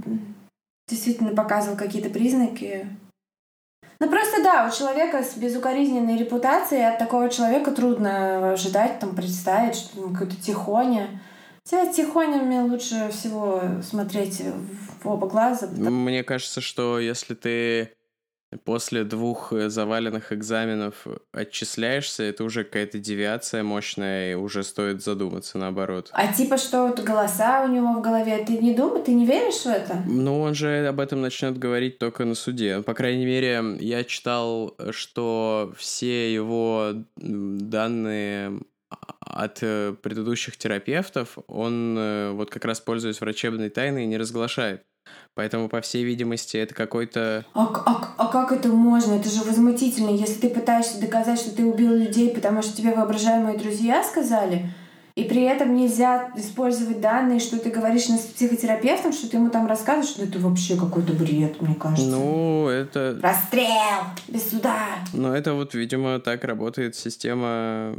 действительно 0.88 1.34
показывал 1.34 1.76
какие-то 1.76 2.08
признаки. 2.08 2.88
Ну, 4.00 4.08
просто 4.08 4.42
да, 4.42 4.66
у 4.66 4.74
человека 4.74 5.22
с 5.22 5.36
безукоризненной 5.36 6.16
репутацией 6.16 6.88
от 6.88 6.98
такого 6.98 7.28
человека 7.28 7.72
трудно 7.72 8.54
ожидать, 8.54 8.98
там, 9.00 9.14
представить, 9.14 9.76
что 9.76 10.00
он 10.00 10.14
какой-то 10.14 10.42
тихоня 10.42 11.20
Тебя 11.64 11.92
тихонями 11.92 12.58
лучше 12.68 13.10
всего 13.12 13.62
смотреть 13.82 14.42
в 15.02 15.08
оба 15.08 15.28
глаза. 15.28 15.68
Мне 15.68 16.24
кажется, 16.24 16.60
что 16.60 16.98
если 16.98 17.34
ты 17.34 17.92
после 18.64 19.04
двух 19.04 19.52
заваленных 19.52 20.32
экзаменов 20.32 21.06
отчисляешься, 21.32 22.24
это 22.24 22.44
уже 22.44 22.64
какая-то 22.64 22.98
девиация 22.98 23.62
мощная, 23.62 24.32
и 24.32 24.34
уже 24.34 24.62
стоит 24.62 25.02
задуматься 25.02 25.56
наоборот. 25.56 26.10
А 26.12 26.32
типа 26.32 26.58
что 26.58 26.88
вот 26.88 27.00
голоса 27.00 27.64
у 27.64 27.68
него 27.68 27.94
в 27.94 28.02
голове, 28.02 28.44
ты 28.44 28.58
не 28.58 28.74
думаешь, 28.74 29.06
ты 29.06 29.14
не 29.14 29.24
веришь 29.24 29.62
в 29.62 29.66
это? 29.66 30.02
Ну, 30.06 30.40
он 30.40 30.54
же 30.54 30.86
об 30.86 31.00
этом 31.00 31.22
начнет 31.22 31.58
говорить 31.58 31.98
только 31.98 32.24
на 32.24 32.34
суде. 32.34 32.82
По 32.82 32.92
крайней 32.92 33.24
мере, 33.24 33.62
я 33.80 34.04
читал, 34.04 34.76
что 34.90 35.72
все 35.78 36.34
его 36.34 36.92
данные 37.16 38.60
от 39.20 39.58
э, 39.62 39.94
предыдущих 40.02 40.56
терапевтов 40.56 41.38
он 41.46 41.96
э, 41.98 42.32
вот 42.32 42.50
как 42.50 42.64
раз 42.64 42.80
пользуясь 42.80 43.20
врачебной 43.20 43.70
тайной 43.70 44.06
не 44.06 44.16
разглашает. 44.16 44.82
Поэтому, 45.34 45.68
по 45.68 45.80
всей 45.80 46.04
видимости, 46.04 46.56
это 46.56 46.74
какой-то... 46.74 47.44
А, 47.54 47.64
а, 47.64 48.14
а 48.18 48.26
как 48.28 48.52
это 48.52 48.68
можно? 48.68 49.14
Это 49.14 49.28
же 49.28 49.42
возмутительно. 49.42 50.10
Если 50.10 50.40
ты 50.40 50.48
пытаешься 50.48 51.00
доказать, 51.00 51.40
что 51.40 51.54
ты 51.54 51.64
убил 51.64 51.92
людей, 51.92 52.32
потому 52.34 52.62
что 52.62 52.76
тебе 52.76 52.94
воображаемые 52.94 53.58
друзья 53.58 54.04
сказали, 54.04 54.72
и 55.14 55.24
при 55.24 55.42
этом 55.42 55.74
нельзя 55.74 56.30
использовать 56.36 57.00
данные, 57.00 57.40
что 57.40 57.58
ты 57.58 57.70
говоришь 57.70 58.06
с 58.06 58.26
психотерапевтом, 58.34 59.12
что 59.12 59.28
ты 59.28 59.36
ему 59.36 59.50
там 59.50 59.66
рассказываешь, 59.66 60.10
что 60.10 60.24
это 60.24 60.38
вообще 60.38 60.76
какой-то 60.76 61.12
бред, 61.12 61.60
мне 61.60 61.74
кажется. 61.74 62.10
Ну, 62.10 62.68
это... 62.68 63.18
Расстрел! 63.22 64.04
Без 64.28 64.50
суда! 64.50 64.76
Ну, 65.12 65.32
это 65.32 65.54
вот, 65.54 65.74
видимо, 65.74 66.18
так 66.20 66.44
работает 66.44 66.96
система 66.96 67.94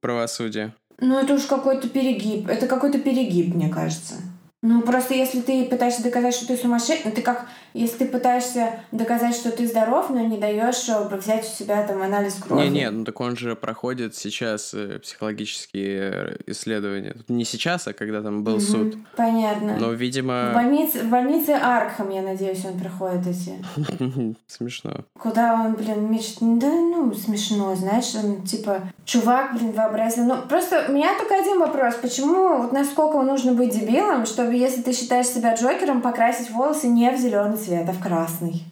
правосудия. 0.00 0.74
Ну, 1.00 1.18
это 1.18 1.34
уж 1.34 1.42
какой-то 1.42 1.88
перегиб. 1.88 2.48
Это 2.48 2.66
какой-то 2.66 2.98
перегиб, 2.98 3.54
мне 3.54 3.68
кажется. 3.68 4.14
Ну, 4.62 4.82
просто 4.82 5.14
если 5.14 5.40
ты 5.40 5.64
пытаешься 5.64 6.02
доказать, 6.02 6.34
что 6.34 6.46
ты 6.46 6.56
сумасшедший, 6.56 7.12
ты 7.12 7.22
как, 7.22 7.46
если 7.72 8.04
ты 8.04 8.06
пытаешься 8.06 8.80
доказать, 8.92 9.34
что 9.34 9.50
ты 9.50 9.66
здоров, 9.66 10.10
но 10.10 10.20
не 10.20 10.36
даешь 10.36 10.86
э, 10.86 11.16
взять 11.16 11.46
у 11.46 11.48
себя 11.48 11.82
там 11.86 12.02
анализ 12.02 12.34
крови. 12.34 12.64
Не-не, 12.64 12.90
ну 12.90 13.04
так 13.06 13.18
он 13.20 13.38
же 13.38 13.56
проходит 13.56 14.14
сейчас 14.14 14.74
э, 14.74 14.98
психологические 14.98 16.10
э, 16.12 16.36
исследования. 16.48 17.16
Не 17.28 17.46
сейчас, 17.46 17.88
а 17.88 17.94
когда 17.94 18.20
там 18.20 18.44
был 18.44 18.56
угу, 18.56 18.60
суд. 18.60 18.96
Понятно. 19.16 19.78
Но, 19.80 19.92
видимо... 19.92 20.50
В 20.50 20.54
больнице, 20.54 21.04
в 21.04 21.08
больнице 21.08 21.50
Аркхам, 21.50 22.10
я 22.10 22.20
надеюсь, 22.20 22.62
он 22.66 22.78
проходит 22.78 23.26
эти. 23.26 23.64
Смешно. 24.46 25.06
Куда 25.18 25.54
он, 25.54 25.72
блин, 25.72 26.12
мечт... 26.12 26.36
Да, 26.40 26.68
ну, 26.68 27.14
смешно, 27.14 27.74
знаешь, 27.76 28.14
он, 28.14 28.42
типа, 28.42 28.82
чувак, 29.06 29.54
блин, 29.54 29.72
вообразил. 29.72 30.24
Ну, 30.24 30.36
просто 30.46 30.84
у 30.88 30.92
меня 30.92 31.16
только 31.18 31.36
один 31.36 31.58
вопрос. 31.60 31.94
Почему, 31.94 32.58
вот 32.58 32.72
насколько 32.72 33.22
нужно 33.22 33.54
быть 33.54 33.72
дебилом, 33.72 34.26
чтобы 34.26 34.49
если 34.56 34.82
ты 34.82 34.92
считаешь 34.92 35.26
себя 35.26 35.54
Джокером, 35.54 36.02
покрасить 36.02 36.50
волосы 36.50 36.88
не 36.88 37.10
в 37.10 37.18
зеленый 37.18 37.56
цвет, 37.56 37.88
а 37.88 37.92
в 37.92 38.00
красный. 38.00 38.64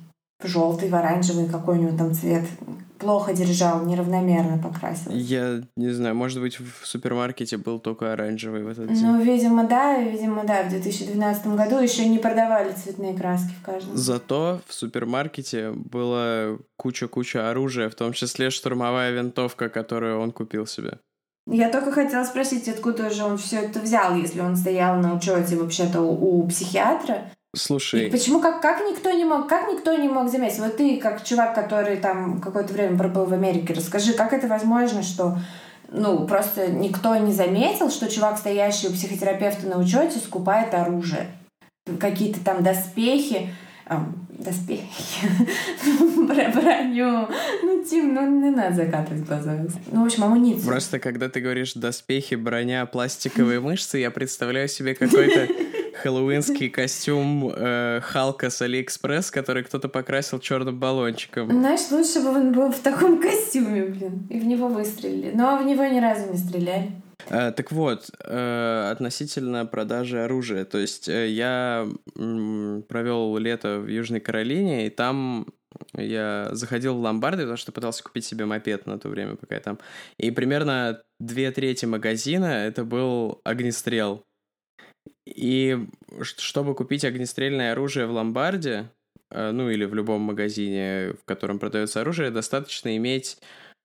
В 0.43 0.47
желтый, 0.47 0.89
в 0.89 0.95
оранжевый 0.95 1.49
какой-нибудь 1.49 1.99
там 1.99 2.15
цвет. 2.15 2.45
Плохо 2.99 3.33
держал, 3.33 3.85
неравномерно 3.85 4.59
покрасил. 4.59 5.13
Я 5.13 5.63
не 5.77 5.91
знаю, 5.91 6.17
может 6.17 6.41
быть, 6.41 6.59
в 6.59 6.85
супермаркете 6.85 7.57
был 7.57 7.79
только 7.79 8.13
оранжевый 8.13 8.65
в 8.65 8.69
этот 8.69 8.93
день. 8.93 9.05
Ну, 9.05 9.23
видимо, 9.23 9.69
да, 9.69 9.99
видимо, 9.99 10.45
да. 10.45 10.65
В 10.65 10.71
2012 10.71 11.47
году 11.49 11.79
еще 11.79 12.09
не 12.09 12.19
продавали 12.19 12.73
цветные 12.73 13.15
краски 13.17 13.53
в 13.61 13.65
каждом. 13.65 13.97
Зато 13.97 14.61
в 14.67 14.75
супермаркете 14.75 15.71
была 15.73 16.57
куча-куча 16.77 17.51
оружия, 17.51 17.89
в 17.89 17.95
том 17.95 18.13
числе 18.13 18.51
штурмовая 18.51 19.13
винтовка, 19.13 19.69
которую 19.69 20.21
он 20.21 20.33
купил 20.33 20.67
себе. 20.67 20.99
Я 21.51 21.71
только 21.71 21.93
хотела 21.93 22.25
спросить, 22.25 22.69
откуда 22.69 23.09
же 23.11 23.25
он 23.25 23.39
все 23.39 23.61
это 23.61 23.81
взял, 23.81 24.15
если 24.15 24.41
он 24.41 24.55
стоял 24.55 24.97
на 24.97 25.15
учете 25.15 25.57
вообще-то 25.57 26.03
у, 26.03 26.41
у 26.41 26.49
психиатра. 26.49 27.31
Слушай. 27.57 28.09
И 28.09 28.11
почему 28.11 28.41
как, 28.41 28.61
как 28.61 28.81
никто 28.89 29.11
не 29.11 29.25
мог, 29.25 29.49
как 29.49 29.73
никто 29.73 29.95
не 29.95 30.09
мог 30.09 30.29
заметить? 30.29 30.59
Вот 30.59 30.77
ты, 30.77 30.99
как 30.99 31.25
чувак, 31.25 31.55
который 31.55 31.97
там 31.97 32.41
какое-то 32.41 32.75
время 32.75 32.99
пробыл 32.99 33.25
в 33.25 33.33
Америке, 33.33 33.73
расскажи, 33.73 34.13
как 34.13 34.35
это 34.35 34.47
возможно, 34.47 35.03
что 35.03 35.39
ну, 35.91 36.27
просто 36.27 36.69
никто 36.69 37.17
не 37.17 37.33
заметил, 37.33 37.91
что 37.91 38.11
чувак, 38.11 38.37
стоящий 38.37 38.89
у 38.89 38.93
психотерапевта 38.93 39.67
на 39.67 39.79
учете, 39.79 40.19
скупает 40.19 40.75
оружие. 40.75 41.29
Какие-то 41.99 42.45
там 42.45 42.63
доспехи, 42.63 43.55
доспехи, 44.39 45.29
броню. 46.55 47.29
Ну, 47.63 47.85
Тим, 47.85 48.15
ну 48.15 48.27
не 48.41 48.51
надо 48.51 48.77
закатывать 48.77 49.25
глаза. 49.25 49.59
Ну, 49.91 50.03
в 50.03 50.07
общем, 50.07 50.25
амуницию. 50.25 50.67
Просто 50.67 50.99
когда 50.99 51.29
ты 51.29 51.41
говоришь 51.41 51.75
доспехи, 51.75 52.35
броня, 52.35 52.87
пластиковые 52.87 53.61
мышцы, 53.61 53.99
я 53.99 54.11
представляю 54.11 54.69
себе 54.69 54.95
какой-то 54.95 55.49
хэллоуинский 56.03 56.71
костюм 56.71 57.53
э, 57.55 58.01
Халка 58.03 58.51
с 58.51 58.63
Алиэкспресс, 58.63 59.31
который 59.31 59.65
кто-то 59.65 59.89
покрасил 59.89 60.39
черным 60.39 60.79
баллончиком. 60.79 61.51
Знаешь, 61.51 61.91
лучше 61.91 62.21
бы 62.21 62.31
он 62.31 62.53
был 62.53 62.73
в 62.73 62.79
таком 62.79 63.21
костюме, 63.21 63.87
блин, 63.87 64.27
и 64.31 64.39
в 64.39 64.47
него 64.47 64.69
выстрелили. 64.69 65.33
Но 65.35 65.59
в 65.59 65.65
него 65.65 65.85
ни 65.87 65.99
разу 65.99 66.31
не 66.31 66.39
стреляли. 66.39 66.93
Э, 67.27 67.53
так 67.53 67.73
вот, 67.73 68.11
э, 68.25 68.91
относительно 68.91 69.67
продажи 69.67 70.23
оружия. 70.23 70.65
То 70.65 70.79
есть 70.79 71.09
э, 71.09 71.29
я 71.29 71.89
провел 72.15 73.37
лето 73.39 73.81
в 73.81 73.87
Южной 73.89 74.21
Каролине, 74.21 74.87
и 74.87 74.91
там 74.91 75.47
я 75.95 76.49
заходил 76.53 76.95
в 76.95 77.01
ломбарды, 77.01 77.43
потому 77.43 77.57
что 77.57 77.73
пытался 77.73 78.03
купить 78.03 78.25
себе 78.25 78.47
мопед 78.47 78.87
на 78.87 78.99
то 78.99 79.09
время, 79.09 79.37
пока 79.37 79.57
я 79.57 79.61
там. 79.61 79.79
И 80.17 80.31
примерно 80.31 81.03
две 81.21 81.51
трети 81.51 81.85
магазина 81.85 82.67
это 82.67 82.85
был 82.85 83.41
огнестрел. 83.45 84.25
И 85.27 85.79
чтобы 86.23 86.75
купить 86.75 87.05
огнестрельное 87.05 87.73
оружие 87.73 88.07
в 88.07 88.13
ломбарде, 88.13 88.91
ну 89.31 89.69
или 89.69 89.85
в 89.85 89.95
любом 89.95 90.23
магазине, 90.23 91.13
в 91.21 91.25
котором 91.27 91.59
продается 91.59 92.01
оружие, 92.01 92.31
достаточно 92.31 92.97
иметь 92.97 93.39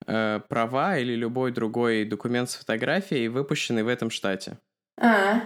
э, 0.07 0.39
права 0.47 0.97
или 0.97 1.13
любой 1.15 1.51
другой 1.51 2.05
документ 2.05 2.49
с 2.49 2.55
фотографией, 2.55 3.27
выпущенный 3.27 3.83
в 3.83 3.87
этом 3.87 4.09
штате. 4.09 4.57
А, 4.99 5.41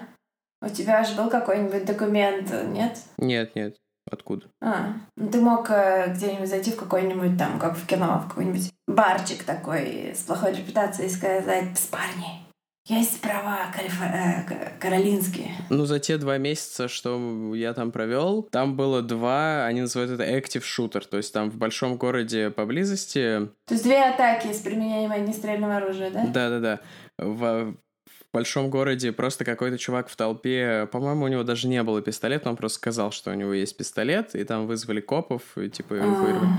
у 0.62 0.70
тебя 0.70 1.04
же 1.04 1.16
был 1.16 1.30
какой-нибудь 1.30 1.86
документ, 1.86 2.52
нет? 2.68 2.98
Нет, 3.18 3.56
нет. 3.56 3.76
Откуда? 4.10 4.48
А, 4.62 4.94
ну 5.18 5.30
ты 5.30 5.42
мог 5.42 5.70
э, 5.70 6.14
где-нибудь 6.14 6.50
зайти 6.50 6.72
в 6.72 6.78
какой-нибудь 6.78 7.38
там, 7.38 7.60
как 7.60 7.76
в 7.76 7.86
кино, 7.86 8.24
в 8.24 8.30
какой-нибудь 8.30 8.72
барчик 8.88 9.44
такой 9.44 10.14
с 10.16 10.24
плохой 10.24 10.54
репутацией 10.54 11.08
и 11.08 11.12
сказать, 11.12 11.90
парни, 11.92 12.47
есть 12.88 13.20
права 13.22 13.72
э, 13.76 14.72
каролинские. 14.80 15.52
Ну, 15.70 15.86
за 15.86 16.00
те 16.00 16.18
два 16.18 16.38
месяца, 16.38 16.88
что 16.88 17.54
я 17.56 17.74
там 17.74 17.92
провел, 17.92 18.44
там 18.44 18.76
было 18.76 19.02
два, 19.02 19.66
они 19.66 19.82
называют 19.82 20.12
это 20.12 20.24
active 20.24 20.64
shooter, 20.64 21.06
то 21.08 21.18
есть 21.18 21.34
там 21.34 21.50
в 21.50 21.58
большом 21.58 21.98
городе 21.98 22.50
поблизости... 22.50 23.50
То 23.66 23.74
есть 23.74 23.84
две 23.84 24.04
атаки 24.04 24.54
с 24.54 24.60
применением 24.60 25.12
огнестрельного 25.12 25.78
оружия, 25.78 26.12
да? 26.12 26.28
Да-да-да. 26.28 26.80
В, 27.18 27.74
в 28.06 28.32
большом 28.32 28.70
городе 28.70 29.12
просто 29.12 29.44
какой-то 29.44 29.78
чувак 29.78 30.08
в 30.08 30.16
толпе, 30.16 30.88
по-моему, 30.92 31.26
у 31.26 31.28
него 31.28 31.44
даже 31.44 31.68
не 31.68 31.84
было 31.84 32.02
пистолета, 32.02 32.50
он 32.50 32.56
просто 32.56 32.78
сказал, 32.78 33.12
что 33.12 33.32
у 33.32 33.34
него 33.34 33.52
есть 33.54 33.76
пистолет, 33.76 34.34
и 34.34 34.44
там 34.46 34.66
вызвали 34.66 35.02
копов, 35.02 35.42
и 35.58 35.70
типа 35.70 35.96
эвакуировали. 35.96 36.50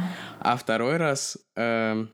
-а, 0.41 0.55
-а. 0.55 0.57
второй 0.59 0.99
раз... 0.99 1.39
Э 1.57 2.07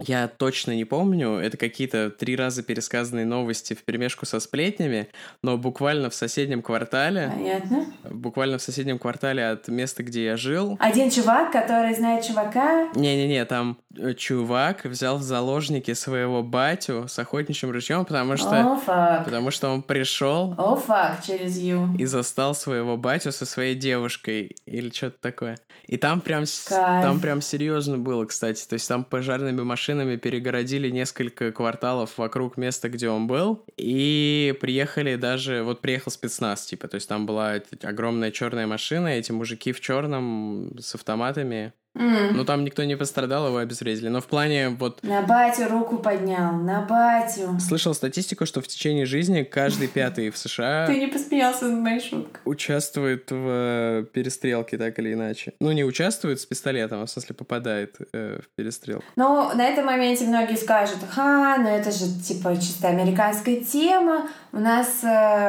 я 0.00 0.28
точно 0.28 0.72
не 0.72 0.84
помню, 0.84 1.34
это 1.36 1.56
какие-то 1.56 2.10
три 2.10 2.36
раза 2.36 2.62
пересказанные 2.62 3.24
новости 3.24 3.74
в 3.74 3.82
перемешку 3.84 4.26
со 4.26 4.40
сплетнями, 4.40 5.08
но 5.42 5.56
буквально 5.56 6.10
в 6.10 6.14
соседнем 6.14 6.62
квартале... 6.62 7.32
Понятно. 7.34 7.86
Буквально 8.04 8.58
в 8.58 8.62
соседнем 8.62 8.98
квартале 8.98 9.46
от 9.46 9.68
места, 9.68 10.02
где 10.02 10.24
я 10.24 10.36
жил... 10.36 10.76
Один 10.80 11.10
чувак, 11.10 11.52
который 11.52 11.94
знает 11.94 12.24
чувака... 12.24 12.88
Не-не-не, 12.94 13.44
там 13.44 13.78
э, 13.96 14.14
чувак 14.14 14.84
взял 14.84 15.18
в 15.18 15.22
заложники 15.22 15.94
своего 15.94 16.42
батю 16.42 17.06
с 17.08 17.18
охотничьим 17.18 17.70
ружьем, 17.70 18.04
потому 18.04 18.36
что, 18.36 18.72
О, 18.72 18.76
фак. 18.76 19.24
потому 19.24 19.50
что 19.50 19.70
он 19.70 19.82
пришел 19.82 20.54
О, 20.58 20.76
фак, 20.76 21.24
через 21.26 21.58
ю. 21.58 21.94
и 21.98 22.04
застал 22.04 22.54
своего 22.54 22.96
батю 22.96 23.32
со 23.32 23.46
своей 23.46 23.74
девушкой 23.74 24.56
или 24.66 24.90
что-то 24.90 25.16
такое. 25.20 25.58
И 25.86 25.96
там 25.96 26.20
прям, 26.20 26.44
Кайф. 26.68 27.02
там 27.02 27.20
прям 27.20 27.40
серьезно 27.40 27.96
было, 27.96 28.24
кстати. 28.24 28.66
То 28.66 28.74
есть 28.74 28.88
там 28.88 29.04
пожарными 29.04 29.62
машинами 29.62 29.85
перегородили 30.16 30.90
несколько 30.90 31.52
кварталов 31.52 32.18
вокруг 32.18 32.56
места, 32.56 32.88
где 32.88 33.08
он 33.08 33.26
был. 33.26 33.64
И 33.76 34.56
приехали 34.60 35.16
даже... 35.16 35.62
Вот 35.62 35.80
приехал 35.80 36.10
спецназ, 36.10 36.66
типа. 36.66 36.88
То 36.88 36.96
есть 36.96 37.08
там 37.08 37.26
была 37.26 37.60
огромная 37.82 38.30
черная 38.30 38.66
машина, 38.66 39.08
эти 39.08 39.32
мужики 39.32 39.72
в 39.72 39.80
черном 39.80 40.76
с 40.78 40.94
автоматами. 40.94 41.72
М. 41.98 42.36
Ну 42.36 42.44
там 42.44 42.64
никто 42.64 42.84
не 42.84 42.96
пострадал, 42.96 43.46
его 43.48 43.56
обезвредили. 43.58 44.08
Но 44.08 44.20
в 44.20 44.26
плане 44.26 44.68
вот 44.70 45.02
На 45.02 45.22
батю 45.22 45.68
руку 45.68 45.98
поднял, 45.98 46.52
на 46.52 46.82
батю. 46.82 47.58
Слышал 47.60 47.94
статистику, 47.94 48.46
что 48.46 48.60
в 48.60 48.68
течение 48.68 49.06
жизни 49.06 49.42
каждый 49.42 49.88
пятый 49.88 50.30
в 50.30 50.36
США 50.36 50.86
Ты 50.88 50.98
не 50.98 51.06
посмеялся 51.06 51.66
над 51.66 51.80
моей 51.80 52.00
шуткой. 52.00 52.40
участвует 52.44 53.30
в 53.30 53.46
э, 53.48 54.04
перестрелке 54.12 54.78
так 54.78 54.98
или 54.98 55.12
иначе. 55.14 55.52
Ну, 55.60 55.72
не 55.72 55.84
участвует 55.84 56.40
с 56.40 56.46
пистолетом, 56.46 57.02
а 57.02 57.06
в 57.06 57.10
смысле 57.10 57.34
попадает 57.34 57.96
э, 58.12 58.40
в 58.42 58.48
перестрелку. 58.56 59.04
Ну, 59.16 59.50
на 59.54 59.66
этом 59.66 59.86
моменте 59.86 60.24
многие 60.26 60.56
скажут, 60.56 60.98
ха, 61.10 61.56
ну 61.58 61.68
это 61.68 61.90
же 61.90 62.06
типа 62.22 62.56
чисто 62.56 62.88
американская 62.88 63.56
тема, 63.60 64.28
у 64.52 64.58
нас 64.58 65.02
э, 65.02 65.06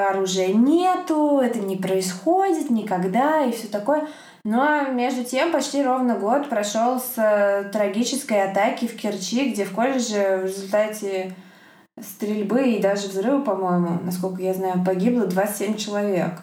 оружия 0.09 0.49
нету, 0.53 1.39
это 1.39 1.59
не 1.59 1.75
происходит 1.75 2.69
никогда 2.69 3.43
и 3.43 3.51
все 3.51 3.67
такое. 3.67 4.07
Но 4.49 4.91
между 4.91 5.25
тем 5.25 5.51
почти 5.51 5.83
ровно 5.83 6.17
год 6.17 6.47
прошел 6.47 7.01
с 7.01 7.15
э, 7.17 7.69
трагической 7.73 8.49
атаки 8.49 8.87
в 8.87 8.95
Керчи, 8.95 9.51
где 9.51 9.65
в 9.65 9.73
колледже 9.73 10.39
в 10.41 10.45
результате 10.45 11.35
стрельбы 12.01 12.71
и 12.71 12.81
даже 12.81 13.09
взрыва, 13.09 13.41
по-моему, 13.41 13.99
насколько 14.05 14.41
я 14.41 14.53
знаю, 14.53 14.85
погибло 14.85 15.25
27 15.25 15.75
человек. 15.75 16.39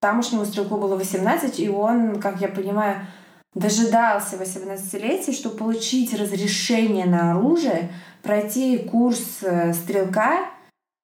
Тамошнему 0.00 0.46
стрелку 0.46 0.78
было 0.78 0.96
18, 0.96 1.60
и 1.60 1.68
он, 1.68 2.22
как 2.22 2.40
я 2.40 2.48
понимаю, 2.48 3.06
дожидался 3.52 4.36
18-летия, 4.36 5.34
чтобы 5.34 5.58
получить 5.58 6.18
разрешение 6.18 7.04
на 7.04 7.32
оружие, 7.32 7.90
пройти 8.22 8.78
курс 8.78 9.42
э, 9.42 9.74
стрелка 9.74 10.38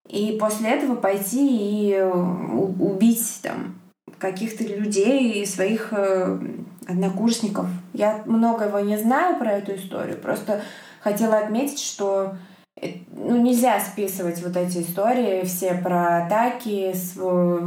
и 0.09 0.39
после 0.41 0.71
этого 0.71 0.95
пойти 0.95 1.91
и 1.91 1.93
э, 1.93 2.11
убить 2.11 3.41
там 3.43 3.82
каких-то 4.23 4.63
людей 4.63 5.43
и 5.43 5.47
своих 5.47 5.89
э, 5.91 6.39
однокурсников. 6.87 7.67
Я 7.93 8.23
многого 8.25 8.79
не 8.79 8.97
знаю 8.97 9.37
про 9.39 9.53
эту 9.55 9.75
историю, 9.75 10.17
просто 10.17 10.63
хотела 11.01 11.39
отметить, 11.39 11.81
что 11.81 12.37
э, 12.81 12.93
ну, 13.11 13.43
нельзя 13.43 13.81
списывать 13.81 14.41
вот 14.41 14.57
эти 14.57 14.79
истории 14.79 15.45
все 15.45 15.75
про 15.75 16.25
атаки, 16.25 16.95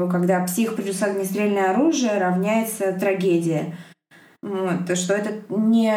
когда 0.10 0.46
псих 0.46 0.78
плюс 0.78 1.04
огнестрельное 1.04 1.72
оружие 1.72 2.18
равняется 2.18 2.94
трагедия. 2.94 3.76
Вот, 4.42 4.86
то, 4.88 4.96
что 4.96 5.14
это 5.14 5.32
не, 5.50 5.92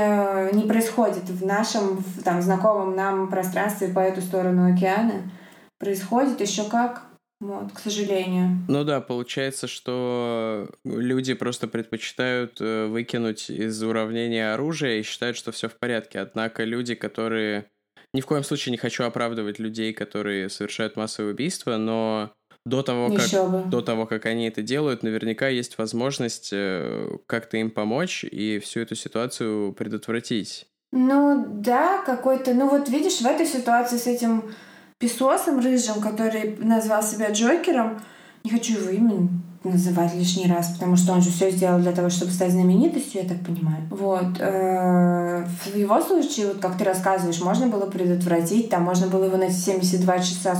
не 0.54 0.62
происходит 0.62 1.24
в 1.28 1.46
нашем 1.46 2.02
там, 2.24 2.42
знакомом 2.42 2.96
нам 2.96 3.28
пространстве 3.28 3.88
по 3.88 4.00
эту 4.00 4.22
сторону 4.22 4.74
океана. 4.74 5.30
Происходит 5.78 6.40
еще 6.40 6.64
как, 6.64 7.07
вот, 7.40 7.72
к 7.72 7.78
сожалению. 7.78 8.58
Ну 8.66 8.82
да, 8.82 9.00
получается, 9.00 9.68
что 9.68 10.68
люди 10.84 11.34
просто 11.34 11.68
предпочитают 11.68 12.60
э, 12.60 12.86
выкинуть 12.86 13.48
из 13.48 13.80
уравнения 13.82 14.52
оружия 14.52 14.96
и 14.98 15.02
считают, 15.02 15.36
что 15.36 15.52
все 15.52 15.68
в 15.68 15.74
порядке. 15.74 16.18
Однако 16.18 16.64
люди, 16.64 16.94
которые... 16.94 17.66
Ни 18.12 18.22
в 18.22 18.26
коем 18.26 18.42
случае 18.42 18.72
не 18.72 18.78
хочу 18.78 19.04
оправдывать 19.04 19.58
людей, 19.58 19.92
которые 19.92 20.48
совершают 20.48 20.96
массовые 20.96 21.32
убийства, 21.32 21.76
но 21.76 22.32
до 22.64 22.82
того, 22.82 23.08
как 23.14 23.50
бы. 23.50 23.70
до 23.70 23.82
того, 23.82 24.06
как 24.06 24.26
они 24.26 24.48
это 24.48 24.62
делают, 24.62 25.02
наверняка 25.02 25.48
есть 25.48 25.78
возможность 25.78 26.50
э, 26.52 27.18
как-то 27.26 27.56
им 27.56 27.70
помочь 27.70 28.24
и 28.24 28.58
всю 28.58 28.80
эту 28.80 28.96
ситуацию 28.96 29.72
предотвратить. 29.74 30.66
Ну 30.90 31.46
да, 31.48 32.02
какой-то... 32.04 32.52
Ну 32.54 32.68
вот 32.68 32.88
видишь, 32.88 33.20
в 33.20 33.26
этой 33.26 33.46
ситуации 33.46 33.96
с 33.96 34.06
этим 34.06 34.54
песосом 34.98 35.60
рыжим, 35.60 36.00
который 36.00 36.56
назвал 36.58 37.02
себя 37.02 37.30
Джокером, 37.30 38.00
не 38.44 38.50
хочу 38.50 38.78
его 38.78 38.90
имя 38.90 39.28
называть 39.64 40.14
лишний 40.14 40.46
раз, 40.46 40.72
потому 40.72 40.96
что 40.96 41.12
он 41.12 41.20
же 41.20 41.30
все 41.30 41.50
сделал 41.50 41.80
для 41.80 41.92
того, 41.92 42.10
чтобы 42.10 42.30
стать 42.30 42.52
знаменитостью, 42.52 43.22
я 43.22 43.28
так 43.28 43.44
понимаю. 43.44 43.82
Вот. 43.90 44.38
э, 44.38 45.44
В 45.44 45.76
его 45.76 46.00
случае, 46.00 46.48
вот 46.48 46.58
как 46.58 46.78
ты 46.78 46.84
рассказываешь, 46.84 47.40
можно 47.40 47.66
было 47.66 47.90
предотвратить, 47.90 48.70
там 48.70 48.82
можно 48.84 49.08
было 49.08 49.24
его 49.24 49.36
на 49.36 49.44
эти 49.44 49.54
72 49.54 50.18
часа 50.20 50.56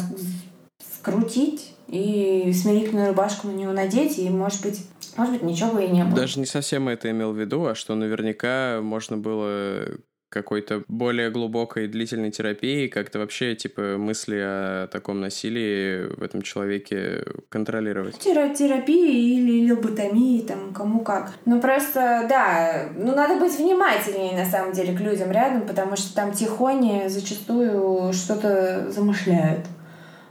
скрутить 0.94 1.74
и 1.86 2.52
смирительную 2.52 3.08
рубашку 3.08 3.46
на 3.46 3.52
него 3.52 3.72
надеть, 3.72 4.18
и, 4.18 4.28
может 4.28 4.62
быть, 4.62 4.84
может 5.16 5.32
быть, 5.32 5.42
ничего 5.42 5.72
бы 5.72 5.84
и 5.84 5.88
не 5.88 6.04
было. 6.04 6.14
Даже 6.14 6.38
не 6.38 6.46
совсем 6.46 6.88
это 6.88 7.10
имел 7.10 7.32
в 7.32 7.38
виду, 7.38 7.64
а 7.66 7.74
что 7.74 7.94
наверняка 7.94 8.80
можно 8.82 9.16
было 9.16 9.84
какой-то 10.28 10.82
более 10.88 11.30
глубокой 11.30 11.88
длительной 11.88 12.30
терапии, 12.30 12.86
как-то 12.88 13.18
вообще, 13.18 13.54
типа, 13.54 13.96
мысли 13.98 14.36
о 14.38 14.86
таком 14.88 15.20
насилии 15.20 16.06
в 16.14 16.22
этом 16.22 16.42
человеке 16.42 17.24
контролировать. 17.48 18.18
Тера- 18.18 18.54
терапии 18.54 19.38
или 19.38 19.70
лоботомии, 19.70 20.42
там, 20.42 20.72
кому 20.74 21.00
как. 21.00 21.32
Ну, 21.46 21.60
просто, 21.60 22.26
да, 22.28 22.88
ну, 22.96 23.14
надо 23.14 23.38
быть 23.38 23.58
внимательнее, 23.58 24.36
на 24.36 24.44
самом 24.50 24.72
деле, 24.72 24.96
к 24.96 25.00
людям 25.00 25.30
рядом, 25.30 25.66
потому 25.66 25.96
что 25.96 26.14
там 26.14 26.32
тихони 26.32 27.08
зачастую 27.08 28.12
что-то 28.12 28.90
замышляют. 28.90 29.66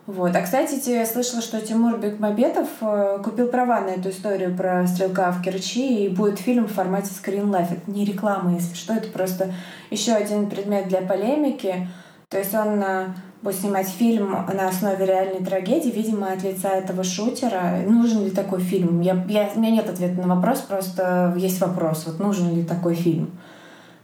Вот. 0.07 0.33
А, 0.33 0.41
кстати, 0.41 0.89
я 0.89 1.05
слышала, 1.05 1.41
что 1.41 1.59
Тимур 1.59 1.97
Бекмамбетов 1.97 2.69
э, 2.79 3.19
купил 3.21 3.49
права 3.49 3.81
на 3.81 3.89
эту 3.89 4.09
историю 4.09 4.55
про 4.55 4.87
стрелка 4.87 5.33
в 5.33 5.41
Керчи, 5.41 6.05
и 6.05 6.07
будет 6.07 6.39
фильм 6.39 6.65
в 6.65 6.71
формате 6.71 7.09
Life. 7.25 7.73
Это 7.73 7.91
не 7.91 8.05
реклама, 8.05 8.53
если 8.53 8.73
что, 8.73 8.93
это 8.93 9.09
просто 9.09 9.53
еще 9.91 10.13
один 10.13 10.49
предмет 10.49 10.87
для 10.87 11.01
полемики. 11.01 11.89
То 12.29 12.37
есть 12.37 12.53
он 12.55 12.81
э, 12.81 13.07
будет 13.41 13.55
снимать 13.55 13.89
фильм 13.89 14.31
на 14.31 14.69
основе 14.69 15.05
реальной 15.05 15.43
трагедии, 15.43 15.89
видимо, 15.89 16.31
от 16.31 16.41
лица 16.41 16.69
этого 16.69 17.03
шутера. 17.03 17.81
Нужен 17.85 18.23
ли 18.23 18.31
такой 18.31 18.61
фильм? 18.61 19.01
Я, 19.01 19.25
я, 19.27 19.49
у 19.53 19.59
меня 19.59 19.71
нет 19.71 19.89
ответа 19.89 20.21
на 20.25 20.33
вопрос, 20.33 20.59
просто 20.59 21.33
есть 21.35 21.59
вопрос. 21.59 22.05
Вот 22.07 22.19
нужен 22.19 22.55
ли 22.55 22.63
такой 22.63 22.95
фильм? 22.95 23.37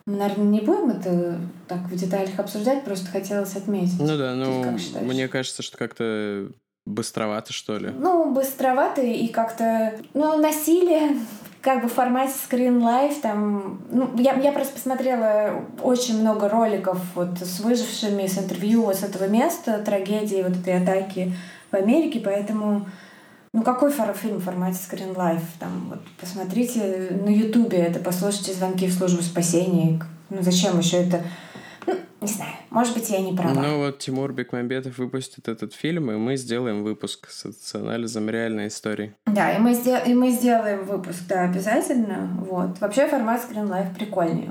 Мы, 0.05 0.17
наверное, 0.17 0.45
не 0.45 0.59
будем 0.59 0.89
это 0.89 1.39
так 1.67 1.79
в 1.83 1.95
деталях 1.95 2.37
обсуждать, 2.37 2.83
просто 2.83 3.09
хотелось 3.09 3.55
отметить. 3.55 3.99
Ну 3.99 4.17
да, 4.17 4.35
ну, 4.35 4.77
мне 5.01 5.29
кажется, 5.29 5.63
что 5.63 5.77
как-то 5.77 6.49
быстровато, 6.85 7.53
что 7.53 7.77
ли. 7.77 7.89
Ну, 7.89 8.33
быстровато 8.33 9.01
и 9.01 9.27
как-то... 9.29 9.93
Ну, 10.13 10.37
насилие 10.37 11.17
как 11.61 11.81
бы 11.81 11.87
в 11.87 11.93
формате 11.93 12.33
Screen 12.33 12.81
Life, 12.81 13.21
там... 13.21 13.81
Ну, 13.89 14.11
я, 14.17 14.33
я 14.33 14.51
просто 14.51 14.73
посмотрела 14.73 15.63
очень 15.81 16.19
много 16.19 16.49
роликов 16.49 16.99
вот 17.15 17.39
с 17.39 17.61
выжившими, 17.61 18.27
с 18.27 18.37
интервью 18.37 18.83
вот 18.83 18.97
с 18.97 19.03
этого 19.03 19.29
места, 19.29 19.81
трагедии 19.85 20.43
вот 20.45 20.57
этой 20.57 20.83
атаки 20.83 21.33
в 21.71 21.75
Америке, 21.75 22.19
поэтому... 22.19 22.85
Ну, 23.53 23.61
какой 23.63 23.91
фильм 23.91 24.37
в 24.37 24.43
формате 24.43 24.77
Screen 24.79 25.13
Life? 25.15 25.43
Там, 25.59 25.85
вот, 25.89 25.99
посмотрите 26.19 27.09
на 27.23 27.29
Ютубе 27.29 27.77
это, 27.77 27.99
послушайте 27.99 28.51
звонки 28.53 28.87
в 28.87 28.93
службу 28.93 29.21
спасения. 29.21 30.01
Ну, 30.31 30.41
зачем 30.41 30.79
еще 30.79 31.03
это? 31.03 31.21
Ну, 31.85 31.93
не 32.21 32.27
знаю. 32.27 32.53
Может 32.71 32.95
быть, 32.95 33.07
я 33.11 33.21
не 33.21 33.33
права. 33.33 33.53
Ну 33.61 33.77
вот 33.77 33.99
Тимур 33.99 34.33
Бекмамбетов 34.33 34.97
выпустит 34.97 35.47
этот 35.47 35.73
фильм, 35.75 36.09
и 36.09 36.15
мы 36.15 36.35
сделаем 36.35 36.83
выпуск 36.83 37.29
с, 37.29 37.51
с 37.51 37.75
анализом 37.75 38.27
реальной 38.27 38.69
истории. 38.69 39.13
Да, 39.27 39.53
и 39.53 39.59
мы, 39.59 39.73
сдел- 39.75 40.03
и 40.03 40.15
мы 40.15 40.31
сделаем 40.31 40.85
выпуск, 40.85 41.19
да, 41.29 41.41
обязательно. 41.43 42.29
Вот. 42.49 42.79
Вообще 42.79 43.07
формат 43.07 43.41
Screen 43.41 43.67
Life 43.69 43.93
прикольный. 43.93 44.49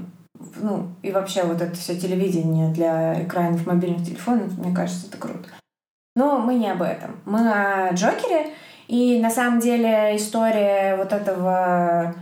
Ну, 0.61 0.90
и 1.03 1.11
вообще 1.11 1.42
вот 1.42 1.61
это 1.61 1.74
все 1.74 1.98
телевидение 1.98 2.72
для 2.72 3.24
экранов 3.24 3.66
мобильных 3.66 4.07
телефонов, 4.07 4.57
мне 4.59 4.72
кажется, 4.72 5.09
это 5.09 5.16
круто. 5.16 5.48
Но 6.14 6.38
мы 6.38 6.55
не 6.55 6.70
об 6.70 6.82
этом. 6.82 7.16
Мы 7.24 7.50
о 7.50 7.92
Джокере. 7.94 8.50
И 8.89 9.20
на 9.20 9.30
самом 9.30 9.61
деле 9.61 10.16
история 10.16 10.97
вот 10.97 11.12
этого 11.12 12.14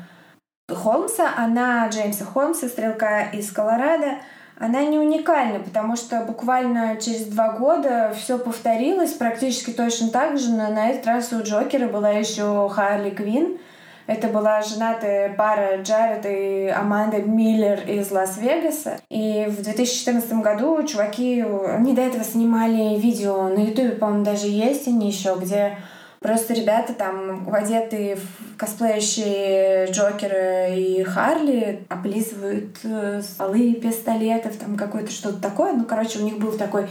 Холмса, 0.69 1.31
она, 1.37 1.89
Джеймса 1.89 2.25
Холмса, 2.25 2.69
стрелка 2.69 3.23
из 3.33 3.51
Колорадо, 3.51 4.19
она 4.59 4.83
не 4.83 4.99
уникальна, 4.99 5.61
потому 5.61 5.97
что 5.97 6.21
буквально 6.21 6.97
через 7.01 7.25
два 7.25 7.53
года 7.53 8.15
все 8.15 8.39
повторилось 8.39 9.13
практически 9.13 9.71
точно 9.71 10.11
так 10.11 10.39
же, 10.39 10.51
но 10.51 10.69
на 10.69 10.91
этот 10.91 11.07
раз 11.07 11.33
у 11.33 11.43
Джокера 11.43 11.89
была 11.89 12.11
еще 12.11 12.69
Харли 12.69 13.09
Квин. 13.09 13.59
Это 14.07 14.29
была 14.29 14.61
женатая 14.61 15.33
пара 15.33 15.81
Джаред 15.83 16.27
и 16.27 16.67
Аманда 16.69 17.23
Миллер 17.23 17.81
из 17.89 18.11
Лас-Вегаса. 18.11 19.01
И 19.09 19.47
в 19.49 19.63
2014 19.63 20.31
году 20.43 20.83
чуваки, 20.83 21.43
они 21.43 21.95
до 21.95 22.03
этого 22.03 22.25
снимали 22.25 22.99
видео 22.99 23.45
на 23.45 23.61
Ютубе, 23.61 23.91
по-моему, 23.93 24.25
даже 24.25 24.47
есть 24.47 24.87
они 24.89 25.07
еще, 25.07 25.37
где 25.41 25.79
Просто 26.21 26.53
ребята 26.53 26.93
там 26.93 27.49
одетые 27.51 28.17
в 28.17 28.57
косплеящие 28.59 29.91
Джокера 29.91 30.75
и 30.75 31.03
Харли 31.03 31.87
облизывают 31.89 32.77
э, 32.85 33.23
стволы 33.23 33.73
пистолетов, 33.73 34.57
там 34.57 34.77
какое-то 34.77 35.11
что-то 35.11 35.41
такое. 35.41 35.73
Ну, 35.73 35.85
короче, 35.87 36.19
у 36.19 36.23
них 36.23 36.39
был 36.39 36.53
такой 36.53 36.89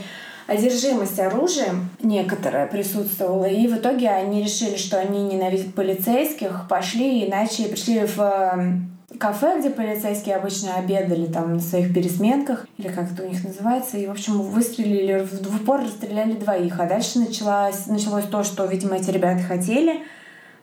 одержимость 0.47 1.19
оружием 1.19 1.89
некоторая 2.01 2.65
присутствовала, 2.65 3.45
и 3.45 3.67
в 3.67 3.77
итоге 3.77 4.09
они 4.09 4.43
решили, 4.43 4.77
что 4.77 4.99
они 4.99 5.21
ненавидят 5.23 5.75
полицейских, 5.75 6.65
пошли 6.67 7.21
и 7.21 7.29
начали, 7.29 7.67
пришли 7.67 8.07
в 8.07 8.19
эм, 8.19 8.98
кафе, 9.17 9.59
где 9.59 9.69
полицейские 9.69 10.35
обычно 10.35 10.75
обедали 10.75 11.25
там 11.25 11.55
на 11.55 11.59
своих 11.59 11.93
пересменках, 11.93 12.67
или 12.77 12.89
как 12.89 13.11
это 13.11 13.23
у 13.23 13.27
них 13.27 13.43
называется, 13.43 13.97
и, 13.97 14.07
в 14.07 14.11
общем, 14.11 14.41
выстрелили, 14.41 15.25
в 15.25 15.55
упор 15.55 15.81
расстреляли 15.81 16.33
двоих, 16.33 16.79
а 16.79 16.85
дальше 16.85 17.19
началось, 17.19 17.87
началось 17.87 18.25
то, 18.25 18.43
что, 18.43 18.65
видимо, 18.65 18.97
эти 18.97 19.09
ребята 19.09 19.41
хотели, 19.41 20.03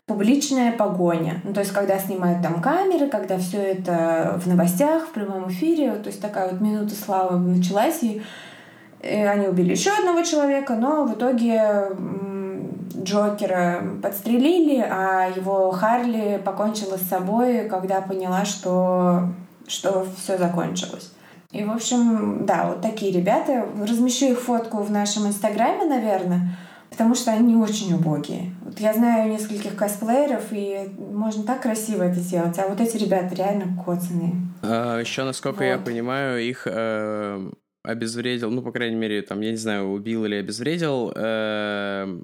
публичная 0.06 0.70
погоня. 0.70 1.40
Ну, 1.42 1.52
то 1.52 1.60
есть, 1.60 1.72
когда 1.72 1.98
снимают 1.98 2.40
там 2.42 2.62
камеры, 2.62 3.08
когда 3.08 3.38
все 3.38 3.58
это 3.58 4.40
в 4.42 4.46
новостях, 4.46 5.08
в 5.08 5.10
прямом 5.10 5.48
эфире, 5.48 5.92
то 5.96 6.08
есть 6.08 6.20
такая 6.20 6.50
вот 6.50 6.60
минута 6.60 6.94
славы 6.94 7.38
началась, 7.38 8.02
и 8.02 8.22
и 9.02 9.08
они 9.08 9.46
убили 9.46 9.72
еще 9.72 9.90
одного 9.90 10.22
человека, 10.22 10.74
но 10.74 11.04
в 11.04 11.14
итоге 11.14 11.90
Джокера 12.94 13.82
подстрелили, 14.02 14.80
а 14.80 15.28
его 15.34 15.70
Харли 15.70 16.40
покончила 16.44 16.96
с 16.96 17.08
собой, 17.08 17.68
когда 17.68 18.00
поняла, 18.00 18.44
что, 18.44 19.28
что 19.66 20.06
все 20.16 20.38
закончилось. 20.38 21.12
И, 21.52 21.64
в 21.64 21.70
общем, 21.70 22.44
да, 22.44 22.66
вот 22.68 22.82
такие 22.82 23.12
ребята. 23.12 23.66
Размещу 23.80 24.26
их 24.26 24.40
фотку 24.40 24.78
в 24.82 24.90
нашем 24.90 25.26
инстаграме, 25.26 25.84
наверное, 25.84 26.56
потому 26.90 27.14
что 27.14 27.32
они 27.32 27.56
очень 27.56 27.94
убогие. 27.94 28.52
Вот 28.62 28.78
я 28.80 28.92
знаю 28.92 29.30
нескольких 29.30 29.76
косплееров, 29.76 30.44
и 30.50 30.90
можно 30.98 31.44
так 31.44 31.62
красиво 31.62 32.02
это 32.02 32.20
сделать, 32.20 32.58
а 32.58 32.68
вот 32.68 32.80
эти 32.80 32.96
ребята 32.96 33.34
реально 33.34 33.82
коцанные. 33.82 34.34
А, 34.62 34.98
еще, 34.98 35.24
насколько 35.24 35.58
вот. 35.58 35.64
я 35.64 35.78
понимаю, 35.78 36.42
их 36.42 36.66
э, 36.66 37.50
обезвредил, 37.86 38.50
ну, 38.50 38.62
по 38.62 38.72
крайней 38.72 38.96
мере, 38.96 39.22
там, 39.22 39.40
я 39.40 39.50
не 39.50 39.56
знаю, 39.56 39.88
убил 39.88 40.24
или 40.24 40.34
обезвредил 40.34 41.12
э, 41.14 42.20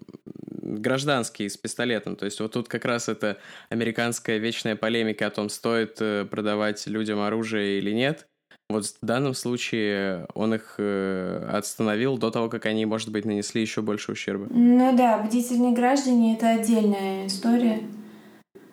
гражданский 0.63 1.49
с 1.49 1.57
пистолетом. 1.57 2.17
То 2.17 2.25
есть 2.25 2.41
вот 2.41 2.53
тут 2.53 2.69
как 2.69 2.85
раз 2.85 3.09
это 3.09 3.39
американская 3.69 4.39
вечная 4.39 4.77
полемика 4.77 5.27
о 5.27 5.31
том, 5.31 5.49
стоит 5.49 5.97
э, 6.01 6.27
продавать 6.31 6.87
людям 6.87 7.21
оружие 7.21 7.79
или 7.79 7.93
нет. 7.93 8.29
Вот 8.69 8.87
в 8.87 9.05
данном 9.05 9.35
случае 9.35 10.27
он 10.35 10.55
их 10.55 10.77
э, 10.79 11.49
остановил 11.53 12.17
до 12.17 12.31
того, 12.31 12.49
как 12.49 12.67
они, 12.67 12.87
может 12.87 13.11
быть, 13.11 13.25
нанесли 13.25 13.61
еще 13.61 13.83
больше 13.83 14.13
ущерба. 14.13 14.47
Ну 14.51 14.97
да, 14.97 15.19
бдительные 15.19 15.73
граждане— 15.73 16.35
это 16.37 16.51
отдельная 16.51 17.27
история. 17.27 17.81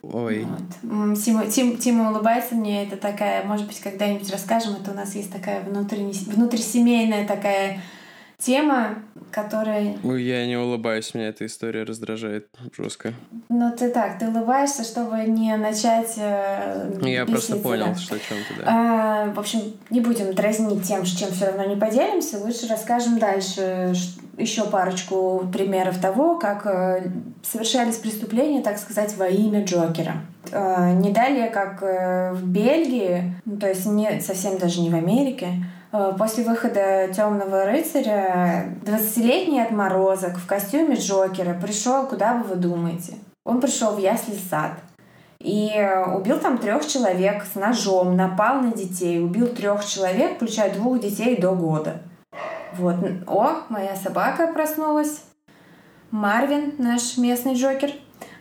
Ой. 0.01 0.45
Вот. 0.81 1.17
Тима, 1.19 1.45
Тим, 1.47 1.77
Тима 1.77 2.11
улыбается 2.11 2.55
мне, 2.55 2.85
это 2.85 2.95
такая, 2.95 3.43
может 3.43 3.67
быть, 3.67 3.79
когда-нибудь 3.79 4.31
расскажем, 4.31 4.75
это 4.81 4.91
у 4.91 4.93
нас 4.93 5.15
есть 5.15 5.31
такая 5.31 5.61
внутренне, 5.61 6.13
внутрисемейная 6.25 7.27
такая 7.27 7.81
тема, 8.39 8.95
которая... 9.31 9.97
Ну, 10.01 10.15
я 10.15 10.47
не 10.47 10.57
улыбаюсь, 10.57 11.13
меня 11.13 11.27
эта 11.27 11.45
история 11.45 11.83
раздражает 11.83 12.47
жестко. 12.75 13.13
Ну, 13.49 13.71
ты 13.77 13.89
так, 13.89 14.17
ты 14.17 14.29
улыбаешься, 14.29 14.83
чтобы 14.83 15.23
не 15.25 15.55
начать 15.57 16.13
э, 16.17 16.99
Я 17.03 17.25
просто 17.25 17.57
понял, 17.57 17.95
что 17.95 18.15
о 18.15 18.19
чем 18.19 18.37
ты, 18.47 18.63
да. 18.63 18.63
А, 18.65 19.33
в 19.33 19.39
общем, 19.39 19.59
не 19.89 19.99
будем 19.99 20.33
дразнить 20.33 20.83
тем, 20.83 21.03
чем 21.03 21.31
все 21.31 21.47
равно 21.47 21.65
не 21.65 21.75
поделимся, 21.75 22.39
лучше 22.39 22.67
расскажем 22.67 23.19
дальше 23.19 23.93
еще 24.37 24.65
парочку 24.65 25.47
примеров 25.51 25.99
того, 25.99 26.39
как 26.39 26.65
э, 26.65 27.11
совершались 27.43 27.97
преступления, 27.97 28.61
так 28.61 28.77
сказать, 28.77 29.15
во 29.17 29.27
имя 29.27 29.65
Джокера. 29.65 30.21
Э, 30.51 30.93
не 30.93 31.11
далее, 31.11 31.49
как 31.49 31.83
э, 31.83 32.31
в 32.33 32.47
Бельгии, 32.47 33.33
ну, 33.43 33.57
то 33.57 33.67
есть 33.67 33.85
не 33.85 34.21
совсем 34.21 34.57
даже 34.57 34.79
не 34.79 34.89
в 34.89 34.95
Америке, 34.95 35.65
после 35.91 36.43
выхода 36.43 37.07
Темного 37.13 37.65
рыцаря 37.65 38.75
20-летний 38.83 39.61
отморозок 39.61 40.37
в 40.37 40.45
костюме 40.45 40.95
Джокера 40.95 41.53
пришел, 41.53 42.05
куда 42.05 42.35
бы 42.35 42.43
вы 42.43 42.55
думаете? 42.55 43.13
Он 43.45 43.59
пришел 43.61 43.91
в 43.91 43.99
ясли 43.99 44.35
сад 44.49 44.73
и 45.39 45.71
убил 46.13 46.37
там 46.37 46.57
трех 46.57 46.85
человек 46.85 47.45
с 47.51 47.55
ножом, 47.55 48.17
напал 48.17 48.61
на 48.61 48.73
детей, 48.73 49.23
убил 49.23 49.47
трех 49.47 49.85
человек, 49.85 50.35
включая 50.35 50.73
двух 50.73 50.99
детей 50.99 51.39
до 51.39 51.55
года. 51.55 52.01
Вот. 52.73 52.95
О, 53.25 53.61
моя 53.69 53.95
собака 53.95 54.47
проснулась. 54.47 55.21
Марвин, 56.11 56.73
наш 56.77 57.17
местный 57.17 57.53
Джокер. 57.53 57.91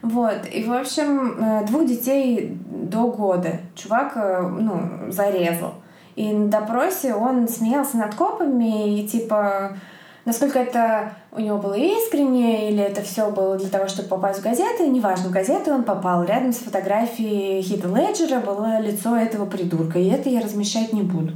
Вот. 0.03 0.47
И, 0.53 0.65
в 0.65 0.73
общем, 0.73 1.39
э, 1.39 1.67
двух 1.67 1.87
детей 1.87 2.59
до 2.67 3.11
года 3.11 3.61
чувак, 3.75 4.13
э, 4.17 4.41
ну, 4.43 5.11
зарезал. 5.11 5.75
И 6.19 6.33
на 6.33 6.49
допросе 6.49 7.15
он 7.15 7.47
смеялся 7.47 7.97
над 7.97 8.17
копами 8.17 8.99
и 8.99 9.07
типа 9.07 9.77
насколько 10.25 10.59
это 10.59 11.13
у 11.31 11.39
него 11.39 11.59
было 11.59 11.75
искренне, 11.75 12.71
или 12.71 12.83
это 12.83 13.03
все 13.03 13.31
было 13.31 13.57
для 13.57 13.69
того, 13.69 13.87
чтобы 13.87 14.09
попасть 14.09 14.41
в 14.41 14.43
газеты, 14.43 14.89
неважно, 14.89 15.29
в 15.29 15.33
газеты 15.33 15.73
он 15.73 15.85
попал. 15.85 16.25
Рядом 16.25 16.53
с 16.53 16.57
фотографией 16.57 17.63
Хита 17.63 17.87
Леджера 17.87 18.41
было 18.41 18.81
лицо 18.81 19.17
этого 19.17 19.47
придурка, 19.47 20.01
и 20.01 20.09
это 20.09 20.29
я 20.29 20.41
размещать 20.41 20.93
не 20.93 21.03
буду 21.03 21.35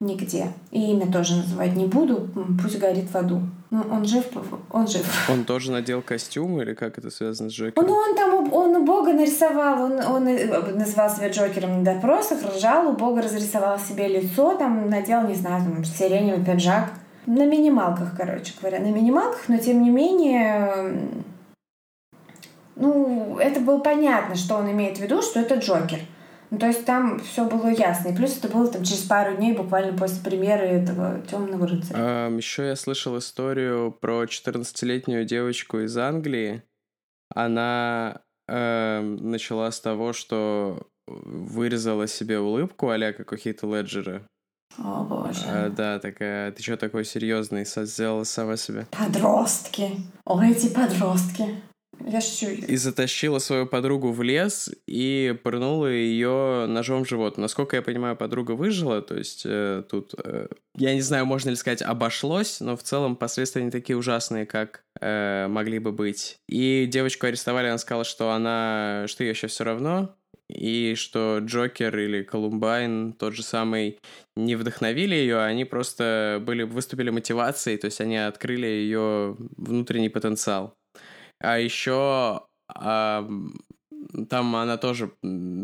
нигде. 0.00 0.48
И 0.70 0.90
имя 0.90 1.10
тоже 1.10 1.36
называть 1.36 1.74
не 1.74 1.86
буду, 1.86 2.28
пусть 2.62 2.78
горит 2.78 3.10
в 3.10 3.16
аду. 3.16 3.40
Ну, 3.70 3.84
он 3.88 4.04
жив, 4.04 4.24
он 4.70 4.88
жив. 4.88 5.06
Он 5.30 5.44
тоже 5.44 5.70
надел 5.70 6.02
костюм 6.02 6.60
или 6.60 6.74
как 6.74 6.98
это 6.98 7.08
связано 7.10 7.50
с 7.50 7.52
Джокером? 7.52 7.86
Ну, 7.86 7.94
он 7.94 8.16
там, 8.16 8.52
он 8.52 8.74
у 8.74 8.84
Бога 8.84 9.12
нарисовал, 9.12 9.84
он, 9.84 10.00
он 10.00 10.24
называл 10.76 11.08
себя 11.08 11.28
Джокером 11.28 11.78
на 11.78 11.94
допросах, 11.94 12.38
ржал, 12.52 12.88
у 12.88 12.92
Бога 12.94 13.22
разрисовал 13.22 13.78
себе 13.78 14.08
лицо, 14.08 14.56
там 14.56 14.90
надел, 14.90 15.22
не 15.22 15.34
знаю, 15.34 15.62
там, 15.62 15.84
сиреневый 15.84 16.44
пиджак. 16.44 16.90
На 17.26 17.46
минималках, 17.46 18.16
короче 18.16 18.54
говоря, 18.60 18.80
на 18.80 18.90
минималках, 18.90 19.48
но 19.48 19.58
тем 19.58 19.82
не 19.82 19.90
менее, 19.90 20.98
ну, 22.74 23.38
это 23.38 23.60
было 23.60 23.78
понятно, 23.78 24.34
что 24.34 24.56
он 24.56 24.68
имеет 24.72 24.98
в 24.98 25.00
виду, 25.00 25.22
что 25.22 25.38
это 25.38 25.56
Джокер. 25.56 26.00
Ну, 26.50 26.58
то 26.58 26.66
есть 26.66 26.84
там 26.84 27.20
все 27.20 27.48
было 27.48 27.68
ясно. 27.68 28.08
И 28.08 28.16
плюс 28.16 28.38
это 28.38 28.48
было 28.48 28.70
там 28.70 28.82
через 28.82 29.02
пару 29.02 29.36
дней, 29.36 29.54
буквально 29.54 29.96
после 29.96 30.22
премьеры 30.22 30.64
этого 30.64 31.20
темного 31.22 31.66
рыцаря. 31.66 31.96
А, 31.96 32.36
еще 32.36 32.66
я 32.66 32.76
слышал 32.76 33.16
историю 33.18 33.92
про 33.92 34.24
14-летнюю 34.24 35.24
девочку 35.24 35.78
из 35.78 35.96
Англии. 35.96 36.62
Она 37.32 38.22
э, 38.48 39.00
начала 39.00 39.70
с 39.70 39.80
того, 39.80 40.12
что 40.12 40.88
вырезала 41.06 42.06
себе 42.06 42.38
улыбку 42.40 42.90
а 42.90 43.12
как 43.12 43.32
у 43.32 43.36
Хита 43.36 43.66
Леджера. 43.66 44.22
О, 44.78 45.04
боже. 45.04 45.40
А, 45.46 45.68
да, 45.68 45.98
такая, 45.98 46.52
ты 46.52 46.62
что 46.62 46.76
такой 46.76 47.04
серьезный 47.04 47.64
сделала 47.64 48.24
сама 48.24 48.56
себе? 48.56 48.86
Подростки. 48.90 49.90
О, 50.24 50.42
эти 50.42 50.68
подростки. 50.68 51.62
Я. 52.06 52.20
И 52.66 52.76
затащила 52.76 53.38
свою 53.38 53.66
подругу 53.66 54.12
в 54.12 54.22
лес 54.22 54.70
и 54.86 55.36
пырнула 55.42 55.86
ее 55.86 56.66
ножом 56.66 57.04
в 57.04 57.08
живот. 57.08 57.38
Насколько 57.38 57.76
я 57.76 57.82
понимаю, 57.82 58.16
подруга 58.16 58.52
выжила, 58.52 59.02
то 59.02 59.16
есть 59.16 59.42
э, 59.44 59.82
тут, 59.88 60.14
э, 60.22 60.48
я 60.76 60.94
не 60.94 61.00
знаю, 61.00 61.26
можно 61.26 61.50
ли 61.50 61.56
сказать, 61.56 61.82
обошлось, 61.82 62.60
но 62.60 62.76
в 62.76 62.82
целом 62.82 63.16
последствия 63.16 63.62
не 63.62 63.70
такие 63.70 63.96
ужасные, 63.96 64.46
как 64.46 64.84
э, 65.00 65.46
могли 65.48 65.78
бы 65.78 65.92
быть. 65.92 66.36
И 66.48 66.86
девочку 66.86 67.26
арестовали, 67.26 67.68
она 67.68 67.78
сказала, 67.78 68.04
что 68.04 68.30
она, 68.30 69.04
что 69.06 69.24
ей 69.24 69.30
еще 69.30 69.46
все 69.46 69.64
равно, 69.64 70.14
и 70.48 70.94
что 70.96 71.38
Джокер 71.40 71.96
или 71.98 72.22
Колумбайн, 72.22 73.12
тот 73.12 73.34
же 73.34 73.42
самый, 73.42 73.98
не 74.36 74.56
вдохновили 74.56 75.14
ее, 75.14 75.36
а 75.36 75.46
они 75.46 75.64
просто 75.64 76.42
были, 76.44 76.62
выступили 76.62 77.10
мотивацией, 77.10 77.78
то 77.78 77.86
есть 77.86 78.00
они 78.00 78.16
открыли 78.16 78.66
ее 78.66 79.36
внутренний 79.56 80.08
потенциал. 80.08 80.74
А 81.40 81.58
еще 81.58 82.42
а, 82.68 83.28
там 84.28 84.56
она 84.56 84.76
тоже 84.76 85.12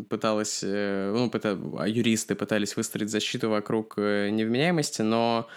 пыталась, 0.09 0.61
э, 0.63 1.13
ну, 1.15 1.31
пыта, 1.31 1.59
а 1.79 1.89
юристы 1.89 2.35
пытались 2.35 2.77
выстроить 2.77 3.11
защиту 3.11 3.51
вокруг 3.51 3.95
э, 3.97 4.31
невменяемости, 4.31 5.03
но 5.03 5.49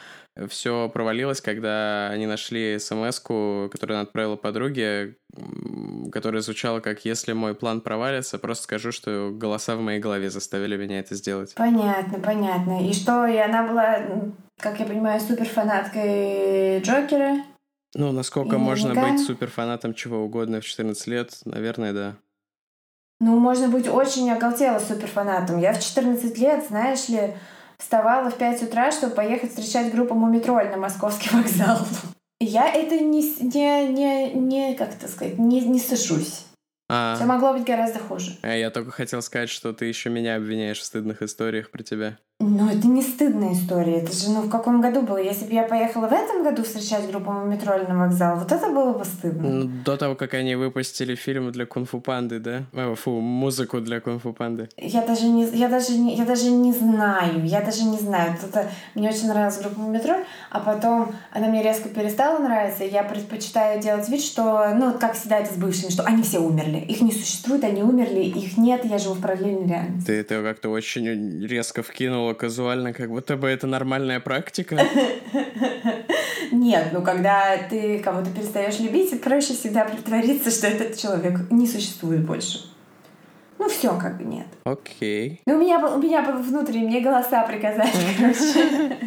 все 0.47 0.89
провалилось, 0.89 1.41
когда 1.41 2.09
они 2.09 2.25
нашли 2.25 2.79
смс 2.79 3.19
которую 3.19 3.97
она 3.97 4.01
отправила 4.01 4.37
подруге, 4.37 5.17
которая 6.11 6.41
звучала 6.41 6.79
как 6.79 7.03
«Если 7.03 7.33
мой 7.33 7.55
план 7.55 7.81
провалится, 7.81 8.39
просто 8.39 8.63
скажу, 8.63 8.91
что 8.91 9.31
голоса 9.33 9.75
в 9.75 9.81
моей 9.81 9.99
голове 9.99 10.29
заставили 10.29 10.77
меня 10.77 10.99
это 10.99 11.15
сделать». 11.15 11.55
Понятно, 11.55 12.19
понятно. 12.19 12.87
И 12.87 12.93
что, 12.93 13.25
и 13.27 13.35
она 13.37 13.67
была, 13.67 13.99
как 14.57 14.79
я 14.79 14.85
понимаю, 14.85 15.19
суперфанаткой 15.19 16.79
Джокера? 16.81 17.43
Ну, 17.95 18.11
насколько 18.11 18.55
и 18.55 18.59
можно 18.59 18.89
наверняка... 18.89 19.17
быть 19.17 19.25
суперфанатом 19.25 19.93
чего 19.93 20.19
угодно 20.19 20.61
в 20.61 20.65
14 20.65 21.07
лет, 21.07 21.37
наверное, 21.45 21.93
да. 21.93 22.15
Ну, 23.19 23.37
можно 23.39 23.67
быть 23.67 23.87
очень 23.87 24.31
оголтело 24.31 24.79
суперфанатом. 24.79 25.59
Я 25.59 25.73
в 25.73 25.81
14 25.81 26.37
лет, 26.37 26.65
знаешь 26.67 27.09
ли, 27.09 27.35
вставала 27.77 28.29
в 28.29 28.37
5 28.37 28.63
утра, 28.63 28.91
чтобы 28.91 29.15
поехать 29.15 29.49
встречать 29.49 29.91
группу 29.91 30.13
Мумитроль 30.13 30.69
на 30.69 30.77
московский 30.77 31.29
вокзал. 31.35 31.79
Я 32.39 32.71
это 32.71 32.99
не, 32.99 33.21
не, 33.41 33.87
не, 33.89 34.33
не 34.33 34.75
как 34.75 34.95
это 34.95 35.07
сказать, 35.09 35.37
не, 35.37 35.61
не 35.61 35.79
сажусь. 35.79 36.45
А, 36.87 37.15
Все 37.15 37.25
могло 37.25 37.53
быть 37.53 37.65
гораздо 37.65 37.99
хуже. 37.99 38.37
а 38.41 38.55
я 38.55 38.71
только 38.71 38.91
хотел 38.91 39.21
сказать, 39.21 39.49
что 39.49 39.73
ты 39.73 39.85
еще 39.85 40.09
меня 40.09 40.37
обвиняешь 40.37 40.79
в 40.79 40.85
стыдных 40.85 41.21
историях 41.21 41.69
про 41.69 41.83
тебя. 41.83 42.17
Ну, 42.41 42.69
это 42.69 42.87
не 42.87 43.01
стыдная 43.01 43.51
история. 43.51 43.97
Это 43.97 44.13
же, 44.13 44.29
ну, 44.29 44.43
в 44.43 44.49
каком 44.49 44.79
году 44.79 45.01
было? 45.01 45.17
Если 45.17 45.43
бы 45.43 45.51
я 45.51 45.63
поехала 45.63 46.07
в 46.07 46.13
этом 46.13 46.41
году 46.41 46.63
встречать 46.63 47.05
группу 47.11 47.33
метро 47.33 47.75
или 47.75 47.83
на 47.85 47.99
вокзал, 47.99 48.37
вот 48.37 48.49
это 48.49 48.69
было 48.69 48.93
бы 48.93 49.03
стыдно. 49.03 49.49
Ну, 49.49 49.69
до 49.83 49.97
того, 49.97 50.15
как 50.15 50.33
они 50.35 50.55
выпустили 50.55 51.15
фильм 51.15 51.51
для 51.51 51.65
Кунг-фу 51.65 51.99
Панды, 51.99 52.39
да? 52.39 52.63
Э, 52.71 52.95
Фу, 52.95 53.19
музыку 53.19 53.81
для 53.81 53.99
Кунг-фу 53.99 54.31
Панды. 54.31 54.69
Я 54.77 55.05
даже 55.05 55.25
не, 55.25 55.49
я 55.49 55.67
даже 55.67 55.97
не, 55.97 56.15
я 56.15 56.23
даже 56.23 56.49
не 56.49 56.71
знаю, 56.71 57.45
я 57.45 57.59
даже 57.59 57.83
не 57.83 57.97
знаю. 57.97 58.37
Это, 58.41 58.69
мне 58.95 59.09
очень 59.09 59.27
нравилась 59.27 59.59
группа 59.59 59.81
метро, 59.81 60.15
а 60.49 60.61
потом 60.61 61.11
она 61.33 61.47
мне 61.49 61.61
резко 61.61 61.89
перестала 61.89 62.39
нравиться, 62.39 62.85
и 62.85 62.89
я 62.89 63.03
предпочитаю 63.03 63.81
делать 63.81 64.07
вид, 64.07 64.21
что, 64.21 64.73
ну, 64.75 64.97
как 64.97 65.15
всегда 65.15 65.39
это 65.39 65.53
с 65.53 65.57
бывшими, 65.57 65.89
что 65.89 66.03
они 66.03 66.23
все 66.23 66.39
умерли. 66.39 66.77
Их 66.77 67.01
не 67.01 67.11
существует, 67.11 67.65
они 67.65 67.83
умерли, 67.83 68.21
их 68.21 68.55
нет, 68.55 68.85
я 68.85 68.97
живу 68.97 69.15
в 69.15 69.21
параллельной 69.21 69.67
реальности. 69.67 70.07
Ты 70.07 70.13
это 70.13 70.41
как-то 70.41 70.69
очень 70.69 71.45
резко 71.45 71.83
вкинула 71.83 72.28
казуально, 72.33 72.93
как 72.93 73.09
будто 73.09 73.37
бы 73.37 73.47
это 73.47 73.67
нормальная 73.67 74.19
практика. 74.19 74.77
Нет, 76.51 76.89
ну 76.93 77.01
когда 77.01 77.57
ты 77.69 77.99
кого-то 77.99 78.29
перестаешь 78.31 78.79
любить, 78.79 79.21
проще 79.21 79.53
всегда 79.53 79.85
притвориться, 79.85 80.49
что 80.51 80.67
этот 80.67 80.97
человек 80.97 81.49
не 81.51 81.67
существует 81.67 82.25
больше. 82.25 82.69
Ну 83.59 83.67
все, 83.67 83.95
как 83.99 84.17
бы 84.17 84.23
нет. 84.23 84.47
Окей. 84.63 85.41
Ну, 85.45 85.55
у 85.55 85.57
меня, 85.59 85.79
у 85.85 85.99
меня 85.99 86.21
внутри, 86.21 86.79
мне 86.79 87.01
голоса 87.01 87.43
приказали, 87.43 87.91
короче. 88.17 88.97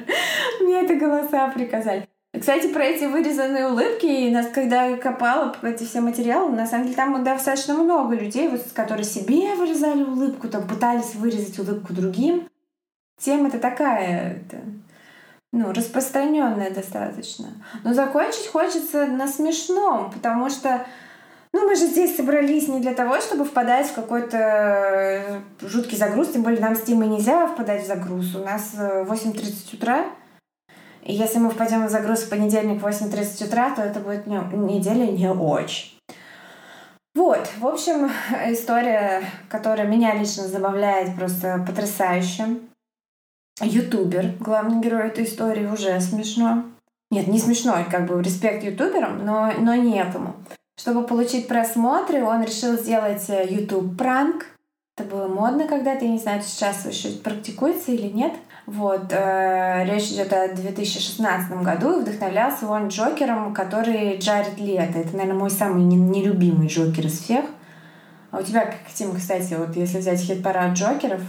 Мне 0.60 0.82
это 0.84 0.94
голоса 0.96 1.48
приказали. 1.48 2.08
Кстати, 2.38 2.68
про 2.68 2.84
эти 2.84 3.04
вырезанные 3.04 3.68
улыбки, 3.68 4.04
и 4.04 4.30
нас, 4.30 4.48
когда 4.48 4.84
я 4.84 4.96
копала 4.98 5.56
эти 5.62 5.84
все 5.84 6.00
материалы, 6.00 6.52
на 6.52 6.66
самом 6.66 6.84
деле 6.84 6.96
там 6.96 7.24
достаточно 7.24 7.74
много 7.74 8.14
людей, 8.14 8.48
вот, 8.48 8.62
которые 8.74 9.04
себе 9.04 9.54
вырезали 9.54 10.02
улыбку, 10.02 10.48
там 10.48 10.68
пытались 10.68 11.14
вырезать 11.14 11.58
улыбку 11.58 11.94
другим. 11.94 12.46
Тема-то 13.18 13.58
такая, 13.58 14.42
это, 14.42 14.62
ну, 15.52 15.72
распространенная 15.72 16.70
достаточно. 16.70 17.48
Но 17.82 17.94
закончить 17.94 18.48
хочется 18.48 19.06
на 19.06 19.26
смешном, 19.26 20.10
потому 20.12 20.50
что 20.50 20.86
ну, 21.52 21.66
мы 21.66 21.76
же 21.76 21.86
здесь 21.86 22.14
собрались 22.14 22.68
не 22.68 22.80
для 22.80 22.92
того, 22.92 23.20
чтобы 23.20 23.46
впадать 23.46 23.86
в 23.88 23.94
какой-то 23.94 24.36
э, 24.36 25.40
жуткий 25.62 25.96
загруз, 25.96 26.28
тем 26.28 26.42
более 26.42 26.60
нам 26.60 26.76
с 26.76 26.82
Тимой 26.82 27.08
нельзя 27.08 27.46
впадать 27.46 27.84
в 27.84 27.86
загруз. 27.86 28.34
У 28.34 28.44
нас 28.44 28.74
э, 28.78 29.04
8.30 29.08 29.76
утра, 29.76 30.04
и 31.02 31.14
если 31.14 31.38
мы 31.38 31.50
впадем 31.50 31.86
в 31.86 31.90
загруз 31.90 32.20
в 32.20 32.30
понедельник 32.30 32.82
в 32.82 32.86
8.30 32.86 33.46
утра, 33.46 33.74
то 33.74 33.82
это 33.82 34.00
будет 34.00 34.26
не- 34.26 34.56
неделя 34.56 35.06
не 35.06 35.30
очень. 35.30 35.98
Вот, 37.14 37.48
в 37.58 37.66
общем, 37.66 38.10
история, 38.46 39.24
которая 39.48 39.86
меня 39.86 40.14
лично 40.14 40.44
забавляет 40.44 41.16
просто 41.16 41.64
потрясающе. 41.66 42.58
Ютубер, 43.60 44.34
главный 44.38 44.80
герой 44.80 45.08
этой 45.08 45.24
истории, 45.24 45.66
уже 45.66 46.00
смешно. 46.00 46.64
Нет, 47.10 47.26
не 47.26 47.38
смешно, 47.38 47.84
как 47.90 48.06
бы 48.06 48.22
респект 48.22 48.62
ютуберам, 48.62 49.24
но, 49.24 49.52
но 49.58 49.74
не 49.74 49.98
этому. 49.98 50.36
Чтобы 50.78 51.06
получить 51.06 51.48
просмотры, 51.48 52.22
он 52.22 52.44
решил 52.44 52.78
сделать 52.78 53.28
э, 53.30 53.46
YouTube 53.48 53.96
пранк. 53.96 54.46
Это 54.96 55.08
было 55.08 55.26
модно 55.26 55.66
когда-то, 55.66 56.04
я 56.04 56.10
не 56.12 56.18
знаю, 56.18 56.42
сейчас 56.42 56.86
еще 56.86 57.10
практикуется 57.18 57.90
или 57.90 58.06
нет. 58.06 58.34
Вот, 58.70 59.06
э, 59.12 59.86
речь 59.86 60.10
идет 60.10 60.30
о 60.30 60.46
2016 60.54 61.62
году, 61.62 61.98
и 61.98 62.02
вдохновлялся 62.02 62.66
он 62.66 62.88
Джокером, 62.88 63.54
который 63.54 64.18
Джаред 64.18 64.58
Лето. 64.58 64.98
Это, 64.98 65.16
наверное, 65.16 65.40
мой 65.40 65.50
самый 65.50 65.82
не- 65.84 65.96
нелюбимый 65.96 66.68
Джокер 66.68 67.06
из 67.06 67.18
всех. 67.18 67.46
А 68.30 68.36
у 68.36 68.42
тебя, 68.42 68.66
как 68.66 68.76
Тим, 68.92 69.16
кстати, 69.16 69.54
вот 69.54 69.74
если 69.74 70.00
взять 70.00 70.20
хит-парад 70.20 70.74
Джокеров, 70.74 71.22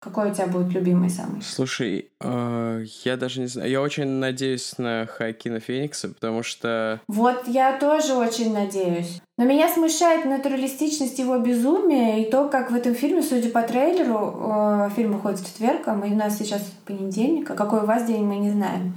какой 0.00 0.30
у 0.30 0.34
тебя 0.34 0.46
будет 0.46 0.72
любимый 0.72 1.10
самый? 1.10 1.42
Слушай, 1.42 2.08
э, 2.20 2.84
я 3.04 3.16
даже 3.18 3.40
не 3.40 3.46
знаю. 3.46 3.70
Я 3.70 3.82
очень 3.82 4.06
надеюсь 4.06 4.78
на 4.78 5.06
Хакина 5.06 5.60
Феникса, 5.60 6.08
потому 6.08 6.42
что... 6.42 7.00
Вот 7.06 7.46
я 7.46 7.78
тоже 7.78 8.14
очень 8.14 8.52
надеюсь. 8.54 9.20
Но 9.36 9.44
меня 9.44 9.68
смущает 9.68 10.24
натуралистичность 10.24 11.18
его 11.18 11.38
безумия 11.38 12.22
и 12.22 12.30
то, 12.30 12.48
как 12.48 12.70
в 12.70 12.74
этом 12.74 12.94
фильме, 12.94 13.22
судя 13.22 13.50
по 13.50 13.62
трейлеру, 13.62 14.36
э, 14.40 14.90
фильм 14.96 15.12
выходит 15.12 15.40
в 15.40 15.46
четверг, 15.46 15.86
а 15.86 15.94
мы, 15.94 16.08
у 16.08 16.16
нас 16.16 16.38
сейчас 16.38 16.62
понедельник, 16.86 17.50
а 17.50 17.54
какой 17.54 17.82
у 17.82 17.86
вас 17.86 18.04
день, 18.06 18.24
мы 18.24 18.36
не 18.36 18.50
знаем. 18.50 18.94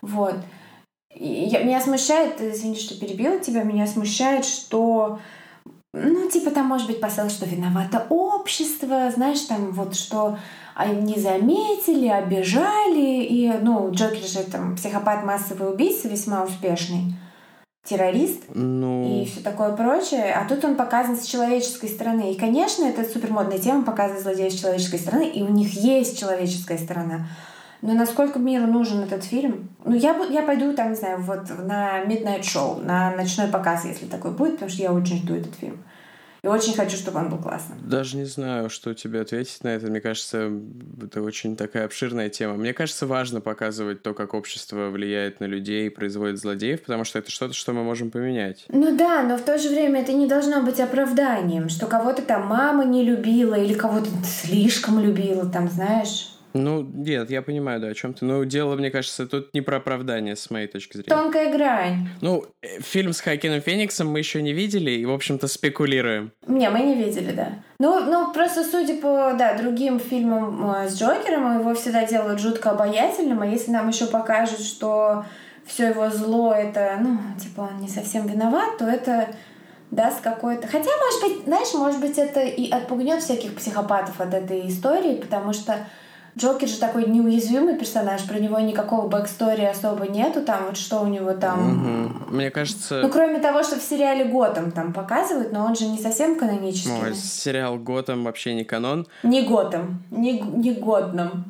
Вот. 0.00 0.34
И 1.14 1.28
я- 1.28 1.62
меня 1.62 1.80
смущает, 1.80 2.40
извини, 2.40 2.76
что 2.76 2.98
перебила 2.98 3.38
тебя, 3.38 3.62
меня 3.62 3.86
смущает, 3.86 4.44
что 4.44 5.20
ну, 5.92 6.28
типа 6.28 6.50
там 6.50 6.66
может 6.66 6.86
быть 6.86 7.00
посыл, 7.00 7.28
что 7.28 7.44
виновато 7.44 8.06
общество, 8.08 9.10
знаешь, 9.14 9.40
там 9.42 9.72
вот 9.72 9.94
что 9.94 10.38
они 10.74 11.18
заметили, 11.18 12.08
обижали, 12.08 13.22
и, 13.24 13.52
ну, 13.60 13.90
Джокер 13.90 14.24
же 14.24 14.42
там 14.44 14.76
психопат, 14.76 15.22
массовый 15.22 15.70
убийца, 15.70 16.08
весьма 16.08 16.44
успешный, 16.44 17.14
террорист 17.84 18.44
Ну... 18.54 19.22
и 19.22 19.26
все 19.26 19.40
такое 19.40 19.76
прочее, 19.76 20.32
а 20.32 20.48
тут 20.48 20.64
он 20.64 20.76
показан 20.76 21.16
с 21.16 21.26
человеческой 21.26 21.90
стороны. 21.90 22.32
И, 22.32 22.38
конечно, 22.38 22.84
это 22.84 23.04
супермодная 23.04 23.58
тема 23.58 23.84
показывать 23.84 24.22
злодеев 24.22 24.52
с 24.52 24.60
человеческой 24.60 24.98
стороны, 24.98 25.28
и 25.28 25.42
у 25.42 25.48
них 25.48 25.74
есть 25.74 26.18
человеческая 26.18 26.78
сторона. 26.78 27.26
Но 27.82 27.94
насколько 27.94 28.38
миру 28.38 28.66
нужен 28.66 29.00
этот 29.00 29.24
фильм? 29.24 29.68
Ну, 29.84 29.94
я, 29.94 30.16
я 30.30 30.42
пойду 30.42 30.72
там, 30.72 30.90
не 30.90 30.96
знаю, 30.96 31.20
вот 31.20 31.50
на 31.50 32.04
Midnight 32.04 32.42
Show, 32.42 32.82
на 32.82 33.14
ночной 33.16 33.48
показ, 33.48 33.84
если 33.84 34.06
такой 34.06 34.30
будет, 34.30 34.52
потому 34.52 34.70
что 34.70 34.82
я 34.82 34.92
очень 34.92 35.18
жду 35.18 35.34
этот 35.34 35.54
фильм. 35.56 35.82
И 36.44 36.48
очень 36.48 36.74
хочу, 36.74 36.96
чтобы 36.96 37.20
он 37.20 37.28
был 37.28 37.38
классным. 37.38 37.78
Даже 37.88 38.16
не 38.16 38.24
знаю, 38.24 38.68
что 38.68 38.94
тебе 38.94 39.20
ответить 39.20 39.62
на 39.62 39.68
это. 39.68 39.86
Мне 39.86 40.00
кажется, 40.00 40.50
это 41.00 41.22
очень 41.22 41.56
такая 41.56 41.84
обширная 41.84 42.30
тема. 42.30 42.54
Мне 42.54 42.72
кажется, 42.72 43.06
важно 43.06 43.40
показывать 43.40 44.02
то, 44.02 44.12
как 44.12 44.34
общество 44.34 44.88
влияет 44.88 45.38
на 45.38 45.44
людей 45.44 45.86
и 45.86 45.90
производит 45.90 46.38
злодеев, 46.40 46.82
потому 46.82 47.04
что 47.04 47.20
это 47.20 47.30
что-то, 47.30 47.54
что 47.54 47.72
мы 47.72 47.84
можем 47.84 48.10
поменять. 48.10 48.64
Ну 48.68 48.96
да, 48.96 49.22
но 49.22 49.38
в 49.38 49.42
то 49.42 49.56
же 49.56 49.68
время 49.68 50.02
это 50.02 50.12
не 50.12 50.26
должно 50.26 50.62
быть 50.62 50.80
оправданием, 50.80 51.68
что 51.68 51.86
кого-то 51.86 52.22
там 52.22 52.46
мама 52.46 52.84
не 52.84 53.04
любила 53.04 53.54
или 53.54 53.74
кого-то 53.74 54.08
слишком 54.24 54.98
любила, 54.98 55.48
там, 55.48 55.68
знаешь. 55.68 56.31
Ну, 56.54 56.82
нет, 56.82 57.30
я 57.30 57.42
понимаю, 57.42 57.80
да, 57.80 57.88
о 57.88 57.94
чем 57.94 58.14
ты. 58.14 58.24
Но 58.24 58.44
дело, 58.44 58.76
мне 58.76 58.90
кажется, 58.90 59.26
тут 59.26 59.54
не 59.54 59.60
про 59.60 59.78
оправдание, 59.78 60.36
с 60.36 60.50
моей 60.50 60.66
точки 60.66 60.96
зрения. 60.96 61.08
Тонкая 61.08 61.52
грань. 61.52 62.08
Ну, 62.20 62.44
э, 62.62 62.80
фильм 62.80 63.12
с 63.12 63.20
Хоакином 63.20 63.60
Фениксом 63.60 64.08
мы 64.08 64.18
еще 64.18 64.42
не 64.42 64.52
видели 64.52 64.90
и, 64.90 65.04
в 65.04 65.12
общем-то, 65.12 65.48
спекулируем. 65.48 66.32
Не, 66.46 66.68
мы 66.70 66.80
не 66.80 66.94
видели, 66.94 67.32
да. 67.32 67.50
Ну, 67.78 68.04
ну, 68.04 68.32
просто 68.32 68.64
судя 68.64 68.94
по, 68.96 69.34
да, 69.38 69.56
другим 69.56 69.98
фильмам 69.98 70.72
э, 70.72 70.88
с 70.88 70.98
Джокером, 70.98 71.60
его 71.60 71.74
всегда 71.74 72.06
делают 72.06 72.40
жутко 72.40 72.70
обаятельным, 72.70 73.40
а 73.42 73.46
если 73.46 73.70
нам 73.70 73.88
еще 73.88 74.06
покажут, 74.06 74.60
что 74.60 75.24
все 75.66 75.88
его 75.88 76.10
зло 76.10 76.52
это, 76.52 76.98
ну, 77.00 77.18
типа, 77.40 77.70
он 77.72 77.80
не 77.80 77.88
совсем 77.88 78.26
виноват, 78.26 78.78
то 78.78 78.84
это 78.84 79.28
даст 79.90 80.20
какой-то... 80.20 80.66
Хотя, 80.66 80.90
может 80.98 81.22
быть, 81.22 81.44
знаешь, 81.44 81.74
может 81.74 82.00
быть, 82.00 82.18
это 82.18 82.40
и 82.40 82.70
отпугнет 82.70 83.22
всяких 83.22 83.54
психопатов 83.54 84.20
от 84.20 84.34
этой 84.34 84.68
истории, 84.68 85.16
потому 85.16 85.52
что 85.52 85.86
Джокер 86.36 86.68
же 86.68 86.78
такой 86.78 87.06
неуязвимый 87.06 87.78
персонаж, 87.78 88.24
про 88.26 88.38
него 88.38 88.58
никакого 88.58 89.06
backstory 89.06 89.64
особо 89.64 90.06
нету, 90.06 90.42
там 90.42 90.66
вот 90.66 90.76
что 90.76 91.00
у 91.00 91.06
него 91.06 91.34
там... 91.34 91.60
Мгм. 91.60 92.36
Мне 92.36 92.50
кажется... 92.50 93.00
Ну, 93.02 93.10
кроме 93.10 93.38
того, 93.38 93.62
что 93.62 93.78
в 93.78 93.82
сериале 93.82 94.24
Готэм 94.24 94.70
там 94.72 94.92
показывают, 94.92 95.52
но 95.52 95.64
он 95.64 95.76
же 95.76 95.86
не 95.86 95.98
совсем 95.98 96.38
канонический. 96.38 96.92
Ой, 97.02 97.14
сериал 97.14 97.78
Готэм 97.78 98.24
вообще 98.24 98.54
не 98.54 98.64
канон. 98.64 99.06
Не 99.22 99.42
Готэм, 99.42 100.02
не, 100.10 100.40
не 100.40 100.72
годным. 100.72 101.44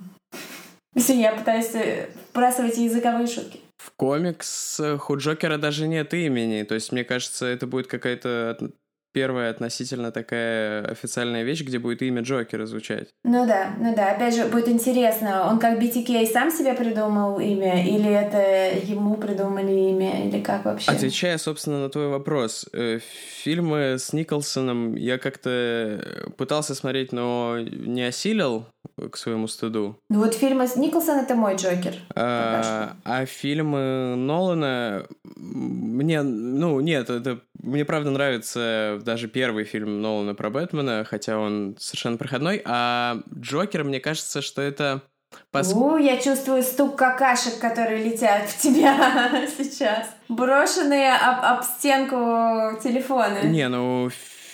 Извини, 0.95 1.23
я 1.23 1.33
пытаюсь 1.33 1.75
э, 1.75 2.09
вбрасывать 2.31 2.77
языковые 2.77 3.27
шутки. 3.27 3.61
В 3.79 3.93
комиксах 3.97 5.11
у 5.11 5.17
Джокера 5.17 5.59
даже 5.59 5.89
нет 5.89 6.13
имени. 6.13 6.65
То 6.65 6.75
есть, 6.75 6.93
мне 6.93 7.03
кажется, 7.03 7.47
это 7.47 7.67
будет 7.67 7.87
какая-то 7.87 8.71
первая 9.13 9.51
относительно 9.51 10.11
такая 10.11 10.85
официальная 10.85 11.43
вещь, 11.43 11.63
где 11.63 11.79
будет 11.79 12.03
имя 12.03 12.23
Джокера 12.23 12.67
звучать. 12.67 13.09
Ну 13.25 13.47
да, 13.47 13.75
ну 13.79 13.95
да. 13.95 14.13
Опять 14.13 14.35
же, 14.35 14.47
будет 14.47 14.69
интересно, 14.69 15.49
он 15.51 15.59
как 15.59 15.81
BTK 15.81 16.27
сам 16.27 16.51
себе 16.51 16.75
придумал 16.75 17.39
имя, 17.39 17.85
или 17.87 18.11
это 18.11 18.79
ему 18.85 19.17
придумали 19.17 19.73
имя, 19.73 20.27
или 20.27 20.41
как 20.41 20.65
вообще? 20.65 20.91
Отвечая, 20.91 21.39
собственно, 21.39 21.83
на 21.83 21.89
твой 21.89 22.09
вопрос, 22.09 22.67
э, 22.73 22.99
фильмы 23.43 23.97
с 23.99 24.13
Николсоном 24.13 24.95
я 24.97 25.19
как-то 25.19 26.33
пытался 26.37 26.75
смотреть, 26.75 27.13
но 27.13 27.59
не 27.61 28.03
осилил 28.03 28.67
к 29.11 29.17
своему 29.17 29.49
стыду. 29.49 29.99
Ну 30.11 30.21
вот 30.21 30.35
фильм 30.35 30.61
с 30.61 30.77
Николсон 30.77 31.21
это 31.21 31.35
мой 31.35 31.57
Джокер. 31.57 31.95
А, 32.15 32.97
а 33.05 33.27
фильмы 33.27 34.15
Нолана 34.17 35.07
мне, 35.37 36.23
ну, 36.23 36.81
нет, 36.81 37.11
это 37.11 37.41
мне 37.63 37.85
правда 37.85 38.11
нравится 38.11 39.01
даже 39.03 39.29
первый 39.29 39.65
фильм 39.65 40.01
Нолана 40.01 40.35
про 40.35 40.51
Бэтмена, 40.51 41.05
хотя 41.09 41.39
он 41.39 41.77
совершенно 41.79 42.17
проходной. 42.17 42.63
А 42.65 43.19
Джокер, 43.35 43.85
мне 43.85 44.01
кажется, 44.01 44.43
что 44.43 44.63
это 44.63 45.03
Пос... 45.51 45.73
У, 45.73 45.97
я 45.97 46.19
чувствую 46.19 46.63
стук 46.63 46.97
какашек, 46.97 47.59
которые 47.59 48.05
летят 48.05 48.49
в 48.49 48.59
тебя 48.61 49.47
сейчас. 49.57 50.15
Брошенные 50.29 51.15
об, 51.15 51.45
об 51.45 51.65
стенку 51.65 52.79
телефоны. 52.83 53.41
Не, 53.45 53.69
ну 53.69 54.11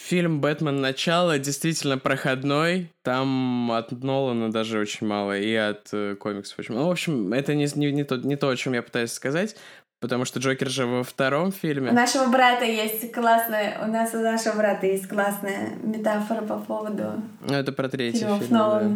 фильм 0.08 0.40
«Бэтмен. 0.40 0.80
Начало» 0.80 1.38
действительно 1.38 1.98
проходной. 1.98 2.90
Там 3.02 3.70
от 3.70 3.92
Нолана 3.92 4.50
даже 4.50 4.78
очень 4.78 5.06
мало, 5.06 5.38
и 5.38 5.54
от 5.54 5.88
э, 5.92 6.16
комиксов 6.16 6.58
очень 6.58 6.74
мало. 6.74 6.84
Ну, 6.84 6.88
в 6.88 6.92
общем, 6.92 7.32
это 7.34 7.54
не, 7.54 7.68
не, 7.74 7.92
не, 7.92 8.04
то, 8.04 8.16
не 8.16 8.36
то, 8.36 8.48
о 8.48 8.56
чем 8.56 8.72
я 8.72 8.82
пытаюсь 8.82 9.12
сказать. 9.12 9.56
Потому 10.00 10.24
что 10.24 10.38
Джокер 10.38 10.68
же 10.68 10.86
во 10.86 11.02
втором 11.02 11.50
фильме. 11.50 11.90
У 11.90 11.94
нашего 11.94 12.26
брата 12.28 12.64
есть 12.64 13.12
классная... 13.12 13.78
У 13.84 13.90
нас 13.90 14.14
у 14.14 14.18
нашего 14.18 14.56
брата 14.56 14.86
есть 14.86 15.08
классная 15.08 15.70
метафора 15.82 16.42
по 16.42 16.58
поводу... 16.58 17.20
Ну, 17.40 17.54
это 17.54 17.72
про 17.72 17.88
третий 17.88 18.20
фильм. 18.20 18.40
Да. 18.48 18.90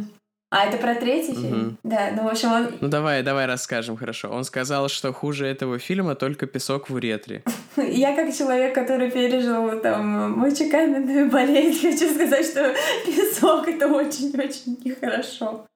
А, 0.53 0.66
это 0.66 0.76
про 0.76 0.94
третий 0.94 1.32
фильм? 1.32 1.66
Угу. 1.66 1.76
Да, 1.82 2.11
ну, 2.14 2.24
в 2.24 2.28
общем, 2.28 2.53
он... 2.53 2.74
Ну, 2.80 2.88
давай, 2.88 3.22
давай 3.22 3.46
расскажем, 3.46 3.96
хорошо. 3.96 4.28
Он 4.28 4.44
сказал, 4.44 4.88
что 4.90 5.11
хуже 5.12 5.46
этого 5.46 5.78
фильма 5.78 6.14
только 6.14 6.46
«Песок 6.46 6.90
в 6.90 6.94
уретре». 6.94 7.42
Я 7.76 8.14
как 8.14 8.36
человек, 8.36 8.74
который 8.74 9.11
пережил 9.11 9.80
там 9.80 10.38
мочекаменную 10.38 11.30
болезнь, 11.30 11.80
хочу 11.80 12.14
сказать, 12.14 12.44
что 12.44 12.74
«Песок»— 13.07 13.66
это 13.68 13.88
очень-очень 13.88 14.78
нехорошо. 14.84 15.66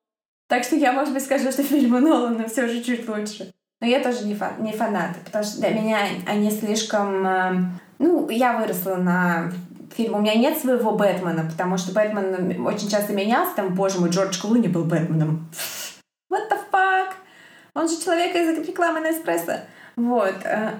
Так 0.48 0.62
что 0.62 0.76
я, 0.76 0.92
может 0.92 1.12
быть, 1.12 1.24
скажу, 1.24 1.50
что 1.50 1.62
фильмы 1.62 2.00
Нолана 2.00 2.46
все 2.46 2.68
же 2.68 2.82
чуть 2.82 3.08
лучше. 3.08 3.52
Но 3.80 3.86
я 3.86 4.02
тоже 4.02 4.24
не, 4.24 4.34
фан, 4.34 4.62
не 4.62 4.72
фанат, 4.72 5.16
потому 5.24 5.44
что 5.44 5.60
для 5.60 5.70
меня 5.70 6.06
они 6.26 6.50
слишком... 6.50 7.26
Э, 7.26 7.52
ну, 7.98 8.28
я 8.30 8.56
выросла 8.58 8.96
на 8.96 9.52
фильм. 9.94 10.14
У 10.14 10.20
меня 10.20 10.34
нет 10.34 10.58
своего 10.58 10.92
Бэтмена, 10.92 11.48
потому 11.50 11.76
что 11.76 11.92
Бэтмен 11.92 12.64
очень 12.66 12.88
часто 12.88 13.12
менялся. 13.12 13.54
Там, 13.56 13.74
боже 13.74 14.00
мой, 14.00 14.10
Джордж 14.10 14.40
Клуни 14.40 14.68
был 14.68 14.84
Бэтменом. 14.84 15.50
What 16.32 16.50
the 16.50 16.58
fuck? 16.72 17.12
Он 17.74 17.88
же 17.88 18.00
человек 18.02 18.34
из 18.34 18.66
рекламы 18.66 19.00
на 19.00 19.10
эспрессо. 19.12 19.60
Вот. 19.96 20.36
Э. 20.44 20.74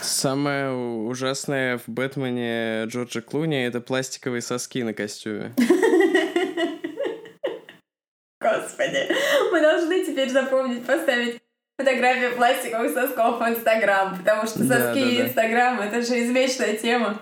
Самое 0.00 0.72
ужасное 0.72 1.78
в 1.78 1.88
Бэтмене 1.88 2.84
Джорджа 2.86 3.20
Клуни— 3.20 3.62
это 3.66 3.80
пластиковые 3.80 4.40
соски 4.42 4.82
на 4.82 4.94
костюме. 4.94 5.52
Господи, 8.40 9.08
мы 9.52 9.60
должны 9.60 10.04
теперь 10.04 10.30
запомнить, 10.30 10.86
поставить 10.86 11.40
фотографию 11.80 12.36
пластиковых 12.36 12.92
сосков 12.92 13.40
в 13.40 13.48
Инстаграм, 13.48 14.16
потому 14.16 14.46
что 14.46 14.64
соски 14.64 14.98
и 14.98 15.22
Инстаграм— 15.22 15.80
это 15.80 16.02
же 16.02 16.24
извечная 16.24 16.76
тема. 16.76 17.18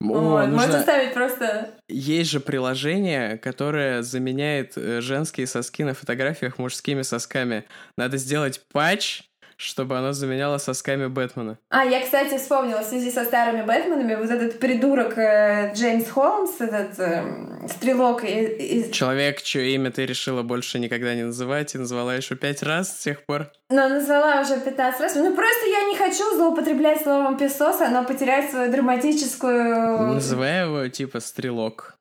Вот, 0.00 0.46
нужно... 0.46 0.56
Можно 0.56 0.80
ставить 0.82 1.14
просто... 1.14 1.70
Есть 1.88 2.30
же 2.30 2.40
приложение, 2.40 3.38
которое 3.38 4.02
заменяет 4.02 4.72
э, 4.76 5.00
женские 5.00 5.46
соски 5.46 5.84
на 5.84 5.94
фотографиях 5.94 6.58
мужскими 6.58 7.02
сосками. 7.02 7.64
Надо 7.96 8.16
сделать 8.16 8.62
патч, 8.72 9.22
чтобы 9.62 9.96
оно 9.96 10.12
заменяло 10.12 10.58
сосками 10.58 11.06
Бэтмена. 11.06 11.58
А, 11.68 11.84
я, 11.84 12.02
кстати, 12.02 12.36
вспомнила, 12.38 12.80
в 12.80 12.86
связи 12.86 13.10
со 13.10 13.24
старыми 13.24 13.62
Бэтменами, 13.62 14.14
вот 14.16 14.30
этот 14.30 14.58
придурок 14.58 15.16
э, 15.16 15.72
Джеймс 15.74 16.08
Холмс, 16.10 16.60
этот 16.60 16.98
э, 16.98 17.68
стрелок 17.68 18.24
из... 18.24 18.90
Человек, 18.90 19.42
чье 19.42 19.74
имя 19.74 19.90
ты 19.90 20.04
решила 20.04 20.42
больше 20.42 20.78
никогда 20.78 21.14
не 21.14 21.22
называть, 21.22 21.74
и 21.74 21.78
назвала 21.78 22.14
еще 22.14 22.34
пять 22.34 22.62
раз 22.62 22.98
с 22.98 23.02
тех 23.02 23.24
пор. 23.24 23.50
Ну, 23.70 23.88
назвала 23.88 24.40
уже 24.40 24.60
15 24.60 25.00
раз. 25.00 25.14
Ну, 25.14 25.34
просто 25.34 25.66
я 25.66 25.84
не 25.88 25.96
хочу 25.96 26.24
злоупотреблять 26.36 27.02
словом 27.02 27.36
песос, 27.38 27.80
оно 27.80 28.04
потеряет 28.04 28.50
свою 28.50 28.70
драматическую... 28.70 30.14
Называй 30.14 30.64
его, 30.64 30.88
типа, 30.88 31.20
стрелок. 31.20 31.98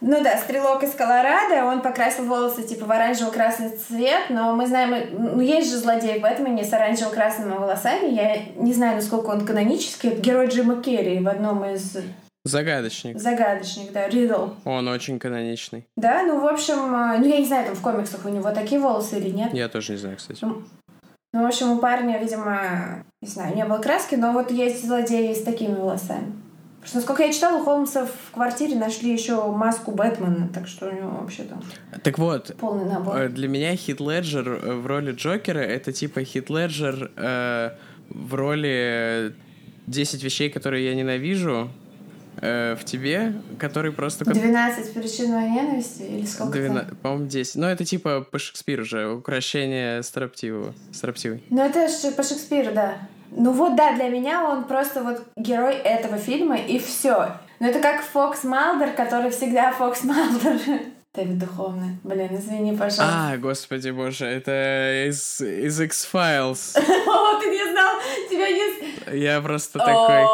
Ну 0.00 0.22
да, 0.22 0.36
стрелок 0.36 0.82
из 0.82 0.92
Колорадо, 0.92 1.64
он 1.64 1.80
покрасил 1.80 2.26
волосы 2.26 2.62
типа 2.62 2.84
в 2.84 2.90
оранжево-красный 2.90 3.76
цвет, 3.76 4.28
но 4.28 4.54
мы 4.54 4.66
знаем, 4.66 5.08
ну 5.12 5.40
есть 5.40 5.70
же 5.70 5.78
злодей 5.78 6.18
в 6.18 6.22
Бэтмене 6.22 6.64
с 6.64 6.72
оранжево-красными 6.72 7.56
волосами, 7.56 8.12
я 8.12 8.42
не 8.56 8.74
знаю, 8.74 8.96
насколько 8.96 9.30
он 9.30 9.46
канонический, 9.46 10.10
это 10.10 10.20
герой 10.20 10.48
Джима 10.48 10.82
Керри 10.82 11.20
в 11.20 11.28
одном 11.28 11.64
из... 11.64 11.96
Загадочник. 12.44 13.18
Загадочник, 13.18 13.90
да, 13.90 14.08
Ридл. 14.08 14.50
Он 14.64 14.86
очень 14.86 15.18
каноничный. 15.18 15.84
Да, 15.96 16.22
ну, 16.22 16.40
в 16.40 16.46
общем, 16.46 16.94
э, 16.94 17.18
ну, 17.18 17.26
я 17.26 17.38
не 17.38 17.44
знаю, 17.44 17.66
там 17.66 17.74
в 17.74 17.80
комиксах 17.80 18.24
у 18.24 18.28
него 18.28 18.52
такие 18.52 18.80
волосы 18.80 19.18
или 19.18 19.30
нет. 19.30 19.52
Я 19.52 19.68
тоже 19.68 19.92
не 19.92 19.98
знаю, 19.98 20.16
кстати. 20.16 20.38
Ну, 20.42 20.62
ну 21.32 21.42
в 21.42 21.46
общем, 21.46 21.72
у 21.72 21.78
парня, 21.78 22.18
видимо, 22.18 23.04
не 23.20 23.28
знаю, 23.28 23.56
не 23.56 23.64
было 23.64 23.78
краски, 23.78 24.14
но 24.14 24.30
вот 24.30 24.52
есть 24.52 24.86
злодеи 24.86 25.34
с 25.34 25.42
такими 25.42 25.74
волосами. 25.74 26.34
Что, 26.86 26.96
насколько 26.96 27.24
я 27.24 27.32
читала, 27.32 27.60
у 27.60 27.64
Холмса 27.64 28.06
в 28.06 28.32
квартире 28.32 28.76
нашли 28.76 29.12
еще 29.12 29.50
маску 29.50 29.90
Бэтмена, 29.90 30.48
так 30.54 30.68
что 30.68 30.88
у 30.88 30.92
него 30.92 31.10
вообще 31.10 31.42
там 31.42 31.60
так 32.02 32.18
вот, 32.18 32.54
полный 32.60 32.84
набор. 32.84 33.16
Э, 33.16 33.28
для 33.28 33.48
меня 33.48 33.74
Хит 33.74 34.00
Леджер 34.00 34.48
э, 34.48 34.72
в 34.74 34.86
роли 34.86 35.12
Джокера 35.12 35.58
это 35.58 35.92
типа 35.92 36.22
Хит 36.22 36.48
Леджер 36.48 37.10
э, 37.16 37.70
в 38.08 38.34
роли 38.34 39.34
10 39.88 40.22
вещей, 40.22 40.48
которые 40.48 40.86
я 40.86 40.94
ненавижу, 40.94 41.70
э, 42.40 42.76
в 42.78 42.84
тебе, 42.84 43.34
который 43.58 43.90
просто... 43.92 44.24
12 44.24 44.94
причин 44.94 45.32
моей 45.32 45.50
ненависти 45.50 46.02
или 46.02 46.24
сколько 46.24 46.58
12, 46.58 46.98
По-моему, 46.98 47.26
10. 47.26 47.56
Ну, 47.56 47.66
это 47.66 47.84
типа 47.84 48.20
по 48.20 48.38
Шекспиру 48.38 48.84
же, 48.84 49.08
украшение 49.08 50.02
строптивого. 50.04 50.72
Строптивый. 50.92 51.42
Ну, 51.50 51.62
это 51.62 51.88
же 51.88 52.12
по 52.12 52.22
Шекспиру, 52.22 52.72
да. 52.72 52.98
Ну 53.30 53.52
вот 53.52 53.76
да, 53.76 53.92
для 53.92 54.08
меня 54.08 54.44
он 54.44 54.64
просто 54.64 55.02
вот 55.02 55.24
герой 55.36 55.74
этого 55.74 56.18
фильма 56.18 56.56
и 56.56 56.78
все. 56.78 57.32
Но 57.58 57.68
это 57.68 57.80
как 57.80 58.02
Фокс 58.02 58.44
Малдер, 58.44 58.92
который 58.92 59.30
всегда 59.30 59.72
Фокс 59.78 60.04
Малдер. 60.04 60.60
Дэвид 61.14 61.38
Духовный. 61.38 61.96
Блин, 62.04 62.28
извини, 62.36 62.72
пожалуйста. 62.72 63.30
А, 63.32 63.36
господи 63.38 63.88
боже, 63.88 64.26
это 64.26 65.08
из, 65.08 65.40
из 65.40 65.80
X-Files. 65.80 66.76
О, 66.78 67.40
ты 67.40 67.46
не 67.48 67.72
знал, 67.72 67.96
тебя 68.36 68.46
есть... 68.46 68.82
Я 69.12 69.40
просто 69.40 69.78
такой... 69.78 70.24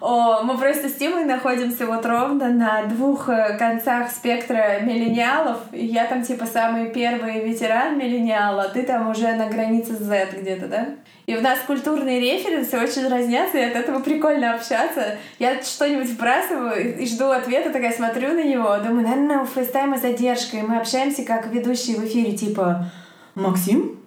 О, 0.00 0.42
мы 0.42 0.58
просто 0.58 0.88
с 0.88 0.94
Тимой 0.94 1.24
находимся 1.24 1.86
вот 1.86 2.04
ровно 2.04 2.48
на 2.48 2.84
двух 2.84 3.28
э, 3.28 3.56
концах 3.58 4.10
спектра 4.10 4.80
миллениалов. 4.80 5.58
Я 5.72 6.06
там 6.06 6.22
типа 6.22 6.46
самый 6.46 6.90
первый 6.90 7.44
ветеран 7.44 7.98
миллениала, 7.98 8.64
а 8.64 8.68
ты 8.68 8.82
там 8.82 9.08
уже 9.08 9.32
на 9.34 9.48
границе 9.48 9.96
Z 9.96 10.28
где-то, 10.40 10.66
да? 10.68 10.88
И 11.26 11.36
у 11.36 11.40
нас 11.40 11.58
культурные 11.66 12.20
референсы 12.20 12.78
очень 12.78 13.08
разнятся, 13.08 13.58
и 13.58 13.62
от 13.62 13.74
этого 13.74 14.00
прикольно 14.00 14.54
общаться. 14.54 15.18
Я 15.40 15.60
что-нибудь 15.62 16.10
вбрасываю 16.10 17.00
и 17.00 17.06
жду 17.06 17.30
ответа, 17.30 17.70
такая 17.70 17.92
смотрю 17.92 18.32
на 18.32 18.44
него, 18.44 18.76
думаю, 18.78 19.02
наверное, 19.02 19.42
у 19.42 19.46
FaceTime 19.46 19.92
а 19.92 19.98
задержка, 19.98 20.58
и 20.58 20.62
мы 20.62 20.78
общаемся 20.78 21.24
как 21.24 21.48
ведущие 21.52 21.96
в 21.96 22.04
эфире, 22.06 22.36
типа 22.36 22.90
«Максим? 23.34 23.98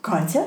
Катя?» 0.00 0.44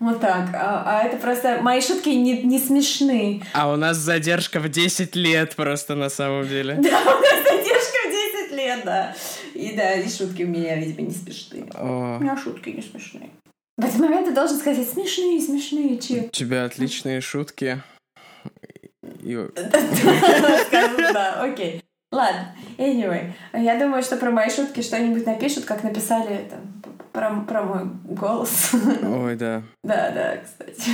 Вот 0.00 0.20
так. 0.20 0.50
А, 0.54 0.82
а 0.84 1.02
это 1.04 1.16
просто... 1.18 1.60
Мои 1.62 1.80
шутки 1.80 2.08
не, 2.08 2.42
не 2.42 2.58
смешны. 2.58 3.42
А 3.52 3.72
у 3.72 3.76
нас 3.76 3.96
задержка 3.96 4.58
в 4.58 4.68
10 4.68 5.14
лет 5.14 5.54
просто 5.54 5.94
на 5.94 6.08
самом 6.08 6.48
деле. 6.48 6.74
Да, 6.82 7.00
у 7.00 7.20
нас 7.20 7.42
задержка 7.48 8.08
в 8.08 8.48
10 8.50 8.56
лет, 8.56 8.80
да. 8.84 9.14
И 9.54 9.72
да, 9.76 9.94
и 9.94 10.08
шутки 10.08 10.42
у 10.42 10.48
меня, 10.48 10.76
видимо, 10.76 11.08
не 11.08 11.14
смешные. 11.14 11.64
У 11.78 12.18
меня 12.18 12.36
шутки 12.36 12.70
не 12.70 12.82
смешные. 12.82 13.30
В 13.76 13.84
этот 13.84 13.98
момент 13.98 14.26
ты 14.26 14.34
должен 14.34 14.58
сказать 14.58 14.88
смешные, 14.88 15.40
смешные, 15.40 15.98
че. 15.98 16.26
У 16.26 16.28
тебя 16.28 16.64
отличные 16.64 17.20
шутки. 17.20 17.82
Скажу, 20.66 20.96
да, 21.12 21.42
окей. 21.42 21.82
Ладно, 22.12 22.54
anyway. 22.78 23.32
Я 23.52 23.78
думаю, 23.78 24.02
что 24.02 24.16
про 24.16 24.30
мои 24.30 24.48
шутки 24.48 24.82
что-нибудь 24.82 25.26
напишут, 25.26 25.64
как 25.64 25.82
написали 25.82 26.48
там, 26.48 26.82
про, 27.12 27.40
про 27.40 27.62
мой 27.62 27.90
голос. 28.04 28.72
Ой, 29.02 29.34
да. 29.34 29.62
Да, 29.82 30.10
да, 30.12 30.36
кстати. 30.36 30.90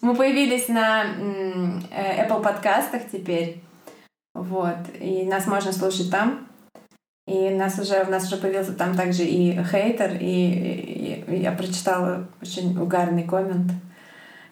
Мы 0.00 0.16
появились 0.16 0.68
на 0.68 1.04
э, 1.04 2.26
Apple 2.26 2.42
подкастах 2.42 3.02
теперь. 3.12 3.60
Вот. 4.34 4.78
И 4.98 5.24
нас 5.24 5.46
можно 5.46 5.72
слушать 5.72 6.10
там. 6.10 6.48
И 7.26 7.50
нас 7.50 7.78
уже, 7.78 8.02
у 8.02 8.10
нас 8.10 8.26
уже 8.26 8.36
появился 8.36 8.72
там 8.72 8.96
также 8.96 9.22
и 9.22 9.62
хейтер, 9.62 10.16
и, 10.20 10.24
и, 10.24 11.24
и 11.28 11.40
я 11.40 11.52
прочитала 11.52 12.28
очень 12.40 12.76
угарный 12.78 13.22
коммент. 13.24 13.70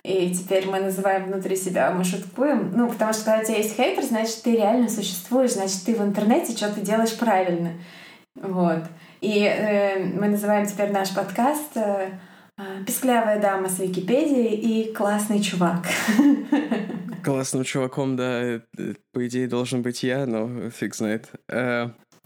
И 0.05 0.33
теперь 0.33 0.67
мы 0.67 0.81
называем 0.81 1.27
внутри 1.27 1.57
себя, 1.57 1.91
мы 1.91 2.05
шуткуем. 2.05 2.73
Ну, 2.75 2.89
потому 2.89 3.13
что 3.13 3.25
когда 3.25 3.41
у 3.41 3.45
тебя 3.45 3.59
есть 3.59 3.77
хейтер, 3.77 4.05
значит, 4.05 4.43
ты 4.43 4.53
реально 4.53 4.89
существуешь, 4.89 5.53
значит, 5.53 5.83
ты 5.85 5.95
в 5.95 6.03
интернете 6.03 6.57
что-то 6.57 6.81
делаешь 6.81 7.17
правильно. 7.19 7.73
Вот. 8.35 8.85
И 9.21 9.43
э, 9.43 10.03
мы 10.05 10.29
называем 10.29 10.67
теперь 10.67 10.93
наш 10.93 11.13
подкаст 11.13 11.77
э, 11.77 12.13
э 12.57 12.85
«Песклявая 12.87 13.41
дама 13.41 13.69
с 13.69 13.79
Википедией» 13.79 14.55
и 14.55 14.93
«Классный 14.95 15.43
чувак». 15.43 15.87
Классным 17.25 17.65
чуваком, 17.65 18.17
да, 18.17 18.43
э, 18.43 18.61
по 19.13 19.27
идее, 19.27 19.49
должен 19.49 19.83
быть 19.83 20.03
я, 20.03 20.25
но 20.25 20.71
фиг 20.71 20.95
знает. 20.95 21.29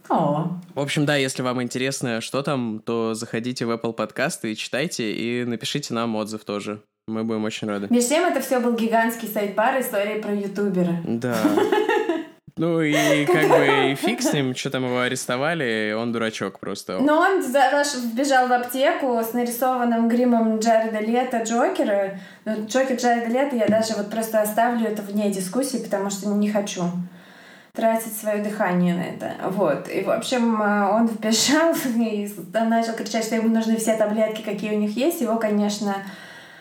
О. 0.08 0.48
В 0.74 0.80
общем, 0.80 1.06
да, 1.06 1.16
если 1.16 1.42
вам 1.42 1.62
интересно, 1.62 2.20
что 2.20 2.42
там, 2.42 2.80
то 2.84 3.14
заходите 3.14 3.64
в 3.64 3.70
Apple 3.70 3.92
подкасты 3.92 4.52
и 4.52 4.56
читайте, 4.56 5.12
и 5.12 5.44
напишите 5.44 5.94
нам 5.94 6.14
отзыв 6.16 6.44
тоже. 6.44 6.82
Мы 7.06 7.24
будем 7.24 7.44
очень 7.44 7.68
рады. 7.68 7.88
Между 7.90 8.10
тем, 8.10 8.24
это 8.24 8.40
все 8.40 8.60
был 8.60 8.74
гигантский 8.74 9.28
сайт-бар 9.28 9.80
истории 9.80 10.20
про 10.20 10.34
ютубера. 10.34 10.96
Да. 11.04 11.36
Ну 12.56 12.80
и 12.80 13.26
как 13.26 13.48
бы 13.48 13.90
и 13.90 13.94
фиг 13.96 14.22
с 14.22 14.32
ним, 14.32 14.54
что 14.54 14.70
там 14.70 14.84
его 14.84 15.00
арестовали, 15.00 15.92
он 15.98 16.12
дурачок 16.12 16.60
просто. 16.60 16.98
Но 17.00 17.18
он 17.18 17.40
вбежал 17.40 18.46
в 18.46 18.52
аптеку 18.52 19.20
с 19.20 19.32
нарисованным 19.32 20.08
гримом 20.08 20.60
Джареда 20.60 21.00
Лето 21.00 21.42
Джокера. 21.42 22.20
Но 22.44 22.64
Джокер 22.66 22.94
Джареда 22.94 23.26
Лето 23.26 23.56
я 23.56 23.66
даже 23.66 23.94
вот 23.94 24.08
просто 24.08 24.40
оставлю 24.40 24.86
это 24.86 25.02
вне 25.02 25.32
дискуссии, 25.32 25.78
потому 25.78 26.10
что 26.10 26.28
не 26.28 26.48
хочу 26.48 26.84
тратить 27.74 28.16
свое 28.16 28.42
дыхание 28.42 28.94
на 28.94 29.02
это. 29.02 29.32
Вот. 29.50 29.88
И, 29.88 30.02
в 30.02 30.10
общем, 30.10 30.62
э, 30.62 30.90
он 30.90 31.06
вбежал 31.06 31.74
и 31.96 32.30
начал 32.52 32.94
кричать, 32.94 33.24
что 33.24 33.34
ему 33.34 33.48
нужны 33.48 33.76
все 33.76 33.96
таблетки, 33.96 34.42
какие 34.42 34.74
у 34.74 34.78
них 34.78 34.96
есть. 34.96 35.20
Его, 35.20 35.36
конечно, 35.36 35.96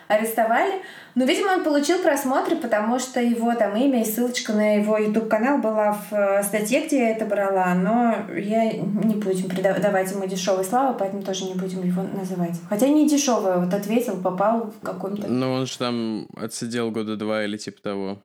арестовали. 0.07 0.81
Но, 1.15 1.25
видимо, 1.25 1.51
он 1.51 1.63
получил 1.63 1.99
просмотры, 1.99 2.55
потому 2.55 2.97
что 2.97 3.21
его 3.21 3.53
там 3.53 3.75
имя 3.75 4.01
и 4.01 4.05
ссылочка 4.05 4.53
на 4.53 4.77
его 4.77 4.97
YouTube-канал 4.97 5.59
была 5.59 5.93
в 5.93 6.13
э, 6.13 6.43
статье, 6.43 6.87
где 6.87 6.97
я 6.97 7.09
это 7.11 7.25
брала, 7.25 7.75
но 7.75 8.15
я 8.35 8.71
не 8.71 9.15
будем 9.15 9.47
давать 9.79 10.11
ему 10.11 10.25
дешевой 10.25 10.65
славы, 10.65 10.97
поэтому 10.97 11.21
тоже 11.21 11.45
не 11.45 11.53
будем 11.53 11.83
его 11.83 12.01
называть. 12.01 12.59
Хотя 12.67 12.87
не 12.87 13.07
дешевая, 13.07 13.59
вот 13.59 13.71
ответил, 13.71 14.19
попал 14.19 14.71
в 14.71 14.83
каком-то... 14.83 15.27
Ну, 15.27 15.53
он 15.53 15.67
же 15.67 15.77
там 15.77 16.27
отсидел 16.35 16.89
года 16.89 17.15
два 17.15 17.43
или 17.43 17.57
типа 17.57 17.81
того. 17.83 18.17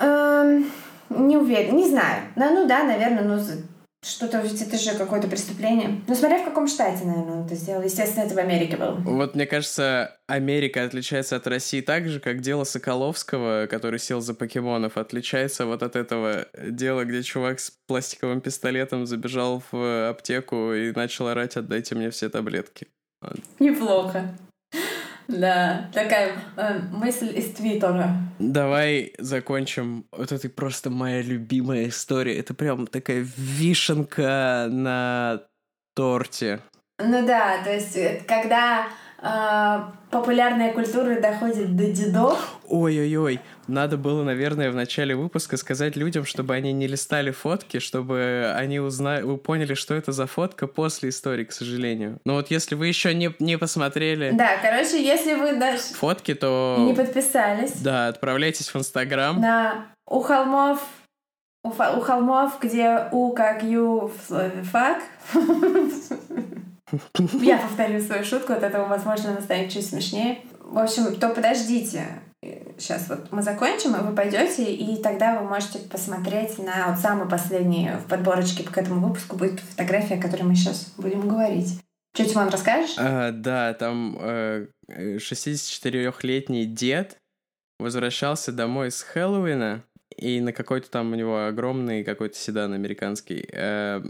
Эм, 0.00 0.66
не 1.26 1.36
уверен, 1.36 1.76
не 1.76 1.88
знаю. 1.88 2.22
Ну, 2.36 2.54
ну 2.54 2.66
да, 2.66 2.84
наверное, 2.84 3.24
ну 3.24 3.42
что-то, 4.04 4.40
ведь 4.40 4.60
это 4.60 4.76
же 4.78 4.98
какое-то 4.98 5.28
преступление. 5.28 6.02
Ну, 6.08 6.14
смотря 6.16 6.40
в 6.40 6.44
каком 6.44 6.66
штате, 6.66 7.04
наверное, 7.04 7.34
он 7.34 7.46
это 7.46 7.54
сделал. 7.54 7.82
Естественно, 7.82 8.24
это 8.24 8.34
в 8.34 8.38
Америке 8.38 8.76
было. 8.76 8.94
Вот, 8.94 9.36
мне 9.36 9.46
кажется, 9.46 10.18
Америка 10.26 10.82
отличается 10.82 11.36
от 11.36 11.46
России 11.46 11.80
так 11.80 12.08
же, 12.08 12.18
как 12.18 12.40
дело 12.40 12.64
Соколовского, 12.64 13.68
который 13.70 14.00
сел 14.00 14.20
за 14.20 14.34
покемонов, 14.34 14.96
отличается 14.96 15.66
вот 15.66 15.84
от 15.84 15.94
этого 15.94 16.46
дела, 16.68 17.04
где 17.04 17.22
чувак 17.22 17.60
с 17.60 17.72
пластиковым 17.86 18.40
пистолетом 18.40 19.06
забежал 19.06 19.62
в 19.70 20.08
аптеку 20.08 20.72
и 20.72 20.90
начал 20.92 21.28
орать 21.28 21.56
«отдайте 21.56 21.94
мне 21.94 22.10
все 22.10 22.28
таблетки». 22.28 22.88
Неплохо. 23.60 24.34
Да, 25.28 25.88
такая 25.92 26.32
э, 26.56 26.78
мысль 26.90 27.36
из 27.36 27.52
Твиттера. 27.52 28.16
Давай 28.38 29.12
закончим. 29.18 30.06
Вот 30.12 30.32
это 30.32 30.48
просто 30.48 30.90
моя 30.90 31.22
любимая 31.22 31.88
история. 31.88 32.36
Это 32.38 32.54
прям 32.54 32.86
такая 32.86 33.26
вишенка 33.36 34.66
на 34.70 35.42
торте. 35.94 36.60
Ну 36.98 37.26
да, 37.26 37.62
то 37.64 37.72
есть 37.72 37.96
э, 37.96 38.22
когда 38.26 38.86
а, 39.24 39.92
популярная 40.10 40.72
культура 40.72 41.20
доходит 41.20 41.76
до 41.76 41.86
дедов. 41.86 42.58
Ой-ой-ой, 42.68 43.38
надо 43.66 43.96
было, 43.96 44.22
наверное, 44.22 44.70
в 44.70 44.74
начале 44.74 45.14
выпуска 45.14 45.56
сказать 45.56 45.96
людям, 45.96 46.24
чтобы 46.24 46.54
они 46.54 46.72
не 46.72 46.86
листали 46.86 47.30
фотки, 47.30 47.78
чтобы 47.78 48.52
они 48.56 48.80
узнали, 48.80 49.36
поняли, 49.36 49.74
что 49.74 49.94
это 49.94 50.12
за 50.12 50.26
фотка 50.26 50.66
после 50.66 51.10
истории, 51.10 51.44
к 51.44 51.52
сожалению. 51.52 52.18
Но 52.24 52.34
вот 52.34 52.50
если 52.50 52.74
вы 52.74 52.88
еще 52.88 53.14
не, 53.14 53.34
не 53.38 53.58
посмотрели... 53.58 54.30
Да, 54.32 54.58
короче, 54.60 55.02
если 55.02 55.34
вы 55.34 55.56
даже... 55.56 55.82
Фотки, 55.94 56.34
то... 56.34 56.76
Не 56.80 56.94
подписались. 56.94 57.72
Да, 57.80 58.08
отправляйтесь 58.08 58.68
в 58.68 58.76
Инстаграм. 58.76 59.40
Да, 59.40 59.86
у 60.06 60.20
холмов 60.20 60.80
у, 61.64 61.68
у 61.68 62.00
холмов, 62.00 62.58
где 62.60 63.08
У 63.12 63.32
как 63.32 63.62
Ю 63.62 64.10
фак. 64.72 65.02
Я 67.40 67.58
повторю 67.58 68.00
свою 68.00 68.24
шутку, 68.24 68.52
от 68.52 68.62
этого, 68.62 68.86
возможно, 68.86 69.30
она 69.30 69.40
станет 69.40 69.70
чуть 69.70 69.86
смешнее. 69.86 70.40
В 70.60 70.78
общем, 70.78 71.14
то 71.16 71.28
подождите. 71.28 72.06
Сейчас 72.76 73.08
вот 73.08 73.30
мы 73.30 73.42
закончим, 73.42 73.94
и 73.94 74.02
вы 74.02 74.14
пойдете, 74.14 74.74
и 74.74 75.00
тогда 75.00 75.40
вы 75.40 75.48
можете 75.48 75.78
посмотреть 75.78 76.58
на 76.58 76.88
вот 76.88 76.98
самый 76.98 77.28
последний 77.28 77.90
в 78.04 78.08
подборочке 78.08 78.64
к 78.64 78.76
этому 78.76 79.06
выпуску 79.06 79.36
будет 79.36 79.60
фотография, 79.60 80.16
о 80.16 80.22
которой 80.22 80.42
мы 80.42 80.56
сейчас 80.56 80.92
будем 80.96 81.28
говорить. 81.28 81.80
Что, 82.14 82.24
Тимон, 82.28 82.48
расскажешь? 82.48 82.96
А, 82.98 83.30
да, 83.30 83.72
там 83.74 84.18
э, 84.20 84.66
64-летний 84.90 86.66
дед 86.66 87.16
возвращался 87.78 88.50
домой 88.52 88.90
с 88.90 89.02
Хэллоуина, 89.02 89.84
и 90.16 90.40
на 90.40 90.52
какой-то 90.52 90.90
там 90.90 91.12
у 91.12 91.14
него 91.14 91.46
огромный 91.46 92.04
какой-то 92.04 92.36
седан 92.36 92.72
американский. 92.72 93.48
Э, 93.52 94.02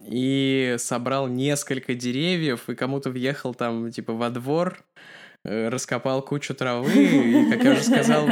и 0.00 0.74
собрал 0.78 1.28
несколько 1.28 1.94
деревьев, 1.94 2.68
и 2.68 2.74
кому-то 2.74 3.10
въехал 3.10 3.54
там, 3.54 3.90
типа, 3.90 4.14
во 4.14 4.30
двор, 4.30 4.82
раскопал 5.44 6.22
кучу 6.22 6.54
травы, 6.54 6.92
и, 6.92 7.50
как 7.50 7.64
я 7.64 7.72
уже 7.72 7.82
сказал, 7.82 8.28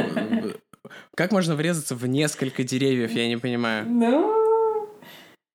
как 1.15 1.31
можно 1.31 1.55
врезаться 1.55 1.95
в 1.95 2.07
несколько 2.07 2.63
деревьев, 2.63 3.11
я 3.11 3.27
не 3.27 3.37
понимаю. 3.37 3.85
Ну, 3.87 4.41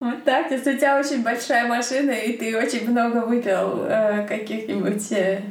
вот 0.01 0.25
так, 0.25 0.51
если 0.51 0.75
у 0.75 0.77
тебя 0.77 0.99
очень 0.99 1.23
большая 1.23 1.67
машина, 1.67 2.11
и 2.11 2.37
ты 2.37 2.57
очень 2.57 2.89
много 2.91 3.25
выпил 3.27 3.85
э, 3.85 4.27
каких-нибудь... 4.29 5.11
Э, 5.13 5.43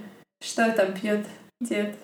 что 0.43 0.71
там 0.73 0.93
пьет 0.93 1.25
дед? 1.59 1.95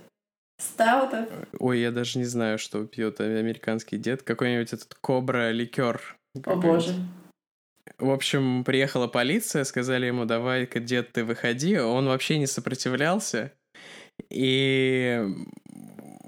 Стаутов? 0.60 1.28
Ой, 1.60 1.80
я 1.80 1.92
даже 1.92 2.18
не 2.18 2.26
знаю, 2.26 2.58
что 2.58 2.86
пьет 2.86 3.20
американский 3.20 3.98
дед. 3.98 4.24
Какой-нибудь 4.24 4.74
этот 4.74 4.96
кобра 4.96 5.52
ликер. 5.52 6.18
О 6.46 6.56
боже. 6.56 6.94
В 8.00 8.10
общем, 8.10 8.64
приехала 8.64 9.08
полиция, 9.08 9.64
сказали 9.64 10.08
ему, 10.08 10.26
давай-ка, 10.26 10.80
дед, 10.80 11.12
ты 11.12 11.24
выходи. 11.24 11.78
Он 11.78 12.08
вообще 12.08 12.40
не 12.40 12.48
сопротивлялся. 12.48 13.54
И, 14.30 15.26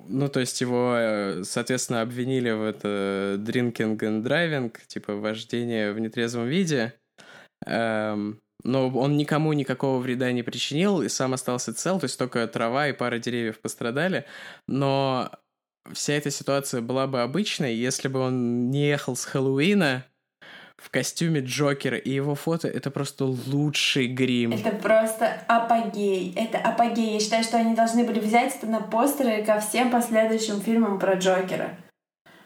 ну, 0.08 0.28
то 0.30 0.40
есть 0.40 0.62
его, 0.62 0.96
э, 0.98 1.44
соответственно, 1.44 2.02
обвинили 2.02 2.52
в 2.52 2.64
это 2.64 3.38
drinking 3.40 3.98
and 3.98 4.24
driving, 4.24 4.76
типа 4.88 5.16
вождение 5.16 5.94
в 5.94 6.00
нетрезвом 6.00 6.48
виде. 6.48 6.94
Эм, 7.66 8.40
но 8.64 8.90
он 8.90 9.18
никому 9.18 9.54
никакого 9.54 10.00
вреда 10.00 10.32
не 10.32 10.44
причинил 10.44 11.02
и 11.02 11.10
сам 11.10 11.34
остался 11.34 11.74
цел, 11.74 12.00
то 12.00 12.06
есть 12.06 12.18
только 12.18 12.48
трава 12.48 12.88
и 12.88 12.94
пара 12.94 13.20
деревьев 13.20 13.60
пострадали. 13.60 14.26
Но 14.68 15.32
вся 15.92 16.14
эта 16.14 16.32
ситуация 16.32 16.82
была 16.82 17.08
бы 17.08 17.22
обычной, 17.22 17.76
если 17.76 18.08
бы 18.08 18.20
он 18.20 18.70
не 18.72 18.88
ехал 18.88 19.16
с 19.16 19.26
Хэллоуина, 19.26 20.06
в 20.78 20.90
костюме 20.90 21.40
Джокера, 21.42 21.98
и 21.98 22.10
его 22.10 22.36
фото— 22.36 22.68
это 22.70 22.92
просто 22.92 23.26
лучший 23.26 24.08
грим. 24.08 24.52
Это 24.52 24.72
просто 24.72 25.32
апогей. 25.48 26.34
Это 26.36 26.58
апогей. 26.58 27.14
Я 27.14 27.20
считаю, 27.20 27.44
что 27.44 27.58
они 27.58 27.76
должны 27.76 28.04
были 28.04 28.20
взять 28.20 28.56
это 28.56 28.68
на 28.68 28.82
постеры 28.82 29.44
ко 29.44 29.60
всем 29.60 29.92
последующим 29.92 30.62
фильмам 30.62 31.00
про 31.00 31.16
Джокера. 31.16 31.78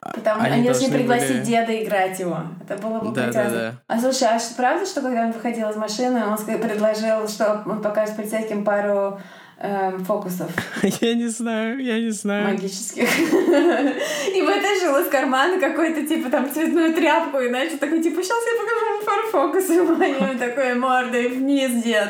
А, 0.01 0.11
Потому 0.11 0.41
что 0.41 0.47
они, 0.47 0.55
они 0.59 0.69
должны 0.69 0.91
пригласить 0.91 1.38
были... 1.38 1.45
деда 1.45 1.84
играть 1.84 2.19
его. 2.19 2.43
Это 2.61 2.78
было 2.78 2.99
бы 2.99 3.15
да, 3.15 3.25
прекрасно. 3.25 3.51
Да, 3.51 3.71
да. 3.71 3.84
А 3.88 3.99
слушай, 3.99 4.28
а 4.28 4.39
правда, 4.55 4.86
что 4.86 5.01
когда 5.01 5.25
он 5.25 5.32
выходил 5.32 5.69
из 5.69 5.75
машины, 5.75 6.23
он 6.25 6.38
предложил, 6.38 7.28
что 7.28 7.63
он 7.65 7.82
покажет 7.82 8.15
полицейским 8.15 8.63
пару 8.63 9.19
эм, 9.60 10.05
фокусов. 10.05 10.51
Я 11.01 11.14
не 11.16 11.28
знаю, 11.28 11.80
я 11.80 11.99
не 11.99 12.12
знаю. 12.12 12.53
Магических. 12.53 13.08
И 13.20 14.41
вытащил 14.41 14.97
из 14.97 15.10
кармана 15.10 15.60
какой-то, 15.60 16.05
типа, 16.05 16.30
там, 16.30 16.51
цветную 16.51 16.93
тряпку, 16.93 17.39
и 17.39 17.49
начал 17.49 17.78
такой, 17.78 18.01
типа, 18.01 18.22
сейчас 18.22 18.43
я 18.45 18.62
покажу 18.62 18.86
вам 18.86 19.05
пару 19.05 19.28
фокусов 19.30 19.97
моей 19.97 20.38
такой 20.38 20.76
мордой 20.76 21.30
вниз, 21.30 21.84
дед. 21.84 22.10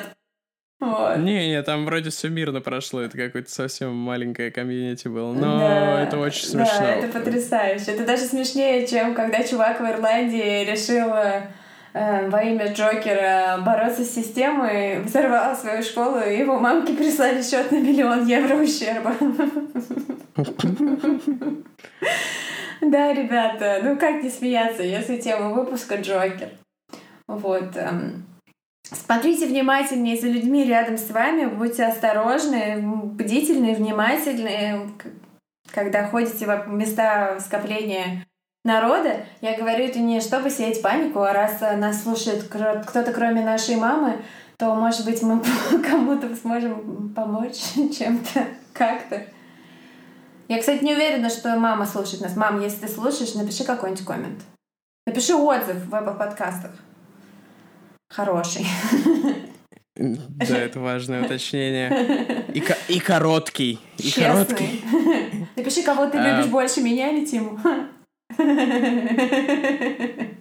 Вот. 0.80 1.18
Не, 1.18 1.50
не, 1.50 1.64
там 1.64 1.86
вроде 1.86 2.12
все 2.12 2.30
мирно 2.30 2.62
прошло, 2.62 3.02
это 3.02 3.18
какое-то 3.18 3.50
совсем 3.50 3.96
маленькое 3.96 4.52
комьюнити 4.52 5.08
было, 5.08 5.34
но 5.34 5.58
да, 5.58 6.04
это 6.04 6.20
очень 6.20 6.46
смешно. 6.46 6.80
Да, 6.80 6.96
это 6.96 7.08
потрясающе. 7.08 7.92
Это 7.94 8.06
даже 8.06 8.26
смешнее, 8.26 8.86
чем 8.86 9.16
когда 9.16 9.44
чувак 9.44 9.80
в 9.80 9.86
Ирландии 9.86 10.64
решил 10.66 11.10
э, 11.98 12.30
во 12.30 12.44
имя 12.44 12.74
Джокера 12.74 13.60
бороться 13.66 14.04
с 14.04 14.14
системой, 14.14 15.00
взорвал 15.02 15.56
свою 15.56 15.82
школу, 15.82 16.20
и 16.20 16.38
его 16.38 16.60
мамке 16.60 16.94
прислали 16.94 17.42
счет 17.42 17.72
на 17.72 17.78
миллион 17.78 18.26
евро 18.26 18.56
ущерба. 18.56 19.14
Да, 22.82 23.12
ребята, 23.12 23.80
ну 23.84 23.98
как 23.98 24.22
не 24.24 24.30
смеяться, 24.30 24.84
если 24.84 25.18
тема 25.18 25.50
выпуска 25.50 25.96
Джокер. 25.96 26.50
Вот. 27.28 27.76
Эм, 27.76 28.26
смотрите 28.84 29.48
внимательнее 29.48 30.16
за 30.16 30.28
людьми 30.28 30.64
рядом 30.64 30.98
с 30.98 31.10
вами, 31.10 31.46
будьте 31.46 31.86
осторожны, 31.86 32.78
бдительны, 32.78 33.74
внимательны, 33.74 34.92
когда 35.74 36.08
ходите 36.08 36.46
в 36.46 36.70
места 36.70 37.40
скопления 37.40 38.27
народа, 38.68 39.26
я 39.42 39.58
говорю 39.58 39.86
это 39.86 39.98
не 39.98 40.22
чтобы 40.22 40.52
сеять 40.52 40.82
панику, 40.84 41.22
а 41.22 41.34
раз 41.34 41.62
нас 41.62 42.04
слушает 42.04 42.44
кто-то 42.44 43.12
кроме 43.12 43.44
нашей 43.44 43.78
мамы, 43.78 44.22
то, 44.58 44.76
может 44.76 45.06
быть, 45.06 45.22
мы 45.22 45.42
кому-то 45.90 46.36
сможем 46.36 47.14
помочь 47.16 47.58
чем-то, 47.76 48.46
как-то. 48.74 49.24
Я, 50.48 50.60
кстати, 50.60 50.84
не 50.84 50.94
уверена, 50.94 51.30
что 51.30 51.58
мама 51.58 51.86
слушает 51.86 52.22
нас. 52.22 52.36
Мам, 52.36 52.62
если 52.62 52.86
ты 52.86 52.88
слушаешь, 52.88 53.34
напиши 53.34 53.64
какой-нибудь 53.64 54.06
коммент. 54.06 54.44
Напиши 55.06 55.36
отзыв 55.36 55.86
в 55.86 55.94
Apple 55.94 56.18
подкастах. 56.18 56.72
Хороший. 58.10 58.66
Да, 59.96 60.58
это 60.58 60.80
важное 60.80 61.26
уточнение. 61.26 62.46
И, 62.54 62.64
и 62.88 63.00
короткий. 63.00 63.80
И 63.98 64.04
Честный. 64.04 64.24
короткий. 64.24 64.84
Напиши, 65.58 65.84
кого 65.84 66.06
ты 66.08 66.18
любишь 66.18 66.46
а. 66.46 66.50
больше, 66.50 66.82
меня 66.82 67.10
или 67.10 67.26
Тиму. 67.26 67.60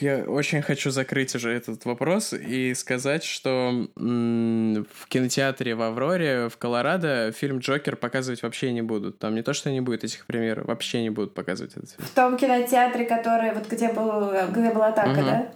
Я 0.00 0.24
очень 0.24 0.62
хочу 0.62 0.90
закрыть 0.90 1.34
уже 1.34 1.50
этот 1.50 1.84
вопрос 1.84 2.32
и 2.32 2.74
сказать, 2.74 3.24
что 3.24 3.88
в 3.96 5.08
кинотеатре 5.08 5.74
в 5.74 5.82
Авроре 5.82 6.48
в 6.48 6.56
Колорадо 6.56 7.32
фильм 7.32 7.58
«Джокер» 7.58 7.96
показывать 7.96 8.42
вообще 8.42 8.72
не 8.72 8.82
будут. 8.82 9.18
Там 9.18 9.34
не 9.34 9.42
то, 9.42 9.52
что 9.52 9.70
не 9.70 9.80
будет 9.80 10.04
этих 10.04 10.26
примеров, 10.26 10.66
вообще 10.66 11.02
не 11.02 11.10
будут 11.10 11.34
показывать 11.34 11.76
этот 11.76 11.90
фильм. 11.90 12.06
В 12.06 12.14
том 12.14 12.36
кинотеатре, 12.36 13.04
который 13.04 13.52
вот 13.52 13.68
где, 13.68 13.92
был, 13.92 14.32
где 14.50 14.72
была 14.72 14.88
атака, 14.88 15.18
угу. 15.18 15.26
да? 15.26 15.52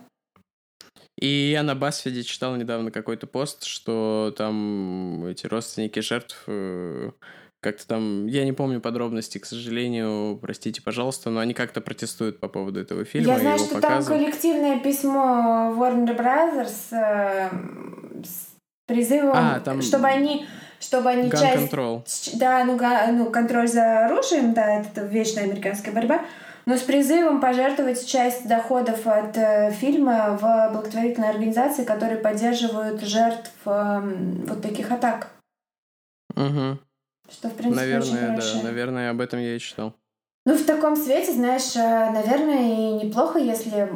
И 1.18 1.52
я 1.52 1.62
на 1.62 1.74
Басфиде 1.74 2.24
читал 2.24 2.56
недавно 2.56 2.90
какой-то 2.90 3.26
пост, 3.26 3.64
что 3.64 4.34
там 4.36 5.24
эти 5.26 5.46
родственники 5.46 6.00
жертв 6.00 6.42
э, 6.48 7.10
как-то 7.62 7.86
там, 7.86 8.26
я 8.26 8.44
не 8.44 8.52
помню 8.52 8.80
подробности, 8.80 9.38
к 9.38 9.46
сожалению, 9.46 10.36
простите, 10.42 10.82
пожалуйста, 10.82 11.30
но 11.30 11.38
они 11.38 11.54
как-то 11.54 11.80
протестуют 11.80 12.40
по 12.40 12.48
поводу 12.48 12.80
этого 12.80 13.04
фильма. 13.04 13.34
Я 13.34 13.38
знаю, 13.38 13.58
что 13.58 13.76
показа. 13.76 14.08
там 14.08 14.18
коллективное 14.18 14.80
письмо 14.80 15.72
Warner 15.78 16.16
Brothers 16.16 16.90
э, 16.90 17.50
с 18.24 18.48
призывом, 18.86 19.32
а, 19.36 19.60
там... 19.60 19.80
чтобы 19.80 20.08
они 20.08 20.44
чтобы 20.80 21.10
они 21.10 21.28
Gun 21.28 21.40
часть... 21.40 21.72
Control. 21.72 22.04
Да, 22.34 22.64
ну, 22.64 22.76
га... 22.76 23.06
ну, 23.12 23.30
контроль 23.30 23.68
за 23.68 24.06
оружием, 24.06 24.52
да, 24.52 24.80
это 24.80 25.02
вечная 25.02 25.44
американская 25.44 25.94
борьба, 25.94 26.22
но 26.66 26.76
с 26.76 26.80
призывом 26.80 27.40
пожертвовать 27.40 28.04
часть 28.04 28.48
доходов 28.48 29.06
от 29.06 29.36
э, 29.36 29.70
фильма 29.70 30.36
в 30.40 30.72
благотворительные 30.72 31.30
организации, 31.30 31.84
которые 31.84 32.18
поддерживают 32.18 33.00
жертв 33.02 33.52
э, 33.66 34.00
вот 34.48 34.60
таких 34.60 34.90
атак. 34.90 35.30
Угу. 36.34 36.78
Что, 37.32 37.48
в 37.48 37.54
принципе, 37.54 37.80
Наверное, 37.80 38.36
да. 38.36 38.62
Наверное, 38.62 39.10
об 39.10 39.20
этом 39.20 39.40
я 39.40 39.56
и 39.56 39.58
читал. 39.58 39.94
Ну, 40.44 40.56
в 40.56 40.64
таком 40.64 40.96
свете, 40.96 41.32
знаешь, 41.32 41.76
э, 41.76 42.10
наверное, 42.10 42.62
и 42.62 43.04
неплохо, 43.04 43.38
если 43.38 43.88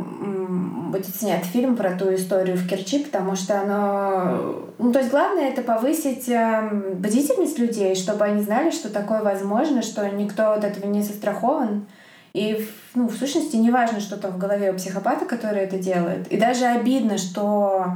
будет 0.93 1.15
снят 1.15 1.45
фильм 1.45 1.77
про 1.77 1.99
ту 1.99 2.15
историю 2.15 2.57
в 2.57 2.69
Керчи, 2.69 3.01
потому 3.01 3.35
что 3.35 3.61
оно... 3.61 4.69
Ну, 4.79 4.93
то 4.93 5.01
есть 5.01 5.11
главное— 5.11 5.49
это 5.51 5.63
повысить 5.63 6.29
эм, 6.29 6.95
бдительность 6.95 7.59
людей, 7.59 7.97
чтобы 7.97 8.25
они 8.25 8.43
знали, 8.43 8.71
что 8.71 8.89
такое 8.89 9.23
возможно, 9.23 9.83
что 9.83 10.09
никто 10.09 10.53
от 10.53 10.63
этого 10.63 10.87
не 10.87 11.03
застрахован. 11.03 11.87
И, 12.33 12.65
ну, 12.95 13.09
в 13.09 13.17
сущности, 13.17 13.57
не 13.57 13.73
важно, 13.73 13.99
что 13.99 14.17
там 14.17 14.33
в 14.33 14.39
голове 14.39 14.71
у 14.71 14.77
психопата, 14.77 15.25
который 15.25 15.63
это 15.63 15.79
делает. 15.79 16.29
И 16.29 16.37
даже 16.37 16.67
обидно, 16.67 17.19
что 17.19 17.87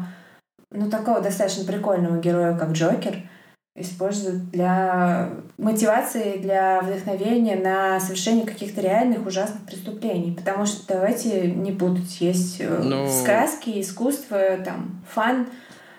ну, 0.72 0.91
такого 0.91 1.20
достаточно 1.20 1.64
прикольного 1.64 2.18
героя, 2.18 2.57
как 2.57 2.72
Джокер— 2.72 3.14
используют 3.76 4.50
для 4.50 5.30
мотивации, 5.56 6.38
для 6.38 6.80
вдохновения 6.80 7.56
на 7.56 8.00
совершение 8.00 8.46
каких-то 8.46 8.80
реальных 8.80 9.26
ужасных 9.26 9.64
преступлений. 9.64 10.32
Потому 10.32 10.66
что 10.66 10.86
давайте 10.86 11.50
не 11.50 11.72
путать. 11.72 12.20
Есть 12.20 12.60
э, 12.60 12.68
Но... 12.82 13.04
Ну, 13.04 13.10
сказки, 13.10 13.80
искусство, 13.80 14.58
там, 14.64 15.02
фан, 15.08 15.46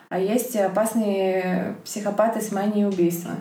а 0.10 0.20
есть 0.20 0.56
опасные 0.56 1.78
психопаты 1.86 2.42
с 2.42 2.52
манией 2.52 2.88
убийства. 2.88 3.32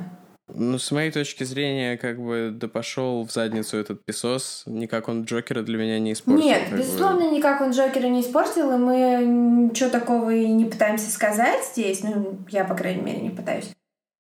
Ну, 0.55 0.79
с 0.79 0.91
моей 0.91 1.11
точки 1.11 1.45
зрения, 1.45 1.97
как 1.97 2.21
бы, 2.21 2.51
да 2.53 2.69
пошел 2.69 3.25
в 3.25 3.31
задницу 3.31 3.77
этот 3.77 4.05
песос. 4.05 4.65
Никак 4.67 5.09
он 5.09 5.25
Джокера 5.25 5.63
для 5.63 5.79
меня 5.79 5.99
не 5.99 6.13
испортил. 6.13 6.45
Нет, 6.45 6.63
безусловно, 6.73 7.29
бы. 7.29 7.37
никак 7.37 7.61
он 7.61 7.71
Джокера 7.71 8.07
не 8.07 8.21
испортил, 8.21 8.73
и 8.73 8.79
мы 8.79 9.69
ничего 9.71 9.91
такого 9.91 10.31
и 10.31 10.47
не 10.49 10.65
пытаемся 10.65 11.11
сказать 11.11 11.65
здесь. 11.65 12.03
Ну, 12.03 12.39
я, 12.49 12.65
по 12.65 12.75
крайней 12.75 13.03
мере, 13.03 13.21
не 13.21 13.31
пытаюсь. 13.31 13.71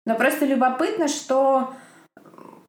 Но 0.10 0.16
просто 0.16 0.44
любопытно, 0.44 1.08
что 1.08 1.72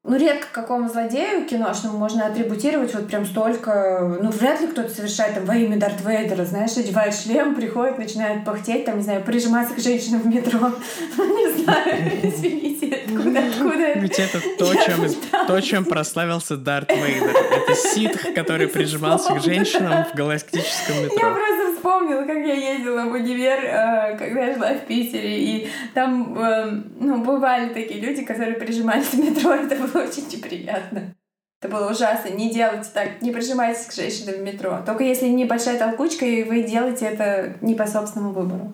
ну, 0.05 0.19
редко 0.19 0.47
какому 0.53 0.91
злодею 0.91 1.47
киношному 1.47 1.97
можно 1.97 2.27
атрибутировать 2.27 2.95
вот 2.95 3.07
прям 3.07 3.25
столько... 3.25 4.19
Ну, 4.21 4.31
вряд 4.31 4.61
ли 4.61 4.67
кто-то 4.67 4.91
совершает 4.91 5.37
там 5.37 5.47
во 5.47 5.57
имя 5.57 5.79
Дарт 5.79 6.05
Вейдера, 6.05 6.45
знаешь, 6.45 6.77
одевает 6.77 7.15
шлем, 7.15 7.55
приходит, 7.55 7.97
начинает 7.97 8.45
пахтеть, 8.45 8.85
там, 8.85 8.99
не 8.99 9.05
знаю, 9.05 9.25
прижиматься 9.25 9.75
к 9.75 9.79
женщинам 9.79 10.21
в 10.21 10.27
метро. 10.27 10.59
Не 11.17 11.63
знаю, 11.63 12.11
извините, 12.25 13.05
откуда, 13.07 13.41
откуда 13.41 13.93
Ведь 13.95 14.19
это 14.19 14.41
то, 14.59 14.75
чем, 14.75 15.47
то, 15.47 15.61
чем 15.63 15.85
прославился 15.87 16.59
Дарт 16.59 16.91
Вейдер. 16.91 17.31
Это 17.31 17.75
ситх, 17.75 18.35
который 18.35 18.69
прижимался 18.69 19.33
к 19.35 19.43
женщинам 19.43 20.05
в 20.05 20.15
галактическом 20.15 21.05
метро. 21.05 21.17
Я 21.17 21.31
просто 21.31 21.70
вспомнила, 21.91 22.25
как 22.25 22.37
я 22.39 22.55
ездила 22.55 23.03
в 23.03 23.13
универ, 23.13 23.65
э, 23.65 24.17
когда 24.17 24.47
я 24.47 24.55
жила 24.55 24.75
в 24.75 24.87
Питере, 24.87 25.39
и 25.39 25.69
там, 25.95 26.39
э, 26.39 26.83
ну, 27.01 27.25
бывали 27.25 27.73
такие 27.73 28.01
люди, 28.01 28.25
которые 28.25 28.57
прижимались 28.57 29.09
в 29.09 29.19
метро, 29.19 29.53
это 29.55 29.75
было 29.75 30.05
очень 30.05 30.29
неприятно. 30.29 31.15
Это 31.61 31.71
было 31.71 31.91
ужасно. 31.91 32.31
Не 32.31 32.51
делайте 32.51 32.89
так, 32.95 33.21
не 33.21 33.33
прижимайтесь 33.33 33.85
к 33.87 33.93
женщинам 33.93 34.37
в 34.37 34.43
метро. 34.43 34.83
Только 34.87 35.05
если 35.05 35.27
небольшая 35.27 35.79
толкучка, 35.79 36.25
и 36.25 36.43
вы 36.45 36.63
делаете 36.63 37.07
это 37.07 37.57
не 37.61 37.75
по 37.75 37.87
собственному 37.87 38.33
выбору. 38.33 38.73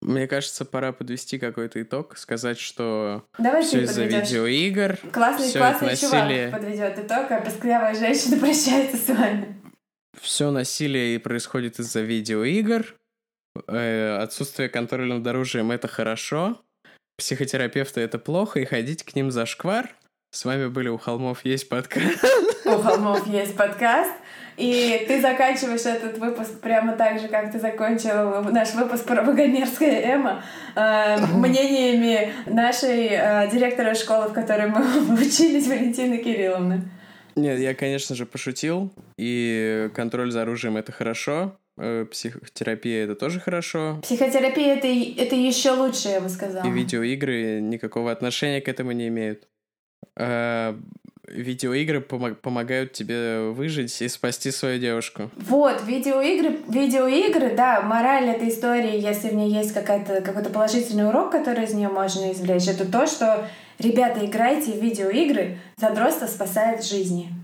Мне 0.00 0.26
кажется, 0.26 0.64
пора 0.64 0.92
подвести 0.92 1.38
какой-то 1.38 1.82
итог, 1.82 2.16
сказать, 2.16 2.58
что 2.58 3.24
Давай 3.38 3.62
все 3.62 3.82
из-за 3.82 4.04
видеоигр. 4.04 4.98
Классный, 5.12 5.48
все 5.48 5.58
классный 5.58 5.88
насилие... 5.88 6.46
чувак 6.46 6.60
подведет 6.62 6.98
итог, 6.98 7.30
а 7.30 7.40
песклявая 7.40 7.94
женщина 7.94 8.36
прощается 8.40 8.96
с 8.96 9.08
вами. 9.08 9.61
Все 10.20 10.50
насилие 10.50 11.18
происходит 11.18 11.78
из-за 11.78 12.00
видеоигр. 12.00 12.94
Э, 13.66 14.18
отсутствие 14.18 14.68
контроля 14.68 15.14
над 15.14 15.26
оружием 15.26 15.70
это 15.70 15.88
хорошо. 15.88 16.60
Психотерапевты 17.18 18.00
это 18.00 18.18
плохо, 18.18 18.60
и 18.60 18.64
ходить 18.64 19.04
к 19.04 19.14
ним 19.14 19.30
за 19.30 19.46
шквар. 19.46 19.94
С 20.30 20.44
вами 20.44 20.68
были 20.68 20.88
у 20.88 20.96
холмов 20.96 21.44
есть 21.44 21.68
подкаст. 21.68 22.24
У 22.64 22.78
холмов 22.78 23.26
есть 23.26 23.54
подкаст. 23.54 24.12
И 24.56 25.04
ты 25.08 25.20
заканчиваешь 25.20 25.82
этот 25.82 26.18
выпуск 26.18 26.60
прямо 26.60 26.92
так 26.94 27.20
же, 27.20 27.28
как 27.28 27.52
ты 27.52 27.58
закончил 27.58 28.42
наш 28.50 28.74
выпуск 28.74 29.04
про 29.04 29.22
Вагонерское 29.22 30.14
Эмо, 30.14 30.42
э, 30.74 31.18
мнениями 31.26 32.32
нашей 32.46 33.08
э, 33.10 33.50
директора 33.50 33.94
школы, 33.94 34.28
в 34.28 34.32
которой 34.32 34.68
мы 34.68 34.80
учились, 35.20 35.66
Валентины 35.66 36.18
Кирилловны. 36.18 36.82
Нет, 37.36 37.58
я, 37.58 37.74
конечно 37.74 38.14
же, 38.14 38.26
пошутил. 38.26 38.90
И 39.16 39.90
контроль 39.94 40.30
за 40.30 40.42
оружием 40.42 40.76
это 40.76 40.92
хорошо. 40.92 41.56
Э, 41.78 42.04
психотерапия 42.10 43.04
это 43.04 43.14
тоже 43.14 43.40
хорошо. 43.40 43.98
Психотерапия 44.02 44.76
это, 44.76 44.86
это 44.86 45.36
еще 45.36 45.72
лучше, 45.72 46.08
я 46.08 46.20
бы 46.20 46.28
сказала. 46.28 46.66
И 46.66 46.70
видеоигры 46.70 47.60
никакого 47.60 48.12
отношения 48.12 48.60
к 48.60 48.68
этому 48.68 48.92
не 48.92 49.08
имеют. 49.08 49.48
А, 50.16 50.78
видеоигры 51.28 52.00
пом- 52.00 52.34
помогают 52.34 52.92
тебе 52.92 53.50
выжить 53.50 54.02
и 54.02 54.08
спасти 54.08 54.50
свою 54.50 54.78
девушку. 54.78 55.30
Вот, 55.36 55.82
видеоигры, 55.86 56.58
видеоигры, 56.68 57.54
да, 57.54 57.80
мораль 57.80 58.28
этой 58.28 58.50
истории, 58.50 59.00
если 59.00 59.28
в 59.28 59.34
ней 59.34 59.50
есть 59.50 59.72
какая-то, 59.72 60.20
какой-то 60.20 60.50
положительный 60.50 61.08
урок, 61.08 61.32
который 61.32 61.64
из 61.64 61.72
нее 61.72 61.88
можно 61.88 62.32
извлечь, 62.32 62.68
это 62.68 62.90
то, 62.90 63.06
что 63.06 63.48
Ребята, 63.82 64.24
играйте 64.24 64.72
в 64.72 64.80
видеоигры, 64.80 65.58
задротство 65.76 66.26
спасает 66.26 66.84
жизни. 66.84 67.34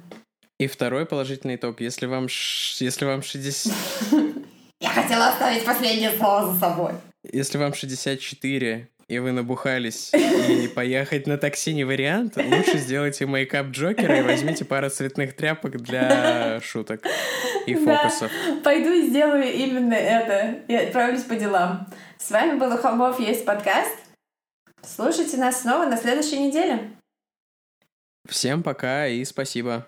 И 0.61 0.68
второй 0.68 1.05
положительный 1.05 1.57
итог. 1.57 1.80
Если 1.80 2.07
вам, 2.07 2.28
если 2.28 3.05
вам 3.05 3.22
60... 3.22 3.72
Я 4.80 4.89
хотела 4.91 5.30
оставить 5.30 5.64
последнее 5.64 6.12
слово 6.12 6.53
за 6.53 6.61
собой. 6.61 6.93
Если 7.24 7.59
вам 7.59 7.74
64, 7.74 8.89
и 9.09 9.18
вы 9.18 9.32
набухались, 9.32 10.12
и 10.14 10.68
поехать 10.76 11.26
на 11.26 11.39
такси 11.39 11.74
не 11.74 11.82
вариант, 11.82 12.36
лучше 12.36 12.78
сделайте 12.78 13.26
мейкап 13.26 13.70
Джокера 13.70 14.20
и 14.20 14.22
возьмите 14.22 14.64
пару 14.64 14.91
цветных 14.91 15.34
тряпок 15.34 15.78
для 15.82 16.61
шуток 16.62 17.03
и 17.66 17.74
фокусов. 17.74 18.30
Да, 18.30 18.61
пойду 18.62 18.93
и 18.93 19.09
сделаю 19.09 19.53
именно 19.53 19.95
это. 19.95 20.61
И 20.68 20.74
отправлюсь 20.76 21.24
по 21.24 21.34
делам. 21.34 21.89
С 22.16 22.30
вами 22.30 22.61
был 22.61 22.72
у 22.72 22.76
Холмов 22.76 23.18
есть 23.18 23.45
подкаст. 23.45 24.07
Слушайте 24.82 25.36
нас 25.36 25.62
снова 25.62 25.86
на 25.86 25.96
следующей 25.96 26.38
неделе. 26.38 26.96
Всем 28.28 28.62
пока 28.62 29.06
и 29.06 29.24
спасибо. 29.24 29.86